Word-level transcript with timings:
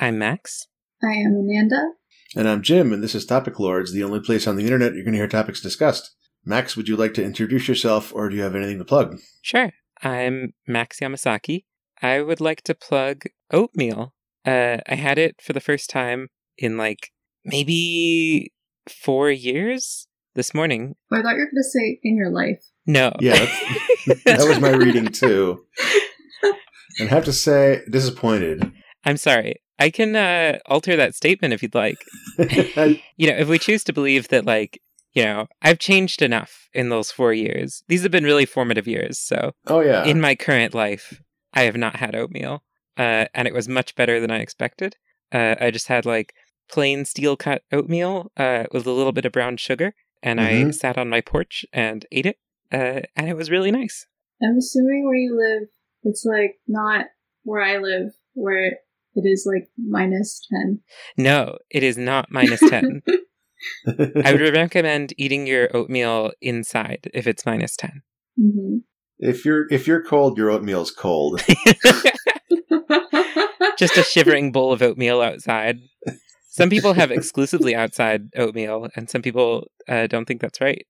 I'm 0.00 0.18
Max. 0.18 0.66
I 1.02 1.12
am 1.12 1.34
Amanda. 1.34 1.92
And 2.34 2.48
I'm 2.48 2.62
Jim, 2.62 2.90
and 2.92 3.02
this 3.02 3.14
is 3.14 3.26
Topic 3.26 3.58
Lords, 3.60 3.92
the 3.92 4.02
only 4.02 4.20
place 4.20 4.46
on 4.46 4.56
the 4.56 4.64
internet 4.64 4.94
you're 4.94 5.04
going 5.04 5.12
to 5.12 5.18
hear 5.18 5.28
topics 5.28 5.60
discussed. 5.60 6.14
Max, 6.44 6.74
would 6.76 6.88
you 6.88 6.96
like 6.96 7.12
to 7.14 7.22
introduce 7.24 7.68
yourself, 7.68 8.10
or 8.14 8.30
do 8.30 8.36
you 8.36 8.42
have 8.42 8.54
anything 8.54 8.78
to 8.78 8.84
plug? 8.84 9.18
Sure. 9.42 9.72
I'm 10.02 10.54
Max 10.66 11.00
Yamasaki. 11.00 11.64
I 12.00 12.22
would 12.22 12.40
like 12.40 12.62
to 12.62 12.74
plug 12.74 13.24
oatmeal. 13.52 14.14
Uh, 14.46 14.78
I 14.88 14.94
had 14.94 15.18
it 15.18 15.36
for 15.42 15.52
the 15.52 15.60
first 15.60 15.90
time 15.90 16.28
in 16.56 16.78
like 16.78 17.10
maybe 17.44 18.52
four 18.88 19.30
years 19.30 20.06
this 20.34 20.54
morning. 20.54 20.94
Oh, 21.12 21.18
I 21.18 21.22
thought 21.22 21.32
you 21.34 21.40
were 21.40 21.44
going 21.44 21.56
to 21.56 21.62
say 21.62 22.00
in 22.02 22.16
your 22.16 22.30
life. 22.30 22.62
No. 22.86 23.12
Yeah, 23.20 23.34
that's- 23.34 24.22
that 24.24 24.48
was 24.48 24.60
my 24.60 24.70
reading 24.70 25.06
too. 25.08 25.64
And 26.98 27.08
I 27.08 27.14
have 27.14 27.24
to 27.26 27.32
say, 27.32 27.82
disappointed. 27.88 28.72
I'm 29.04 29.16
sorry. 29.16 29.62
I 29.80 29.90
can 29.90 30.14
uh, 30.14 30.58
alter 30.66 30.94
that 30.96 31.14
statement 31.14 31.54
if 31.54 31.62
you'd 31.62 31.74
like. 31.74 32.06
You 33.16 33.30
know, 33.30 33.36
if 33.36 33.48
we 33.48 33.58
choose 33.58 33.84
to 33.84 33.92
believe 33.92 34.28
that, 34.28 34.46
like, 34.46 34.80
you 35.12 35.22
know, 35.22 35.48
I've 35.60 35.78
changed 35.78 36.22
enough 36.22 36.70
in 36.72 36.88
those 36.88 37.10
four 37.10 37.34
years. 37.34 37.82
These 37.86 38.02
have 38.02 38.10
been 38.10 38.24
really 38.24 38.46
formative 38.46 38.86
years. 38.86 39.18
So 39.18 39.52
oh 39.66 39.80
yeah, 39.80 40.04
in 40.04 40.22
my 40.22 40.34
current 40.34 40.74
life, 40.74 41.20
I 41.52 41.62
have 41.64 41.76
not 41.76 41.96
had 41.96 42.14
oatmeal, 42.14 42.62
uh, 42.96 43.26
and 43.34 43.46
it 43.46 43.52
was 43.52 43.68
much 43.68 43.94
better 43.94 44.20
than 44.20 44.30
I 44.30 44.38
expected. 44.38 44.96
Uh, 45.32 45.56
I 45.60 45.70
just 45.70 45.88
had 45.88 46.06
like 46.06 46.32
plain 46.70 47.04
steel 47.04 47.36
cut 47.36 47.62
oatmeal 47.70 48.32
uh, 48.38 48.64
with 48.72 48.86
a 48.86 48.92
little 48.92 49.12
bit 49.12 49.26
of 49.26 49.32
brown 49.32 49.58
sugar, 49.58 49.92
and 50.22 50.40
I 50.40 50.52
Mhm. 50.64 50.74
sat 50.74 50.96
on 50.96 51.10
my 51.10 51.20
porch 51.20 51.66
and 51.74 52.06
ate 52.10 52.26
it, 52.26 52.38
uh, 52.72 53.02
and 53.16 53.28
it 53.28 53.36
was 53.36 53.50
really 53.50 53.70
nice. 53.70 54.06
I'm 54.42 54.56
assuming 54.56 55.04
where 55.04 55.16
you 55.16 55.36
live, 55.36 55.68
it's 56.04 56.24
like 56.24 56.58
not 56.66 57.06
where 57.42 57.60
I 57.62 57.76
live, 57.76 58.12
where 58.32 58.78
it 59.14 59.26
is 59.26 59.46
like 59.46 59.68
minus 59.76 60.46
10. 60.52 60.80
No, 61.16 61.58
it 61.70 61.82
is 61.82 61.96
not 61.96 62.30
minus 62.30 62.60
ten. 62.60 63.02
I 64.24 64.32
would 64.32 64.54
recommend 64.54 65.12
eating 65.18 65.46
your 65.46 65.74
oatmeal 65.76 66.32
inside 66.40 67.10
if 67.12 67.26
it's 67.26 67.44
minus 67.44 67.76
ten. 67.76 68.02
hmm 68.40 68.78
if 69.20 69.44
you're 69.44 69.70
if 69.70 69.86
you're 69.86 70.02
cold, 70.02 70.38
your 70.38 70.50
oatmeal's 70.50 70.90
cold. 70.90 71.42
just 73.78 73.96
a 73.96 74.02
shivering 74.02 74.50
bowl 74.50 74.72
of 74.72 74.82
oatmeal 74.82 75.20
outside. 75.20 75.80
Some 76.48 76.70
people 76.70 76.94
have 76.94 77.10
exclusively 77.10 77.74
outside 77.74 78.30
oatmeal, 78.36 78.88
and 78.96 79.08
some 79.08 79.22
people 79.22 79.68
uh, 79.88 80.06
don't 80.06 80.24
think 80.26 80.40
that's 80.40 80.60
right. 80.60 80.86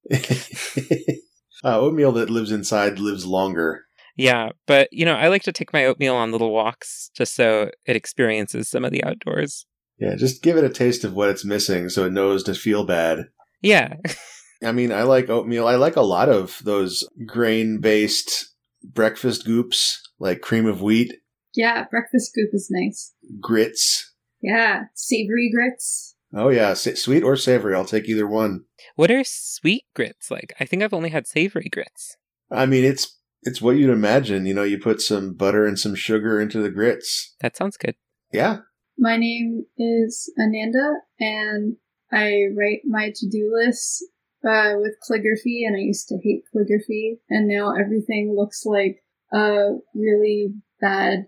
uh, 1.64 1.78
oatmeal 1.78 2.12
that 2.12 2.30
lives 2.30 2.50
inside 2.52 2.98
lives 2.98 3.26
longer. 3.26 3.84
Yeah, 4.20 4.50
but 4.66 4.88
you 4.92 5.04
know, 5.04 5.14
I 5.14 5.28
like 5.28 5.42
to 5.44 5.52
take 5.52 5.72
my 5.72 5.84
oatmeal 5.86 6.14
on 6.14 6.30
little 6.32 6.52
walks 6.52 7.10
just 7.14 7.34
so 7.34 7.70
it 7.86 7.96
experiences 7.96 8.68
some 8.68 8.84
of 8.84 8.92
the 8.92 9.02
outdoors. 9.02 9.66
Yeah, 9.98 10.14
just 10.16 10.42
give 10.42 10.56
it 10.56 10.64
a 10.64 10.68
taste 10.70 11.04
of 11.04 11.14
what 11.14 11.28
it's 11.30 11.44
missing, 11.44 11.88
so 11.88 12.04
it 12.04 12.12
knows 12.12 12.42
to 12.44 12.54
feel 12.54 12.84
bad. 12.84 13.26
Yeah, 13.62 13.94
I 14.64 14.72
mean, 14.72 14.92
I 14.92 15.02
like 15.02 15.28
oatmeal. 15.30 15.66
I 15.66 15.76
like 15.76 15.96
a 15.96 16.02
lot 16.02 16.28
of 16.28 16.60
those 16.64 17.06
grain 17.26 17.80
based 17.80 18.54
breakfast 18.82 19.44
goops, 19.44 20.00
like 20.18 20.40
cream 20.40 20.66
of 20.66 20.82
wheat, 20.82 21.14
yeah, 21.54 21.84
breakfast 21.90 22.32
goop 22.34 22.50
is 22.52 22.68
nice. 22.70 23.12
grits. 23.40 24.12
Yeah, 24.42 24.84
savory 24.94 25.50
grits. 25.54 26.16
Oh, 26.32 26.48
yeah, 26.48 26.74
sa- 26.74 26.94
sweet 26.94 27.22
or 27.22 27.36
savory. 27.36 27.74
I'll 27.74 27.84
take 27.84 28.08
either 28.08 28.26
one. 28.26 28.64
what 28.96 29.10
are 29.10 29.24
sweet 29.24 29.84
grits 29.94 30.30
like? 30.30 30.52
I 30.60 30.64
think 30.64 30.82
I've 30.82 30.94
only 30.94 31.10
had 31.10 31.26
savory 31.26 31.68
grits. 31.70 32.16
I 32.50 32.66
mean, 32.66 32.84
it's 32.84 33.18
it's 33.42 33.62
what 33.62 33.76
you'd 33.76 33.90
imagine. 33.90 34.46
You 34.46 34.54
know, 34.54 34.62
you 34.62 34.78
put 34.78 35.00
some 35.00 35.34
butter 35.34 35.66
and 35.66 35.78
some 35.78 35.94
sugar 35.94 36.40
into 36.40 36.60
the 36.60 36.70
grits. 36.70 37.34
That 37.40 37.56
sounds 37.56 37.76
good. 37.76 37.94
Yeah. 38.32 38.58
My 38.98 39.16
name 39.16 39.64
is 39.78 40.32
Ananda, 40.38 40.94
and 41.18 41.76
I 42.12 42.44
write 42.56 42.80
my 42.84 43.12
to-do 43.14 43.50
lists 43.54 44.06
uh, 44.44 44.74
with 44.76 44.94
calligraphy, 45.06 45.64
and 45.64 45.76
I 45.76 45.80
used 45.80 46.08
to 46.08 46.18
hate 46.22 46.42
calligraphy, 46.52 47.20
and 47.30 47.48
now 47.48 47.74
everything 47.74 48.34
looks 48.36 48.64
like 48.66 49.02
a 49.32 49.76
really 49.94 50.54
bad 50.80 51.26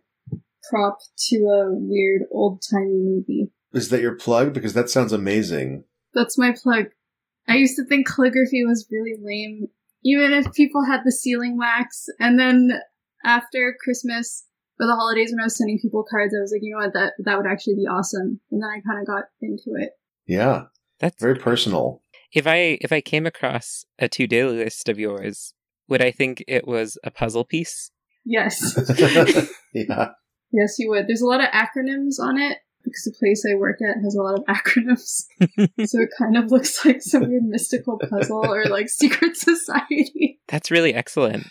prop 0.68 0.98
to 1.28 1.36
a 1.36 1.72
weird 1.72 2.22
old-timey 2.30 3.00
movie. 3.02 3.50
Is 3.72 3.88
that 3.88 4.02
your 4.02 4.16
plug? 4.16 4.52
Because 4.52 4.74
that 4.74 4.90
sounds 4.90 5.12
amazing. 5.12 5.84
That's 6.12 6.36
my 6.36 6.54
plug. 6.62 6.86
I 7.48 7.56
used 7.56 7.76
to 7.76 7.84
think 7.84 8.06
calligraphy 8.06 8.64
was 8.64 8.86
really 8.90 9.14
lame, 9.20 9.68
even 10.04 10.32
if 10.32 10.52
people 10.52 10.84
had 10.84 11.00
the 11.04 11.12
sealing 11.12 11.56
wax. 11.58 12.06
And 12.20 12.38
then 12.38 12.80
after 13.24 13.74
Christmas 13.82 14.44
or 14.80 14.86
the 14.86 14.94
holidays, 14.96 15.30
when 15.32 15.40
I 15.40 15.44
was 15.44 15.56
sending 15.56 15.78
people 15.80 16.04
cards, 16.08 16.34
I 16.36 16.40
was 16.40 16.52
like, 16.52 16.62
you 16.62 16.72
know 16.74 16.84
what, 16.84 16.94
that 16.94 17.12
that 17.24 17.36
would 17.36 17.46
actually 17.50 17.74
be 17.76 17.86
awesome. 17.86 18.40
And 18.50 18.62
then 18.62 18.68
I 18.68 18.80
kind 18.86 19.00
of 19.00 19.06
got 19.06 19.24
into 19.40 19.70
it. 19.76 19.90
Yeah. 20.26 20.64
That's 21.00 21.20
Very 21.20 21.34
personal. 21.36 22.00
if 22.32 22.46
I 22.46 22.78
if 22.80 22.92
I 22.92 23.00
came 23.00 23.26
across 23.26 23.84
a 23.98 24.08
to 24.08 24.26
do 24.28 24.48
list 24.50 24.88
of 24.88 24.98
yours, 24.98 25.52
would 25.88 26.00
I 26.00 26.12
think 26.12 26.44
it 26.46 26.66
was 26.66 26.96
a 27.02 27.10
puzzle 27.10 27.44
piece? 27.44 27.90
Yes, 28.24 28.78
yeah. 29.74 30.10
yes, 30.52 30.76
you 30.78 30.88
would. 30.90 31.08
There's 31.08 31.22
a 31.22 31.26
lot 31.26 31.40
of 31.40 31.48
acronyms 31.48 32.20
on 32.20 32.38
it 32.40 32.58
because 32.84 33.02
the 33.04 33.16
place 33.18 33.44
I 33.50 33.54
work 33.54 33.78
at 33.82 34.02
has 34.02 34.14
a 34.14 34.22
lot 34.22 34.38
of 34.38 34.44
acronyms, 34.48 35.24
so 35.86 36.00
it 36.00 36.10
kind 36.18 36.36
of 36.36 36.50
looks 36.50 36.84
like 36.84 37.02
some 37.02 37.28
weird 37.28 37.44
mystical 37.44 37.98
puzzle 37.98 38.44
or 38.44 38.64
like 38.66 38.88
secret 38.88 39.36
society. 39.36 40.40
That's 40.48 40.70
really 40.70 40.94
excellent. 40.94 41.46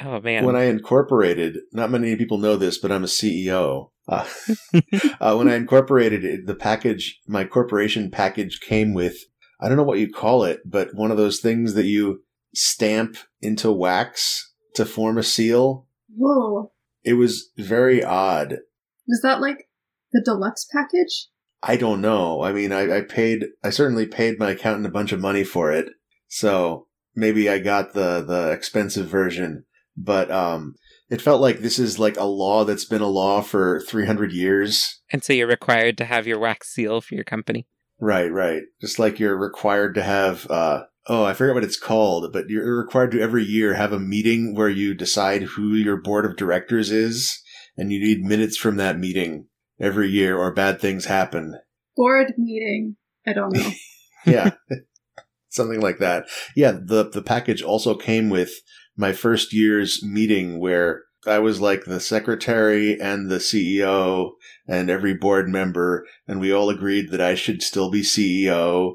Oh 0.00 0.20
man. 0.20 0.44
When 0.44 0.56
I 0.56 0.64
incorporated, 0.64 1.58
not 1.72 1.90
many 1.90 2.16
people 2.16 2.38
know 2.38 2.56
this, 2.56 2.78
but 2.78 2.90
I'm 2.90 3.04
a 3.04 3.08
CEO. 3.08 3.90
Uh, 4.08 4.26
uh, 5.20 5.34
when 5.36 5.48
I 5.48 5.54
incorporated 5.54 6.24
it, 6.24 6.46
the 6.46 6.54
package, 6.54 7.20
my 7.26 7.44
corporation 7.44 8.10
package 8.10 8.60
came 8.60 8.92
with, 8.92 9.16
I 9.60 9.68
don't 9.68 9.76
know 9.76 9.84
what 9.84 9.98
you 9.98 10.12
call 10.12 10.44
it, 10.44 10.60
but 10.64 10.94
one 10.94 11.10
of 11.10 11.16
those 11.16 11.40
things 11.40 11.74
that 11.74 11.86
you 11.86 12.22
stamp 12.54 13.16
into 13.40 13.70
wax 13.72 14.52
to 14.74 14.84
form 14.84 15.16
a 15.16 15.22
seal. 15.22 15.86
Whoa, 16.16 16.72
It 17.04 17.14
was 17.14 17.50
very 17.56 18.02
odd. 18.02 18.58
was 19.06 19.20
that 19.22 19.40
like 19.40 19.68
the 20.14 20.22
deluxe 20.24 20.66
package? 20.72 21.28
I 21.62 21.76
don't 21.76 22.00
know. 22.00 22.42
I 22.42 22.52
mean, 22.52 22.72
I, 22.72 22.98
I 22.98 23.00
paid, 23.02 23.46
I 23.62 23.70
certainly 23.70 24.06
paid 24.06 24.38
my 24.38 24.50
accountant 24.50 24.86
a 24.86 24.90
bunch 24.90 25.12
of 25.12 25.20
money 25.20 25.44
for 25.44 25.72
it. 25.72 25.88
So 26.28 26.86
maybe 27.14 27.48
I 27.48 27.58
got 27.58 27.92
the, 27.92 28.22
the 28.22 28.50
expensive 28.50 29.08
version, 29.08 29.64
but, 29.96 30.30
um, 30.30 30.74
it 31.10 31.20
felt 31.20 31.40
like 31.40 31.58
this 31.58 31.78
is 31.78 31.98
like 31.98 32.16
a 32.16 32.24
law 32.24 32.64
that's 32.64 32.84
been 32.84 33.02
a 33.02 33.06
law 33.06 33.40
for 33.40 33.80
300 33.80 34.32
years. 34.32 35.00
and 35.10 35.22
so 35.22 35.32
you're 35.32 35.46
required 35.46 35.98
to 35.98 36.04
have 36.04 36.26
your 36.26 36.38
wax 36.38 36.72
seal 36.72 37.00
for 37.00 37.14
your 37.14 37.24
company. 37.24 37.66
Right, 38.00 38.30
right. 38.30 38.62
Just 38.80 38.98
like 38.98 39.18
you're 39.18 39.36
required 39.36 39.94
to 39.94 40.02
have, 40.02 40.50
uh, 40.50 40.84
oh, 41.06 41.24
I 41.24 41.34
forget 41.34 41.54
what 41.54 41.64
it's 41.64 41.78
called, 41.78 42.32
but 42.32 42.48
you're 42.48 42.78
required 42.78 43.12
to 43.12 43.20
every 43.20 43.44
year 43.44 43.74
have 43.74 43.92
a 43.92 44.00
meeting 44.00 44.54
where 44.54 44.68
you 44.68 44.94
decide 44.94 45.42
who 45.42 45.74
your 45.74 45.96
board 45.96 46.26
of 46.26 46.36
directors 46.36 46.90
is, 46.90 47.40
and 47.76 47.92
you 47.92 48.00
need 48.00 48.24
minutes 48.24 48.56
from 48.56 48.76
that 48.76 48.98
meeting 48.98 49.46
every 49.80 50.08
year 50.08 50.36
or 50.36 50.52
bad 50.52 50.80
things 50.80 51.06
happen. 51.06 51.58
Board 51.96 52.34
meeting. 52.36 52.96
I 53.26 53.32
don't 53.32 53.54
know. 53.54 53.70
Yeah. 54.26 54.52
Something 55.50 55.80
like 55.82 55.98
that. 55.98 56.24
Yeah, 56.56 56.72
the 56.72 57.10
the 57.10 57.20
package 57.20 57.62
also 57.62 57.94
came 57.94 58.30
with 58.30 58.52
my 58.96 59.12
first 59.12 59.52
year's 59.52 60.02
meeting 60.02 60.58
where 60.58 61.02
I 61.26 61.40
was 61.40 61.60
like 61.60 61.84
the 61.84 62.00
secretary 62.00 62.98
and 62.98 63.30
the 63.30 63.36
CEO 63.36 64.30
and 64.66 64.88
every 64.88 65.14
board 65.14 65.48
member, 65.48 66.06
and 66.26 66.40
we 66.40 66.52
all 66.52 66.70
agreed 66.70 67.10
that 67.10 67.20
I 67.20 67.34
should 67.34 67.62
still 67.62 67.90
be 67.90 68.00
CEO. 68.00 68.94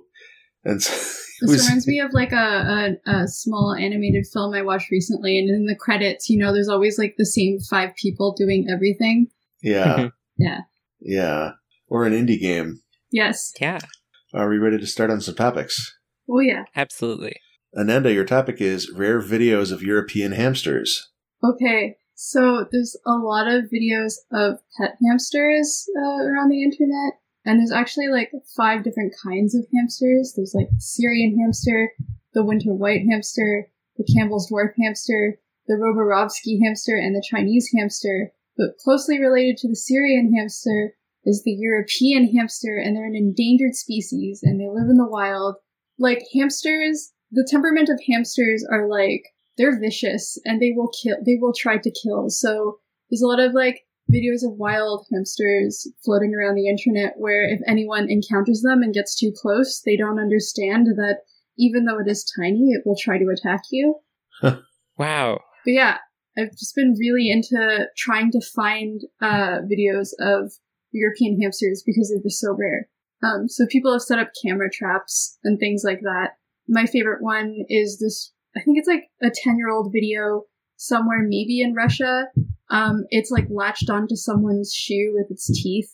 And 0.64 0.82
so 0.82 0.94
This 1.42 1.52
was, 1.52 1.66
reminds 1.68 1.88
me 1.88 2.00
of 2.02 2.12
like 2.12 2.34
a, 2.34 2.98
a, 3.06 3.12
a 3.12 3.28
small 3.28 3.74
animated 3.74 4.26
film 4.34 4.54
I 4.54 4.62
watched 4.62 4.92
recently, 4.92 5.40
and 5.40 5.50
in 5.50 5.66
the 5.66 5.76
credits, 5.76 6.30
you 6.30 6.38
know, 6.38 6.52
there's 6.52 6.68
always 6.68 6.98
like 6.98 7.16
the 7.18 7.26
same 7.26 7.60
five 7.70 7.96
people 7.96 8.34
doing 8.38 8.68
everything. 8.70 9.28
yeah, 9.62 9.86
mm-hmm. 9.86 10.08
Yeah. 10.40 10.62
yeah, 11.00 11.52
or 11.88 12.06
an 12.06 12.14
indie 12.14 12.40
game. 12.40 12.82
Yes. 13.12 13.52
Yeah, 13.60 13.80
Are 14.34 14.50
we 14.50 14.58
ready 14.58 14.78
to 14.78 14.88
start 14.88 15.12
on 15.12 15.22
some 15.22 15.36
topics? 15.36 15.98
Oh 16.30 16.40
yeah. 16.40 16.64
absolutely. 16.76 17.36
Ananda, 17.78 18.12
your 18.12 18.26
topic 18.26 18.62
is 18.62 18.92
rare 18.96 19.22
videos 19.22 19.72
of 19.72 19.84
European 19.84 20.32
hamsters. 20.32 21.10
Okay. 21.44 21.98
So 22.16 22.66
there's 22.72 22.98
a 23.06 23.14
lot 23.14 23.48
of 23.48 23.66
videos 23.66 24.16
of 24.32 24.60
pet 24.78 24.96
hamsters 25.06 25.88
uh, 25.98 26.24
around 26.26 26.50
the 26.50 26.64
internet, 26.64 27.14
and 27.46 27.60
there's 27.60 27.72
actually 27.72 28.10
like 28.10 28.32
five 28.58 28.84
different 28.84 29.14
kinds 29.24 29.56
of 29.56 29.66
hamsters. 29.74 30.34
There's 30.36 30.54
like 30.54 30.68
Syrian 30.80 31.40
hamster, 31.40 31.92
the 32.34 32.44
winter 32.44 32.74
white 32.74 33.06
hamster, 33.10 33.68
the 33.98 34.04
Campbell's 34.16 34.52
dwarf 34.52 34.74
hamster, 34.82 35.40
the 35.68 35.76
Roborovsky 35.76 36.60
hamster, 36.62 36.96
and 36.98 37.16
the 37.16 37.24
Chinese 37.28 37.70
hamster. 37.76 38.34
But 38.60 38.78
closely 38.78 39.20
related 39.20 39.58
to 39.58 39.70
the 39.70 39.76
Syrian 39.76 40.32
hamster 40.36 40.94
is 41.26 41.44
the 41.44 41.54
European 41.54 42.28
hamster, 42.32 42.78
and 42.78 42.96
they're 42.96 43.08
an 43.08 43.16
endangered 43.16 43.74
species, 43.74 44.42
and 44.44 44.60
they 44.60 44.68
live 44.68 44.90
in 44.90 44.98
the 44.98 45.08
wild. 45.08 45.56
Like 45.98 46.28
hamsters, 46.34 47.14
the 47.32 47.48
temperament 47.50 47.90
of 47.90 48.00
hamsters 48.08 48.66
are 48.70 48.88
like 48.88 49.24
they're 49.58 49.80
vicious 49.80 50.38
and 50.46 50.62
they 50.62 50.72
will 50.76 50.90
kill 51.04 51.18
they 51.26 51.38
will 51.40 51.54
try 51.54 51.78
to 51.78 51.92
kill 51.92 52.30
so 52.30 52.80
there's 53.10 53.22
a 53.22 53.28
lot 53.28 53.42
of 53.42 53.54
like 53.54 53.82
videos 54.12 54.44
of 54.44 54.58
wild 54.58 55.06
hamsters 55.12 55.88
floating 56.04 56.34
around 56.34 56.56
the 56.56 56.68
internet 56.68 57.14
where 57.18 57.44
if 57.44 57.60
anyone 57.68 58.10
encounters 58.10 58.62
them 58.62 58.82
and 58.82 58.94
gets 58.94 59.16
too 59.16 59.32
close, 59.36 59.82
they 59.86 59.96
don't 59.96 60.20
understand 60.20 60.88
that 60.88 61.20
even 61.58 61.86
though 61.86 62.00
it 62.00 62.08
is 62.08 62.32
tiny, 62.38 62.72
it 62.72 62.82
will 62.86 62.98
try 62.98 63.18
to 63.18 63.30
attack 63.30 63.62
you. 63.72 63.96
Wow. 64.98 65.40
But 65.64 65.72
yeah, 65.72 65.98
I've 66.38 66.52
just 66.52 66.76
been 66.76 66.96
really 67.00 67.30
into 67.30 67.88
trying 67.98 68.32
to 68.32 68.42
find 68.42 69.02
uh, 69.22 69.60
videos 69.70 70.10
of 70.20 70.54
European 70.92 71.40
hamsters 71.42 71.84
because 71.86 72.10
they're 72.10 72.24
just 72.24 72.40
so 72.40 72.56
rare. 72.58 72.88
Um, 73.24 73.50
so 73.50 73.66
people 73.68 73.92
have 73.92 74.02
set 74.02 74.20
up 74.20 74.30
camera 74.44 74.70
traps 74.72 75.38
and 75.44 75.60
things 75.60 75.84
like 75.84 76.02
that. 76.02 76.38
My 76.68 76.86
favorite 76.86 77.22
one 77.22 77.66
is 77.68 78.00
this, 78.00 78.32
I 78.56 78.62
think 78.62 78.78
it's 78.78 78.88
like 78.88 79.06
a 79.22 79.32
10 79.34 79.58
year 79.58 79.70
old 79.70 79.92
video 79.94 80.44
somewhere, 80.78 81.22
maybe 81.22 81.62
in 81.62 81.74
Russia. 81.74 82.28
Um, 82.70 83.06
it's 83.10 83.32
like 83.32 83.48
latched 83.50 83.90
onto 83.90 84.16
someone's 84.16 84.74
shoe 84.74 85.14
with 85.16 85.30
its 85.32 85.48
teeth, 85.48 85.90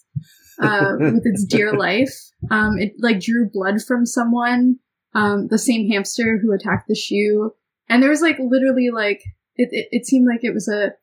uh, 0.62 0.94
with 1.00 1.26
its 1.26 1.46
dear 1.46 1.74
life. 1.74 2.14
Um, 2.52 2.78
it 2.78 2.94
like 3.00 3.22
drew 3.22 3.50
blood 3.52 3.82
from 3.82 4.06
someone, 4.06 4.80
um, 5.14 5.48
the 5.48 5.58
same 5.58 5.90
hamster 5.90 6.38
who 6.38 6.54
attacked 6.54 6.88
the 6.88 6.96
shoe. 6.96 7.54
And 7.90 8.04
there 8.04 8.10
was 8.10 8.22
like 8.22 8.38
literally 8.40 8.90
like, 8.94 9.24
it, 9.56 9.70
it, 9.72 9.88
it 9.92 10.06
seemed 10.06 10.28
like 10.28 10.44
it 10.44 10.54
was 10.54 10.68
a 10.68 10.94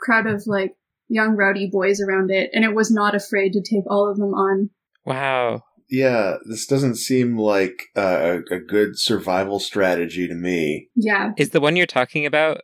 crowd 0.00 0.26
of 0.26 0.44
like 0.46 0.74
young 1.08 1.36
rowdy 1.36 1.68
boys 1.70 2.00
around 2.00 2.30
it, 2.30 2.50
and 2.54 2.64
it 2.64 2.74
was 2.74 2.90
not 2.90 3.14
afraid 3.14 3.52
to 3.52 3.62
take 3.62 3.84
all 3.90 4.10
of 4.10 4.16
them 4.16 4.34
on. 4.34 4.70
Wow. 5.04 5.64
Yeah, 5.88 6.36
this 6.48 6.66
doesn't 6.66 6.96
seem 6.96 7.36
like 7.36 7.88
uh, 7.96 8.38
a, 8.50 8.54
a 8.54 8.60
good 8.60 8.98
survival 8.98 9.58
strategy 9.58 10.28
to 10.28 10.34
me. 10.34 10.88
Yeah. 10.94 11.32
Is 11.36 11.50
the 11.50 11.60
one 11.60 11.74
you're 11.74 11.86
talking 11.86 12.24
about, 12.24 12.58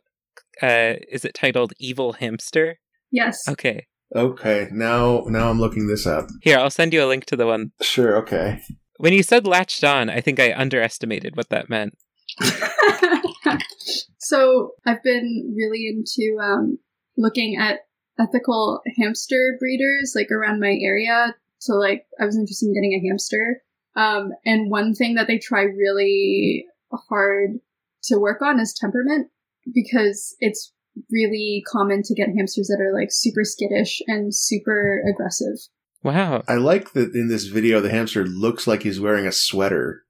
uh, 0.61 0.93
is 1.11 1.25
it 1.25 1.33
titled 1.33 1.73
Evil 1.77 2.13
Hamster? 2.13 2.79
Yes. 3.11 3.47
Okay. 3.47 3.87
Okay, 4.15 4.69
now 4.71 5.25
now 5.27 5.49
I'm 5.49 5.59
looking 5.59 5.87
this 5.87 6.07
up. 6.07 6.29
Here, 6.41 6.57
I'll 6.57 6.69
send 6.69 6.93
you 6.93 7.03
a 7.03 7.07
link 7.07 7.25
to 7.25 7.35
the 7.35 7.45
one. 7.45 7.73
Sure, 7.81 8.15
okay. 8.19 8.61
When 8.99 9.11
you 9.11 9.21
said 9.21 9.45
latched 9.45 9.83
on, 9.83 10.09
I 10.09 10.21
think 10.21 10.39
I 10.39 10.53
underestimated 10.53 11.35
what 11.35 11.49
that 11.49 11.69
meant. 11.69 11.97
so 14.17 14.71
I've 14.85 15.03
been 15.03 15.53
really 15.55 15.87
into 15.87 16.37
um, 16.39 16.79
looking 17.17 17.57
at 17.57 17.81
ethical 18.19 18.81
hamster 18.97 19.57
breeders 19.59 20.13
like 20.15 20.31
around 20.31 20.59
my 20.59 20.77
area. 20.81 21.35
So 21.59 21.75
like 21.75 22.05
I 22.19 22.25
was 22.25 22.37
interested 22.37 22.67
in 22.67 22.73
getting 22.73 22.93
a 22.93 23.07
hamster. 23.07 23.61
Um, 23.95 24.31
and 24.45 24.69
one 24.69 24.93
thing 24.93 25.15
that 25.15 25.27
they 25.27 25.39
try 25.39 25.63
really 25.63 26.65
hard 27.09 27.59
to 28.03 28.19
work 28.19 28.41
on 28.41 28.59
is 28.59 28.73
temperament 28.73 29.29
because 29.73 30.35
it's 30.39 30.71
really 31.11 31.63
common 31.67 32.01
to 32.03 32.13
get 32.13 32.29
hamsters 32.35 32.67
that 32.67 32.81
are 32.81 32.93
like 32.93 33.09
super 33.11 33.43
skittish 33.43 34.01
and 34.07 34.33
super 34.33 35.01
aggressive. 35.11 35.57
Wow. 36.03 36.43
I 36.47 36.55
like 36.55 36.93
that 36.93 37.13
in 37.13 37.27
this 37.27 37.45
video 37.45 37.81
the 37.81 37.89
hamster 37.89 38.25
looks 38.25 38.67
like 38.67 38.83
he's 38.83 38.99
wearing 38.99 39.25
a 39.25 39.31
sweater. 39.31 40.03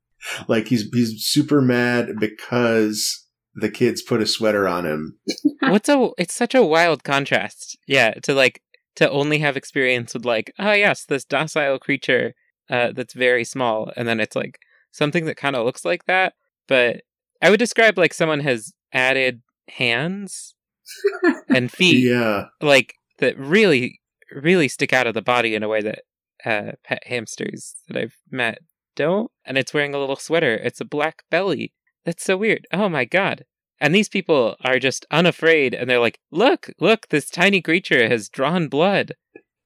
Like 0.47 0.67
he's 0.67 0.89
he's 0.93 1.23
super 1.23 1.61
mad 1.61 2.19
because 2.19 3.26
the 3.59 3.69
kids 3.69 4.01
put 4.01 4.21
a 4.21 4.25
sweater 4.27 4.67
on 4.67 4.85
him. 4.85 5.17
What's 5.61 5.89
a 5.89 6.09
it's 6.17 6.33
such 6.33 6.53
a 6.55 6.63
wild 6.63 7.03
contrast. 7.03 7.77
Yeah, 7.87 8.11
to 8.23 8.33
like 8.33 8.61
to 8.95 9.09
only 9.09 9.39
have 9.39 9.57
experience 9.57 10.13
with 10.13 10.25
like, 10.25 10.53
oh 10.59 10.71
yes, 10.73 11.05
this 11.05 11.25
docile 11.25 11.79
creature 11.79 12.33
uh 12.69 12.91
that's 12.93 13.13
very 13.13 13.43
small 13.43 13.91
and 13.95 14.07
then 14.07 14.19
it's 14.19 14.35
like 14.35 14.59
something 14.91 15.25
that 15.25 15.37
kind 15.37 15.55
of 15.55 15.65
looks 15.65 15.83
like 15.85 16.05
that, 16.05 16.33
but 16.67 17.01
I 17.41 17.49
would 17.49 17.59
describe 17.59 17.97
like 17.97 18.13
someone 18.13 18.39
has 18.41 18.73
added 18.93 19.41
hands 19.69 20.55
and 21.49 21.71
feet 21.71 22.05
Yeah. 22.09 22.45
like 22.61 22.93
that 23.19 23.37
really 23.37 23.99
really 24.31 24.67
stick 24.67 24.93
out 24.93 25.07
of 25.07 25.13
the 25.13 25.21
body 25.21 25.55
in 25.55 25.63
a 25.63 25.67
way 25.67 25.81
that 25.81 25.99
uh 26.45 26.71
pet 26.83 27.03
hamsters 27.05 27.75
that 27.87 27.97
I've 27.97 28.15
met 28.31 28.59
don't 28.95 29.29
and 29.45 29.57
it's 29.57 29.73
wearing 29.73 29.93
a 29.93 29.99
little 29.99 30.15
sweater 30.15 30.53
it's 30.55 30.81
a 30.81 30.85
black 30.85 31.23
belly 31.29 31.73
that's 32.07 32.23
so 32.23 32.35
weird 32.37 32.65
oh 32.71 32.87
my 32.89 33.03
god 33.05 33.43
and 33.79 33.93
these 33.93 34.09
people 34.09 34.55
are 34.63 34.79
just 34.79 35.05
unafraid 35.11 35.73
and 35.75 35.87
they're 35.89 35.99
like 35.99 36.19
look 36.31 36.69
look 36.79 37.09
this 37.09 37.29
tiny 37.29 37.61
creature 37.61 38.07
has 38.07 38.29
drawn 38.29 38.67
blood 38.69 39.13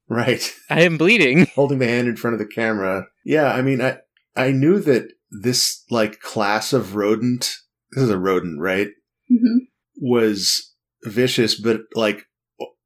Right. 0.09 0.51
i 0.69 0.81
am 0.81 0.97
bleeding 0.97 1.45
Holding 1.55 1.79
the 1.79 1.87
hand 1.87 2.09
in 2.09 2.17
front 2.17 2.33
of 2.33 2.39
the 2.39 2.45
camera. 2.53 3.05
Yeah, 3.23 3.53
I 3.53 3.61
mean 3.61 3.79
I 3.79 3.99
I 4.35 4.51
knew 4.51 4.79
that 4.81 5.07
this 5.43 5.85
like 5.89 6.19
class 6.19 6.73
of 6.73 6.95
rodent 6.95 7.55
this 7.93 8.03
is 8.03 8.09
a 8.09 8.17
rodent, 8.17 8.59
right? 8.59 8.89
hmm 9.29 9.59
was 9.95 10.73
vicious, 11.05 11.59
but 11.61 11.81
like 11.95 12.25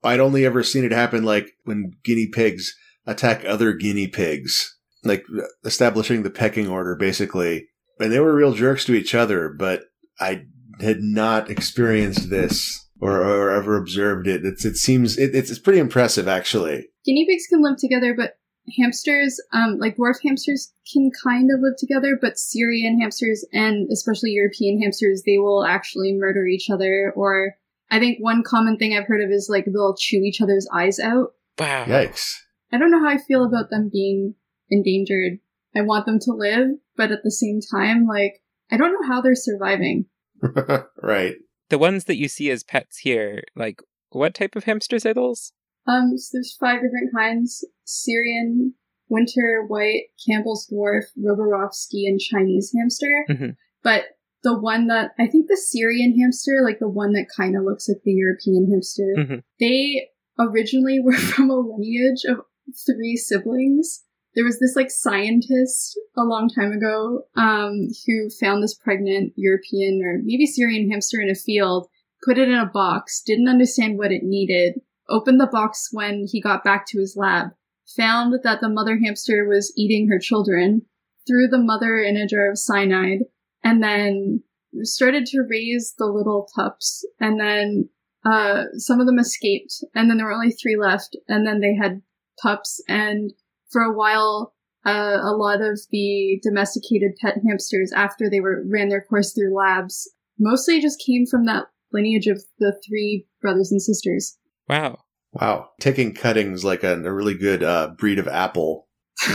I'd 0.03 0.19
only 0.19 0.45
ever 0.45 0.61
seen 0.63 0.83
it 0.83 0.91
happen 0.91 1.23
like 1.23 1.47
when 1.63 1.93
guinea 2.03 2.27
pigs 2.27 2.75
attack 3.07 3.43
other 3.45 3.73
guinea 3.73 4.07
pigs, 4.07 4.77
like 5.03 5.23
establishing 5.63 6.21
the 6.23 6.29
pecking 6.29 6.67
order 6.67 6.95
basically. 6.95 7.67
And 7.99 8.11
they 8.11 8.19
were 8.19 8.35
real 8.35 8.53
jerks 8.53 8.85
to 8.85 8.93
each 8.93 9.15
other, 9.15 9.49
but 9.49 9.83
I 10.19 10.45
had 10.81 11.01
not 11.01 11.49
experienced 11.49 12.29
this 12.29 12.87
or, 12.99 13.21
or 13.21 13.51
ever 13.51 13.77
observed 13.77 14.27
it. 14.27 14.45
It's, 14.45 14.65
it 14.65 14.75
seems 14.75 15.17
it, 15.17 15.35
it's, 15.35 15.49
it's 15.49 15.59
pretty 15.59 15.79
impressive 15.79 16.27
actually. 16.27 16.87
Guinea 17.05 17.25
pigs 17.27 17.45
can 17.47 17.61
live 17.61 17.77
together, 17.77 18.13
but 18.15 18.37
hamsters, 18.77 19.39
um, 19.53 19.77
like 19.79 19.97
dwarf 19.97 20.15
hamsters, 20.23 20.71
can 20.91 21.11
kind 21.23 21.49
of 21.51 21.59
live 21.61 21.75
together. 21.77 22.17
But 22.19 22.37
Syrian 22.39 22.99
hamsters 22.99 23.45
and 23.53 23.89
especially 23.91 24.31
European 24.31 24.81
hamsters, 24.81 25.23
they 25.25 25.37
will 25.37 25.65
actually 25.65 26.13
murder 26.13 26.45
each 26.45 26.69
other. 26.69 27.13
Or 27.15 27.55
I 27.91 27.99
think 27.99 28.19
one 28.19 28.43
common 28.43 28.77
thing 28.77 28.95
I've 28.95 29.07
heard 29.07 29.23
of 29.23 29.29
is 29.29 29.47
like 29.49 29.65
they'll 29.65 29.95
chew 29.95 30.17
each 30.17 30.41
other's 30.41 30.67
eyes 30.73 30.99
out. 30.99 31.33
wow 31.59 31.85
Yikes. 31.85 32.33
I 32.71 32.77
don't 32.77 32.91
know 32.91 32.99
how 32.99 33.09
I 33.09 33.17
feel 33.17 33.45
about 33.45 33.69
them 33.69 33.89
being 33.91 34.35
endangered. 34.69 35.39
I 35.75 35.81
want 35.81 36.05
them 36.05 36.19
to 36.21 36.31
live, 36.31 36.69
but 36.95 37.11
at 37.11 37.23
the 37.23 37.31
same 37.31 37.59
time, 37.61 38.05
like 38.07 38.41
I 38.71 38.77
don't 38.77 38.93
know 38.93 39.07
how 39.07 39.21
they're 39.21 39.35
surviving. 39.35 40.05
right. 41.01 41.35
the 41.69 41.77
ones 41.77 42.05
that 42.05 42.17
you 42.17 42.27
see 42.27 42.51
as 42.51 42.61
pets 42.63 42.97
here 42.99 43.41
like 43.55 43.81
what 44.09 44.33
type 44.33 44.55
of 44.55 44.65
hamsters 44.65 45.05
are 45.05 45.13
those 45.13 45.51
Um, 45.87 46.17
so 46.17 46.29
there's 46.33 46.55
five 46.59 46.81
different 46.81 47.11
kinds: 47.15 47.63
Syrian, 47.85 48.73
Winter, 49.09 49.65
White, 49.67 50.03
Campbell's 50.27 50.67
Dwarf, 50.71 51.03
Roborovsky, 51.17 52.07
and 52.07 52.19
Chinese 52.19 52.71
hamster. 52.75 53.25
Mhm. 53.29 53.55
But 53.83 54.03
the 54.43 54.57
one 54.59 54.87
that 54.87 55.11
I 55.19 55.27
think 55.27 55.47
the 55.47 55.57
Syrian 55.57 56.19
hamster, 56.19 56.61
like 56.63 56.79
the 56.79 56.89
one 56.89 57.13
that 57.13 57.27
kind 57.35 57.55
of 57.57 57.63
looks 57.63 57.87
like 57.89 58.01
the 58.03 58.13
European 58.13 58.69
hamster, 58.71 59.15
Mhm. 59.17 59.43
they 59.59 60.09
originally 60.39 60.99
were 61.03 61.13
from 61.17 61.49
a 61.49 61.55
lineage 61.57 62.23
of 62.27 62.37
three 62.85 63.15
siblings. 63.15 64.03
There 64.35 64.45
was 64.45 64.59
this 64.59 64.75
like 64.75 64.91
scientist 64.91 65.97
a 66.17 66.23
long 66.23 66.49
time 66.49 66.73
ago 66.73 67.23
um, 67.35 67.87
who 68.05 68.29
found 68.29 68.61
this 68.61 68.73
pregnant 68.73 69.33
European 69.35 70.01
or 70.03 70.19
maybe 70.23 70.45
Syrian 70.45 70.89
hamster 70.89 71.21
in 71.21 71.29
a 71.29 71.35
field, 71.35 71.87
put 72.23 72.37
it 72.37 72.49
in 72.49 72.55
a 72.55 72.65
box, 72.65 73.21
didn't 73.25 73.47
understand 73.47 73.97
what 73.97 74.11
it 74.11 74.23
needed, 74.23 74.81
opened 75.09 75.39
the 75.39 75.47
box 75.47 75.89
when 75.91 76.25
he 76.29 76.41
got 76.41 76.63
back 76.63 76.85
to 76.87 76.99
his 76.99 77.15
lab, 77.15 77.49
found 77.95 78.33
that 78.43 78.59
the 78.61 78.69
mother 78.69 78.99
hamster 79.03 79.47
was 79.47 79.73
eating 79.77 80.09
her 80.09 80.19
children, 80.19 80.81
threw 81.27 81.47
the 81.47 81.57
mother 81.57 81.97
in 81.97 82.17
a 82.17 82.27
jar 82.27 82.49
of 82.49 82.59
cyanide, 82.59 83.19
and 83.63 83.81
then 83.81 84.43
started 84.81 85.25
to 85.27 85.45
raise 85.49 85.93
the 85.97 86.05
little 86.05 86.49
pups. 86.55 87.05
And 87.19 87.39
then 87.39 87.89
uh, 88.25 88.65
some 88.77 88.99
of 88.99 89.05
them 89.05 89.19
escaped, 89.19 89.83
and 89.93 90.09
then 90.09 90.17
there 90.17 90.25
were 90.25 90.33
only 90.33 90.51
three 90.51 90.75
left, 90.75 91.15
and 91.27 91.47
then 91.47 91.61
they 91.61 91.75
had 91.75 92.01
pups. 92.41 92.83
And 92.87 93.31
for 93.75 93.81
a 93.81 93.93
while, 93.93 94.53
uh, 94.85 95.19
a 95.21 95.35
lot 95.35 95.61
of 95.61 95.81
the 95.91 96.39
domesticated 96.41 97.11
pet 97.19 97.35
hamsters, 97.45 97.91
after 97.93 98.29
they 98.29 98.39
were 98.39 98.63
ran 98.71 98.87
their 98.87 99.01
course 99.01 99.33
through 99.33 99.53
labs, 99.53 100.09
mostly 100.39 100.79
just 100.79 101.03
came 101.05 101.25
from 101.25 101.43
that 101.45 101.65
lineage 101.91 102.27
of 102.27 102.41
the 102.59 102.79
three 102.87 103.27
brothers 103.41 103.71
and 103.71 103.81
sisters. 103.81 104.37
wow 104.69 104.97
Wow. 105.35 105.71
Taking 105.81 106.13
cuttings 106.13 106.63
like 106.63 106.83
a, 106.83 106.93
a 106.93 107.11
really 107.11 107.33
good 107.33 107.61
uh, 107.61 107.89
breed 107.97 108.19
of 108.19 108.27
apple. 108.29 108.87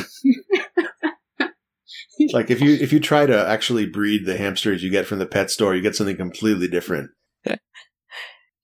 like 2.32 2.50
if 2.50 2.62
you 2.62 2.72
if 2.72 2.90
you 2.90 3.00
try 3.00 3.26
to 3.26 3.48
actually 3.48 3.84
breed 3.84 4.24
the 4.24 4.38
hamsters 4.38 4.82
you 4.82 4.88
get 4.90 5.06
from 5.06 5.18
the 5.18 5.26
pet 5.26 5.50
store, 5.50 5.74
you 5.74 5.82
get 5.82 5.94
something 5.94 6.16
completely 6.16 6.68
different. 6.68 7.10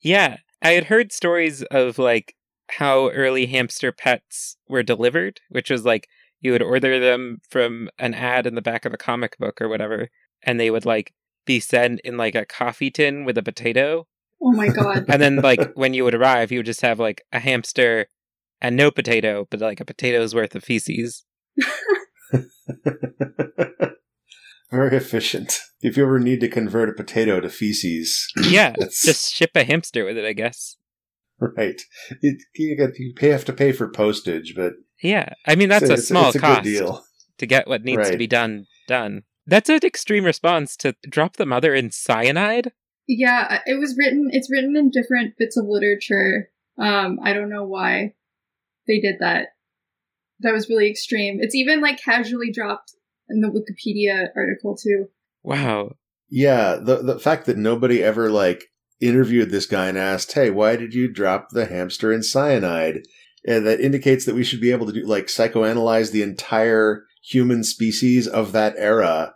Yeah, 0.02 0.36
I 0.62 0.72
had 0.72 0.84
heard 0.84 1.10
stories 1.10 1.62
of 1.64 1.98
like 1.98 2.35
how 2.70 3.10
early 3.10 3.46
hamster 3.46 3.92
pets 3.92 4.56
were 4.68 4.82
delivered, 4.82 5.40
which 5.48 5.70
was 5.70 5.84
like 5.84 6.08
you 6.40 6.52
would 6.52 6.62
order 6.62 6.98
them 7.00 7.38
from 7.48 7.88
an 7.98 8.14
ad 8.14 8.46
in 8.46 8.54
the 8.54 8.62
back 8.62 8.84
of 8.84 8.92
a 8.92 8.98
comic 8.98 9.36
book 9.38 9.60
or 9.60 9.68
whatever, 9.68 10.08
and 10.42 10.58
they 10.60 10.70
would 10.70 10.84
like 10.84 11.12
be 11.46 11.60
sent 11.60 12.00
in 12.04 12.16
like 12.16 12.34
a 12.34 12.44
coffee 12.44 12.90
tin 12.90 13.24
with 13.24 13.38
a 13.38 13.42
potato. 13.42 14.06
Oh 14.42 14.52
my 14.52 14.68
god. 14.68 15.06
And 15.08 15.22
then 15.22 15.36
like 15.36 15.72
when 15.74 15.94
you 15.94 16.04
would 16.04 16.14
arrive, 16.14 16.52
you 16.52 16.58
would 16.58 16.66
just 16.66 16.82
have 16.82 16.98
like 17.00 17.22
a 17.32 17.38
hamster 17.38 18.06
and 18.60 18.76
no 18.76 18.90
potato, 18.90 19.46
but 19.50 19.60
like 19.60 19.80
a 19.80 19.84
potato's 19.84 20.34
worth 20.34 20.54
of 20.54 20.64
feces. 20.64 21.24
Very 24.70 24.96
efficient. 24.96 25.60
If 25.80 25.96
you 25.96 26.02
ever 26.04 26.18
need 26.18 26.40
to 26.40 26.48
convert 26.48 26.88
a 26.88 26.92
potato 26.92 27.40
to 27.40 27.48
feces, 27.48 28.26
Yeah, 28.36 28.70
That's- 28.78 29.02
just 29.02 29.32
ship 29.32 29.50
a 29.54 29.62
hamster 29.64 30.04
with 30.04 30.16
it, 30.18 30.24
I 30.24 30.32
guess. 30.32 30.76
Right. 31.40 31.80
It, 32.22 32.42
you, 32.54 32.76
got, 32.76 32.98
you 32.98 33.12
pay, 33.14 33.28
have 33.28 33.44
to 33.46 33.52
pay 33.52 33.72
for 33.72 33.88
postage, 33.88 34.54
but 34.56 34.74
Yeah, 35.02 35.30
I 35.46 35.54
mean 35.54 35.68
that's 35.68 35.84
it's, 35.84 35.90
a 35.90 35.94
it's- 35.94 36.08
small 36.08 36.26
it's 36.28 36.36
a 36.36 36.40
cost 36.40 36.62
deal. 36.64 37.04
to 37.38 37.46
get 37.46 37.68
what 37.68 37.84
needs 37.84 38.10
to 38.10 38.16
be 38.16 38.26
done 38.26 38.66
done. 38.88 39.22
That's 39.46 39.68
an 39.68 39.80
extreme 39.84 40.24
response 40.24 40.76
to 40.78 40.96
drop 41.08 41.36
the 41.36 41.46
mother 41.46 41.74
in 41.74 41.90
cyanide. 41.90 42.72
Yeah, 43.06 43.60
it 43.66 43.78
was 43.78 43.96
written. 43.96 44.28
It's 44.32 44.50
written 44.50 44.76
in 44.76 44.90
different 44.90 45.34
bits 45.38 45.56
of 45.56 45.66
literature. 45.68 46.50
Um, 46.78 47.18
I 47.22 47.32
don't 47.32 47.48
know 47.50 47.64
why 47.64 48.14
they 48.88 48.98
did 49.00 49.16
that. 49.20 49.48
That 50.40 50.52
was 50.52 50.68
really 50.68 50.90
extreme. 50.90 51.38
It's 51.40 51.54
even 51.54 51.80
like 51.80 52.02
casually 52.02 52.50
dropped 52.52 52.92
in 53.28 53.40
the 53.40 53.48
Wikipedia 53.48 54.26
article 54.36 54.76
too. 54.76 55.06
Wow. 55.44 55.92
Yeah, 56.28 56.76
the 56.82 56.96
the 57.02 57.18
fact 57.20 57.46
that 57.46 57.56
nobody 57.56 58.02
ever 58.02 58.30
like 58.30 58.64
interviewed 59.00 59.50
this 59.50 59.66
guy 59.66 59.88
and 59.88 59.98
asked, 59.98 60.32
"Hey, 60.32 60.50
why 60.50 60.76
did 60.76 60.94
you 60.94 61.08
drop 61.08 61.50
the 61.50 61.66
hamster 61.66 62.12
in 62.12 62.22
cyanide?" 62.22 63.02
And 63.46 63.66
that 63.66 63.80
indicates 63.80 64.24
that 64.24 64.34
we 64.34 64.44
should 64.44 64.60
be 64.60 64.72
able 64.72 64.86
to 64.86 64.92
do 64.92 65.06
like 65.06 65.26
psychoanalyze 65.26 66.10
the 66.10 66.22
entire 66.22 67.04
human 67.22 67.64
species 67.64 68.26
of 68.26 68.52
that 68.52 68.74
era, 68.76 69.34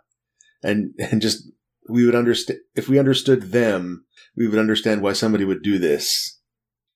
and 0.63 0.93
and 0.99 1.21
just 1.21 1.49
we 1.89 2.05
would 2.05 2.15
understand 2.15 2.59
if 2.75 2.87
we 2.87 2.99
understood 2.99 3.51
them, 3.51 4.05
we 4.35 4.47
would 4.47 4.59
understand 4.59 5.01
why 5.01 5.13
somebody 5.13 5.45
would 5.45 5.61
do 5.61 5.77
this. 5.77 6.39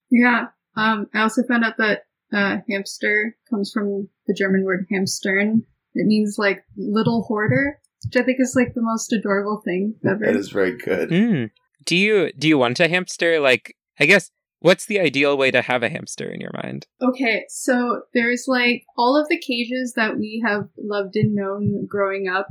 Yeah. 0.10 0.48
Um, 0.78 1.08
I 1.14 1.22
also 1.22 1.44
found 1.44 1.64
out 1.64 1.78
that 1.78 2.04
uh, 2.34 2.58
hamster 2.70 3.36
comes 3.50 3.72
from 3.74 4.10
the 4.28 4.34
German 4.34 4.64
word 4.64 4.86
hamstern. 4.92 5.64
It 5.94 6.06
means 6.06 6.36
like 6.38 6.64
little 6.76 7.24
hoarder, 7.24 7.80
which 8.06 8.22
I 8.22 8.26
think 8.26 8.40
is 8.40 8.54
like 8.56 8.74
the 8.74 8.82
most 8.82 9.14
adorable 9.14 9.62
thing 9.64 9.96
ever. 10.06 10.26
That 10.26 10.36
is 10.36 10.50
very 10.50 10.78
good. 10.78 11.10
Mm. 11.10 11.52
Do 11.86 11.96
you 11.96 12.32
do 12.34 12.48
you 12.48 12.58
want 12.58 12.80
a 12.80 12.88
hamster? 12.88 13.40
Like, 13.40 13.76
I 14.00 14.06
guess 14.06 14.32
what's 14.60 14.88
the 14.88 15.00
ideal 15.00 15.38
way 15.38 15.52
to 15.52 15.62
have 15.62 15.84
a 15.84 15.90
hamster 15.90 16.28
in 16.28 16.42
your 16.42 16.52
mind? 16.64 16.88
Okay, 17.02 17.46
so 17.50 18.02
there's 18.14 18.46
like 18.48 18.84
all 18.98 19.16
of 19.16 19.30
the 19.30 19.40
cages 19.40 19.94
that 19.96 20.18
we 20.18 20.44
have 20.46 20.68
loved 20.78 21.16
and 21.16 21.36
known 21.36 21.86
growing 21.86 22.28
up 22.28 22.48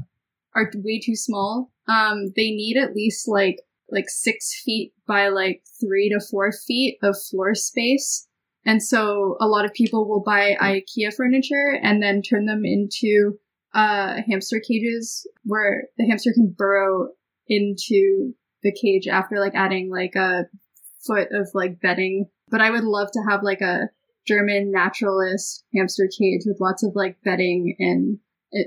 are 0.54 0.70
way 0.76 1.00
too 1.00 1.16
small. 1.16 1.72
Um, 1.88 2.32
they 2.36 2.50
need 2.50 2.76
at 2.76 2.94
least 2.94 3.28
like 3.28 3.60
like 3.90 4.08
six 4.08 4.60
feet 4.64 4.92
by 5.06 5.28
like 5.28 5.62
three 5.80 6.08
to 6.10 6.24
four 6.24 6.52
feet 6.52 6.98
of 7.02 7.16
floor 7.30 7.54
space. 7.54 8.26
And 8.64 8.82
so 8.82 9.36
a 9.40 9.46
lot 9.46 9.66
of 9.66 9.74
people 9.74 10.08
will 10.08 10.22
buy 10.22 10.56
IKEA 10.60 11.14
furniture 11.14 11.78
and 11.82 12.02
then 12.02 12.22
turn 12.22 12.46
them 12.46 12.64
into 12.64 13.38
uh, 13.74 14.22
hamster 14.26 14.60
cages 14.60 15.26
where 15.44 15.84
the 15.98 16.06
hamster 16.06 16.32
can 16.32 16.54
burrow 16.56 17.08
into 17.46 18.34
the 18.64 18.72
cage 18.72 19.06
after 19.06 19.38
like 19.38 19.54
adding 19.54 19.90
like 19.90 20.16
a 20.16 20.46
foot 21.06 21.28
of 21.30 21.48
like 21.54 21.80
bedding. 21.80 22.26
But 22.48 22.60
I 22.60 22.70
would 22.70 22.84
love 22.84 23.10
to 23.12 23.22
have 23.28 23.42
like 23.42 23.60
a 23.60 23.90
German 24.26 24.72
naturalist 24.72 25.64
hamster 25.74 26.08
cage 26.08 26.42
with 26.46 26.60
lots 26.60 26.82
of 26.82 26.96
like 26.96 27.18
bedding 27.24 27.76
and 27.78 28.18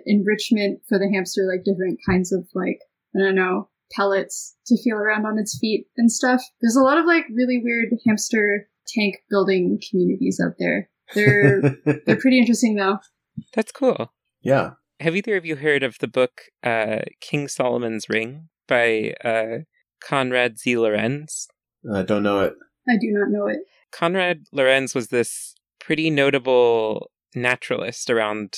enrichment 0.05 0.81
for 0.87 0.99
the 0.99 1.09
hamster, 1.11 1.47
like 1.51 1.63
different 1.63 1.99
kinds 2.07 2.31
of 2.31 2.47
like, 2.53 2.79
I 3.15 3.19
don't 3.19 3.35
know, 3.35 3.69
pellets 3.91 4.55
to 4.67 4.81
feel 4.81 4.97
around 4.97 5.25
on 5.25 5.39
its 5.39 5.57
feet 5.59 5.87
and 5.97 6.11
stuff. 6.11 6.41
There's 6.61 6.75
a 6.75 6.83
lot 6.83 6.97
of 6.97 7.05
like 7.05 7.25
really 7.33 7.61
weird 7.63 7.89
hamster 8.05 8.69
tank 8.87 9.15
building 9.29 9.79
communities 9.89 10.41
out 10.45 10.55
there. 10.59 10.89
They're 11.15 11.61
they're 12.05 12.19
pretty 12.19 12.39
interesting 12.39 12.75
though. 12.75 12.99
That's 13.53 13.71
cool. 13.71 14.13
yeah. 14.41 14.71
Have 14.99 15.15
either 15.15 15.35
of 15.35 15.45
you 15.45 15.57
heard 15.57 15.83
of 15.83 15.99
the 15.99 16.07
book 16.07 16.41
uh, 16.63 17.01
King 17.21 17.47
Solomon's 17.47 18.09
Ring 18.09 18.49
by 18.67 19.13
uh, 19.23 19.59
Konrad 19.99 20.59
Z. 20.59 20.77
Lorenz? 20.77 21.47
I 21.93 22.03
don't 22.03 22.23
know 22.23 22.41
it. 22.41 22.53
I 22.89 22.97
do 22.99 23.11
not 23.11 23.29
know 23.29 23.47
it. 23.47 23.59
Konrad 23.91 24.45
Lorenz 24.51 24.93
was 24.93 25.07
this 25.07 25.55
pretty 25.79 26.09
notable 26.09 27.11
naturalist 27.35 28.09
around, 28.09 28.57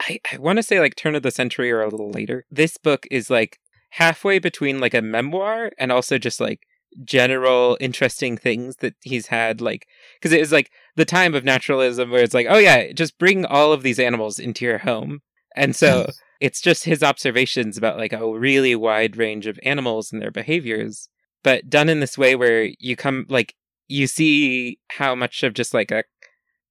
I, 0.00 0.20
I 0.32 0.38
want 0.38 0.58
to 0.58 0.62
say 0.62 0.80
like 0.80 0.96
turn 0.96 1.14
of 1.14 1.22
the 1.22 1.30
century 1.30 1.70
or 1.70 1.82
a 1.82 1.88
little 1.88 2.10
later. 2.10 2.44
This 2.50 2.76
book 2.76 3.06
is 3.10 3.30
like 3.30 3.58
halfway 3.90 4.38
between 4.38 4.80
like 4.80 4.94
a 4.94 5.02
memoir 5.02 5.70
and 5.78 5.92
also 5.92 6.18
just 6.18 6.40
like 6.40 6.60
general 7.04 7.76
interesting 7.80 8.36
things 8.36 8.76
that 8.76 8.94
he's 9.02 9.28
had 9.28 9.60
like 9.60 9.86
because 10.18 10.32
it 10.32 10.40
was 10.40 10.52
like 10.52 10.70
the 10.96 11.04
time 11.04 11.34
of 11.34 11.44
naturalism 11.44 12.10
where 12.10 12.22
it's 12.22 12.34
like 12.34 12.46
oh 12.50 12.58
yeah 12.58 12.92
just 12.92 13.18
bring 13.18 13.46
all 13.46 13.72
of 13.72 13.82
these 13.82 13.98
animals 13.98 14.38
into 14.38 14.64
your 14.64 14.78
home 14.78 15.20
and 15.56 15.74
so 15.74 16.06
it's 16.42 16.60
just 16.60 16.84
his 16.84 17.04
observations 17.04 17.78
about 17.78 17.96
like 17.96 18.12
a 18.12 18.36
really 18.36 18.74
wide 18.74 19.16
range 19.16 19.46
of 19.46 19.60
animals 19.62 20.12
and 20.12 20.20
their 20.20 20.32
behaviors 20.32 21.08
but 21.44 21.70
done 21.70 21.88
in 21.88 22.00
this 22.00 22.18
way 22.18 22.34
where 22.34 22.68
you 22.80 22.96
come 22.96 23.24
like 23.28 23.54
you 23.86 24.08
see 24.08 24.78
how 24.90 25.14
much 25.14 25.44
of 25.44 25.54
just 25.54 25.72
like 25.72 25.92
a 25.92 26.02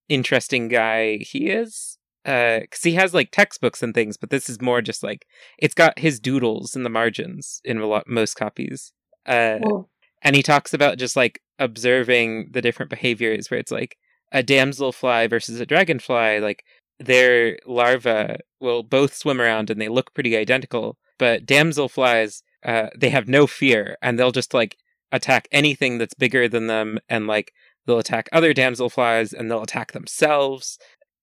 interesting 0.09 0.67
guy 0.67 1.17
he 1.17 1.49
is 1.49 1.97
because 2.25 2.83
he 2.83 2.93
has 2.93 3.13
like 3.13 3.31
textbooks 3.31 3.81
and 3.81 3.93
things 3.95 4.17
but 4.17 4.29
this 4.29 4.49
is 4.49 4.61
more 4.61 4.81
just 4.81 5.03
like 5.03 5.25
it's 5.57 5.73
got 5.73 5.97
his 5.97 6.19
doodles 6.19 6.75
in 6.75 6.83
the 6.83 6.89
margins 6.89 7.61
in 7.63 7.77
a 7.77 7.87
lot 7.87 8.07
most 8.07 8.35
copies 8.35 8.91
uh 9.25 9.57
Well, 9.61 9.89
and 10.21 10.35
he 10.35 10.43
talks 10.43 10.73
about 10.73 10.97
just 10.97 11.15
like 11.15 11.41
observing 11.59 12.49
the 12.51 12.61
different 12.61 12.89
behaviors 12.89 13.49
where 13.49 13.59
it's 13.59 13.71
like 13.71 13.95
a 14.33 14.43
damselfly 14.43 15.29
versus 15.29 15.61
a 15.61 15.65
dragonfly 15.65 16.39
like 16.39 16.63
their 16.99 17.57
larvae 17.65 18.37
will 18.61 18.83
both 18.83 19.15
swim 19.15 19.41
around 19.41 19.69
and 19.69 19.81
they 19.81 19.89
look 19.89 20.13
pretty 20.13 20.37
identical 20.37 20.97
but 21.17 21.45
damselflies 21.45 22.41
uh, 22.65 22.87
they 22.97 23.09
have 23.09 23.27
no 23.27 23.47
fear 23.47 23.97
and 24.01 24.17
they'll 24.19 24.31
just 24.31 24.53
like 24.53 24.77
attack 25.11 25.47
anything 25.51 25.97
that's 25.97 26.13
bigger 26.13 26.47
than 26.47 26.67
them 26.67 26.99
and 27.09 27.27
like 27.27 27.51
they'll 27.85 27.99
attack 27.99 28.29
other 28.31 28.53
damselflies 28.53 29.33
and 29.33 29.49
they'll 29.49 29.63
attack 29.63 29.91
themselves 29.91 30.77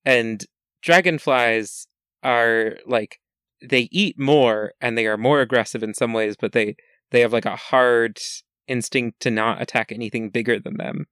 and 0.05 0.45
dragonflies 0.83 1.87
are 2.23 2.77
like 2.87 3.21
they 3.63 3.89
eat 3.91 4.19
more 4.19 4.73
and 4.81 4.97
they 4.97 5.07
are 5.07 5.17
more 5.17 5.41
aggressive 5.41 5.83
in 5.83 5.95
some 5.95 6.13
ways 6.13 6.37
but 6.39 6.53
they 6.53 6.77
they 7.11 7.21
have 7.21 7.33
like 7.33 7.47
a 7.47 7.57
hard 7.57 8.19
instinct 8.67 9.21
to 9.21 9.31
not 9.31 9.63
attack 9.63 9.91
anything 9.93 10.31
bigger 10.31 10.59
than 10.59 10.77
them 10.77 11.07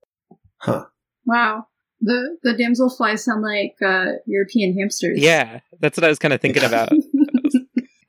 Huh. 0.59 0.87
wow. 1.27 1.67
The 2.01 2.37
the 2.43 2.53
damselflies 2.53 3.21
sound 3.21 3.43
like 3.43 3.77
uh, 3.85 4.19
European 4.27 4.77
hamsters. 4.79 5.19
yeah 5.19 5.61
that's 5.81 5.97
what 5.97 6.05
i 6.05 6.09
was 6.09 6.19
kind 6.19 6.35
of 6.35 6.41
thinking 6.41 6.65
about 6.71 6.93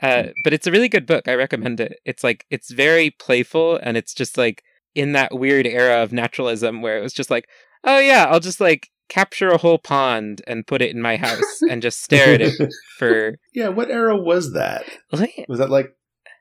uh, 0.01 0.24
but 0.44 0.53
it's 0.53 0.67
a 0.67 0.72
really 0.72 0.89
good 0.89 1.06
book 1.06 1.27
i 1.27 1.34
recommend 1.34 1.79
it 1.79 2.00
it's 2.06 2.24
like 2.24 2.46
it's 2.50 2.72
very 2.72 3.10
playful 3.12 3.77
and 3.82 3.98
it's 3.98 4.13
just 4.13 4.38
like 4.38 4.63
in 4.94 5.13
that 5.13 5.38
weird 5.38 5.65
era 5.67 6.01
of 6.03 6.12
naturalism 6.12 6.82
where 6.82 6.98
it 6.98 7.01
was 7.01 7.13
just 7.13 7.32
like 7.32 7.48
oh 7.84 8.00
yeah 8.00 8.25
i'll 8.29 8.39
just 8.39 8.60
like 8.60 8.89
capture 9.10 9.50
a 9.50 9.58
whole 9.58 9.77
pond 9.77 10.41
and 10.48 10.67
put 10.67 10.82
it 10.82 10.91
in 10.94 11.01
my 11.01 11.17
house 11.17 11.62
and 11.70 11.82
just 11.82 12.03
stare 12.03 12.34
at 12.34 12.41
it 12.41 12.74
for 12.98 13.38
yeah, 13.53 13.70
what 13.70 13.89
era 13.89 14.15
was 14.15 14.53
that? 14.53 14.84
Was 15.48 15.60
that 15.60 15.70
like 15.70 15.96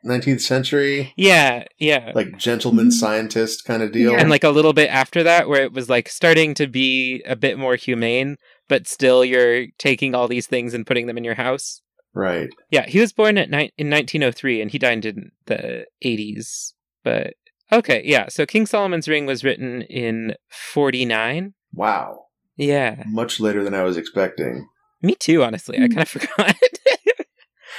19th 0.06 0.40
century? 0.40 1.12
yeah 1.16 1.64
yeah 1.78 2.12
Like 2.14 2.36
gentleman 2.38 2.86
mm-hmm. 2.86 2.90
scientist 2.92 3.64
kind 3.64 3.82
of 3.82 3.92
deal? 3.92 4.12
Yeah. 4.12 4.18
and 4.20 4.30
like 4.30 4.44
a 4.44 4.50
little 4.50 4.72
bit 4.72 4.88
after 4.88 5.22
that 5.22 5.48
where 5.48 5.62
it 5.62 5.72
was 5.72 5.88
like 5.88 6.08
starting 6.08 6.54
to 6.54 6.66
be 6.66 7.22
a 7.26 7.36
bit 7.36 7.58
more 7.58 7.76
humane 7.76 8.36
but 8.68 8.86
still 8.88 9.25
you're 9.25 9.66
taking 9.78 10.14
all 10.14 10.28
these 10.28 10.46
things 10.46 10.75
and 10.75 10.86
putting 10.86 11.06
them 11.06 11.18
in 11.18 11.25
your 11.25 11.34
house 11.34 11.82
right. 12.14 12.48
yeah 12.70 12.86
he 12.86 13.00
was 13.00 13.12
born 13.12 13.36
at 13.38 13.50
ni- 13.50 13.72
in 13.76 13.90
1903 13.90 14.60
and 14.62 14.70
he 14.70 14.78
died 14.78 15.04
in 15.04 15.30
the 15.46 15.84
80s 16.04 16.72
but 17.04 17.34
okay 17.72 18.02
yeah 18.04 18.26
so 18.28 18.46
king 18.46 18.66
solomon's 18.66 19.08
ring 19.08 19.26
was 19.26 19.44
written 19.44 19.82
in 19.82 20.34
49 20.48 21.54
Wow. 21.75 22.26
yeah 22.56 23.02
Much 23.06 23.38
later 23.40 23.62
than 23.64 23.75
I 23.75 23.82
was 23.82 23.96
expecting. 23.96 24.66
me 25.02 25.14
too 25.14 25.42
honestly 25.44 25.76
i 25.78 25.82
mm. 25.82 25.94
kind 25.94 26.02
of 26.02 26.08
forgot 26.08 26.56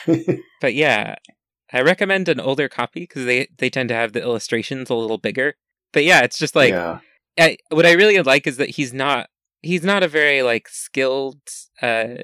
but 0.62 0.74
yeah 0.74 1.16
i 1.74 1.82
recommend 1.82 2.28
an 2.30 2.40
older 2.40 2.70
copy 2.70 3.02
because 3.02 3.26
they 3.26 3.48
they 3.58 3.70
tend 3.70 3.90
to 3.90 3.96
have 3.96 4.14
the 4.14 4.22
illustrations 4.22 4.90
a 4.90 4.96
little 4.96 5.18
bigger 5.18 5.56
but 5.94 6.04
yeah 6.04 6.22
it's 6.22 6.38
just 6.38 6.56
like 6.56 6.72
yeah. 6.72 7.00
I, 7.40 7.58
what 7.70 7.86
I 7.86 7.92
really 7.92 8.20
like 8.22 8.48
is 8.48 8.58
that 8.58 8.72
he's 8.72 8.94
not 8.94 9.30
he's 9.62 9.84
not 9.84 10.04
a 10.04 10.08
very 10.08 10.42
like 10.42 10.68
skilled 10.70 11.40
uh 11.82 12.16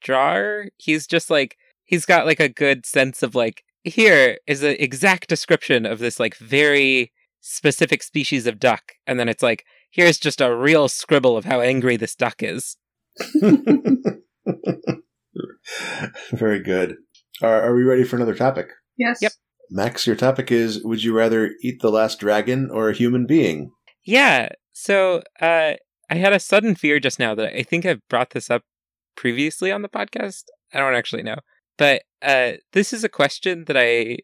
drawer. 0.00 0.66
He's 0.76 1.06
just 1.06 1.30
like 1.30 1.56
he's 1.84 2.06
got 2.06 2.26
like 2.26 2.40
a 2.40 2.48
good 2.48 2.86
sense 2.86 3.22
of 3.22 3.34
like 3.34 3.64
here 3.82 4.38
is 4.46 4.62
an 4.62 4.76
exact 4.78 5.28
description 5.28 5.86
of 5.86 5.98
this 5.98 6.20
like 6.20 6.36
very 6.36 7.12
specific 7.40 8.02
species 8.02 8.46
of 8.46 8.58
duck 8.58 8.92
and 9.06 9.18
then 9.18 9.28
it's 9.28 9.42
like 9.42 9.64
here's 9.90 10.18
just 10.18 10.40
a 10.40 10.54
real 10.54 10.88
scribble 10.88 11.36
of 11.36 11.44
how 11.46 11.60
angry 11.60 11.96
this 11.96 12.14
duck 12.14 12.42
is. 12.42 12.76
Very 16.32 16.62
good. 16.62 16.96
Are, 17.42 17.62
are 17.62 17.74
we 17.74 17.82
ready 17.82 18.04
for 18.04 18.16
another 18.16 18.34
topic? 18.34 18.68
Yes. 18.96 19.18
Yep. 19.20 19.32
Max, 19.70 20.06
your 20.06 20.16
topic 20.16 20.50
is 20.50 20.82
Would 20.84 21.02
you 21.02 21.12
rather 21.14 21.52
eat 21.62 21.80
the 21.80 21.90
last 21.90 22.18
dragon 22.20 22.70
or 22.72 22.90
a 22.90 22.94
human 22.94 23.26
being? 23.26 23.70
Yeah. 24.04 24.50
So 24.72 25.22
uh 25.40 25.74
I 26.12 26.14
had 26.14 26.32
a 26.32 26.40
sudden 26.40 26.74
fear 26.74 26.98
just 26.98 27.18
now 27.18 27.34
that 27.34 27.56
I 27.56 27.62
think 27.62 27.86
I've 27.86 28.06
brought 28.08 28.30
this 28.30 28.50
up 28.50 28.62
previously 29.16 29.70
on 29.70 29.82
the 29.82 29.88
podcast. 29.88 30.44
I 30.72 30.78
don't 30.78 30.94
actually 30.94 31.22
know. 31.22 31.36
But 31.78 32.02
uh 32.22 32.52
this 32.72 32.92
is 32.92 33.04
a 33.04 33.08
question 33.08 33.64
that 33.66 33.76
I 33.76 34.18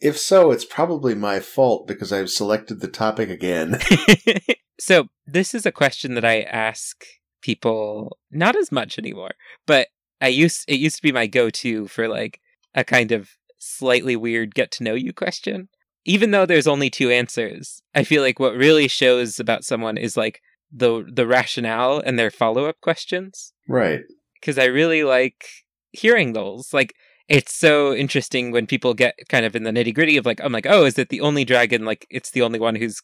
If 0.00 0.18
so, 0.18 0.50
it's 0.50 0.64
probably 0.64 1.14
my 1.14 1.40
fault 1.40 1.86
because 1.86 2.12
I've 2.12 2.30
selected 2.30 2.80
the 2.80 2.88
topic 2.88 3.30
again. 3.30 3.78
So 4.80 5.08
this 5.26 5.54
is 5.54 5.66
a 5.66 5.72
question 5.72 6.14
that 6.14 6.24
I 6.24 6.40
ask 6.40 7.04
people 7.42 8.16
not 8.30 8.56
as 8.56 8.72
much 8.72 8.98
anymore, 8.98 9.32
but 9.66 9.88
I 10.22 10.28
used 10.28 10.64
it 10.68 10.80
used 10.80 10.96
to 10.96 11.02
be 11.02 11.12
my 11.12 11.26
go-to 11.26 11.86
for 11.86 12.08
like 12.08 12.40
a 12.74 12.82
kind 12.82 13.12
of 13.12 13.28
slightly 13.60 14.16
weird 14.16 14.54
get 14.54 14.70
to 14.72 14.82
know 14.82 14.94
you 14.94 15.12
question. 15.12 15.68
Even 16.04 16.30
though 16.32 16.46
there's 16.46 16.66
only 16.66 16.90
two 16.90 17.10
answers, 17.10 17.82
I 17.94 18.02
feel 18.04 18.22
like 18.22 18.40
what 18.40 18.54
really 18.56 18.88
shows 18.88 19.38
about 19.38 19.64
someone 19.64 19.96
is 19.98 20.16
like 20.16 20.40
the 20.72 21.04
the 21.12 21.26
rationale 21.26 22.00
and 22.04 22.18
their 22.18 22.30
follow-up 22.30 22.80
questions 22.80 23.52
Right. 23.68 24.00
because 24.40 24.58
I 24.58 24.64
really 24.64 25.04
like 25.04 25.44
hearing 25.92 26.32
those. 26.32 26.72
Like 26.72 26.94
it's 27.28 27.54
so 27.54 27.94
interesting 27.94 28.50
when 28.50 28.66
people 28.66 28.94
get 28.94 29.14
kind 29.28 29.44
of 29.46 29.54
in 29.54 29.62
the 29.64 29.70
nitty-gritty 29.70 30.16
of 30.16 30.26
like 30.26 30.40
I'm 30.42 30.52
like, 30.52 30.66
"Oh, 30.66 30.84
is 30.84 30.98
it 30.98 31.10
the 31.10 31.20
only 31.20 31.44
dragon 31.44 31.84
like 31.84 32.06
it's 32.10 32.30
the 32.32 32.42
only 32.42 32.58
one 32.58 32.76
who's 32.76 33.00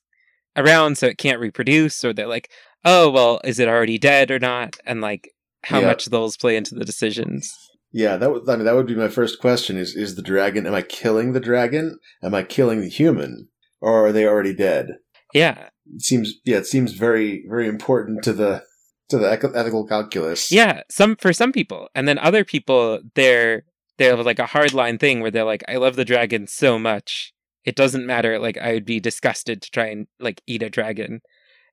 around 0.57 0.97
so 0.97 1.07
it 1.07 1.19
can't 1.19 1.39
reproduce?" 1.41 2.03
or 2.05 2.13
they're 2.15 2.27
like, 2.27 2.51
"Oh, 2.85 3.11
well, 3.11 3.41
is 3.45 3.59
it 3.59 3.69
already 3.69 3.99
dead 3.99 4.31
or 4.31 4.39
not?" 4.39 4.77
and 4.87 5.01
like 5.03 5.29
how 5.65 5.81
Yeah. 5.81 5.87
much 5.89 6.07
those 6.07 6.37
play 6.37 6.57
into 6.57 6.75
the 6.75 6.85
decisions. 6.85 7.53
Yeah, 7.97 8.19
that 8.19 8.31
would 8.31 8.49
I 8.49 8.57
mean 8.57 8.67
that 8.67 8.75
would 8.75 8.87
be 8.87 8.95
my 8.95 9.09
first 9.09 9.41
question 9.41 9.79
is 9.79 9.97
is 9.97 10.17
the 10.17 10.23
dragon 10.23 10.67
am 10.67 10.75
I 10.75 10.83
killing 10.83 11.33
the 11.33 11.41
dragon? 11.41 11.99
Am 12.23 12.35
I 12.35 12.43
killing 12.43 12.83
the 12.83 12.91
human? 12.91 13.49
Or 13.81 14.07
are 14.07 14.13
they 14.13 14.27
already 14.27 14.55
dead? 14.55 14.99
Yeah. 15.33 15.71
It 15.95 16.03
seems 16.03 16.35
yeah, 16.45 16.59
it 16.59 16.67
seems 16.67 16.93
very 16.93 17.47
very 17.49 17.67
important 17.67 18.23
to 18.25 18.35
the 18.35 18.65
to 19.09 19.17
the 19.17 19.31
ethical 19.31 19.87
calculus. 19.87 20.53
Yeah, 20.53 20.83
some 20.91 21.17
for 21.17 21.33
some 21.33 21.53
people, 21.53 21.89
and 21.95 22.07
then 22.07 22.19
other 22.19 22.45
people, 22.45 23.01
they're 23.15 23.63
they're 23.97 24.17
like 24.17 24.41
a 24.41 24.47
hard 24.47 24.75
line 24.75 24.99
thing 24.99 25.21
where 25.21 25.31
they're 25.31 25.45
like, 25.45 25.65
"I 25.67 25.77
love 25.77 25.97
the 25.97 26.05
dragon 26.05 26.47
so 26.47 26.79
much, 26.79 27.33
it 27.65 27.77
doesn't 27.77 28.05
matter. 28.05 28.39
Like, 28.39 28.59
I 28.59 28.73
would 28.75 28.85
be 28.85 29.01
disgusted 29.01 29.63
to 29.63 29.71
try 29.71 29.87
and 29.87 30.07
like 30.21 30.43
eat 30.47 30.63
a 30.63 30.69
dragon." 30.69 31.21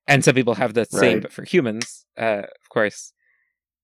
And 0.07 0.23
some 0.23 0.35
people 0.35 0.55
have 0.55 0.73
the 0.73 0.85
same, 0.85 1.13
Right. 1.15 1.21
but 1.23 1.33
for 1.33 1.43
humans, 1.43 2.05
uh, 2.17 2.43
of 2.43 2.69
course. 2.69 3.13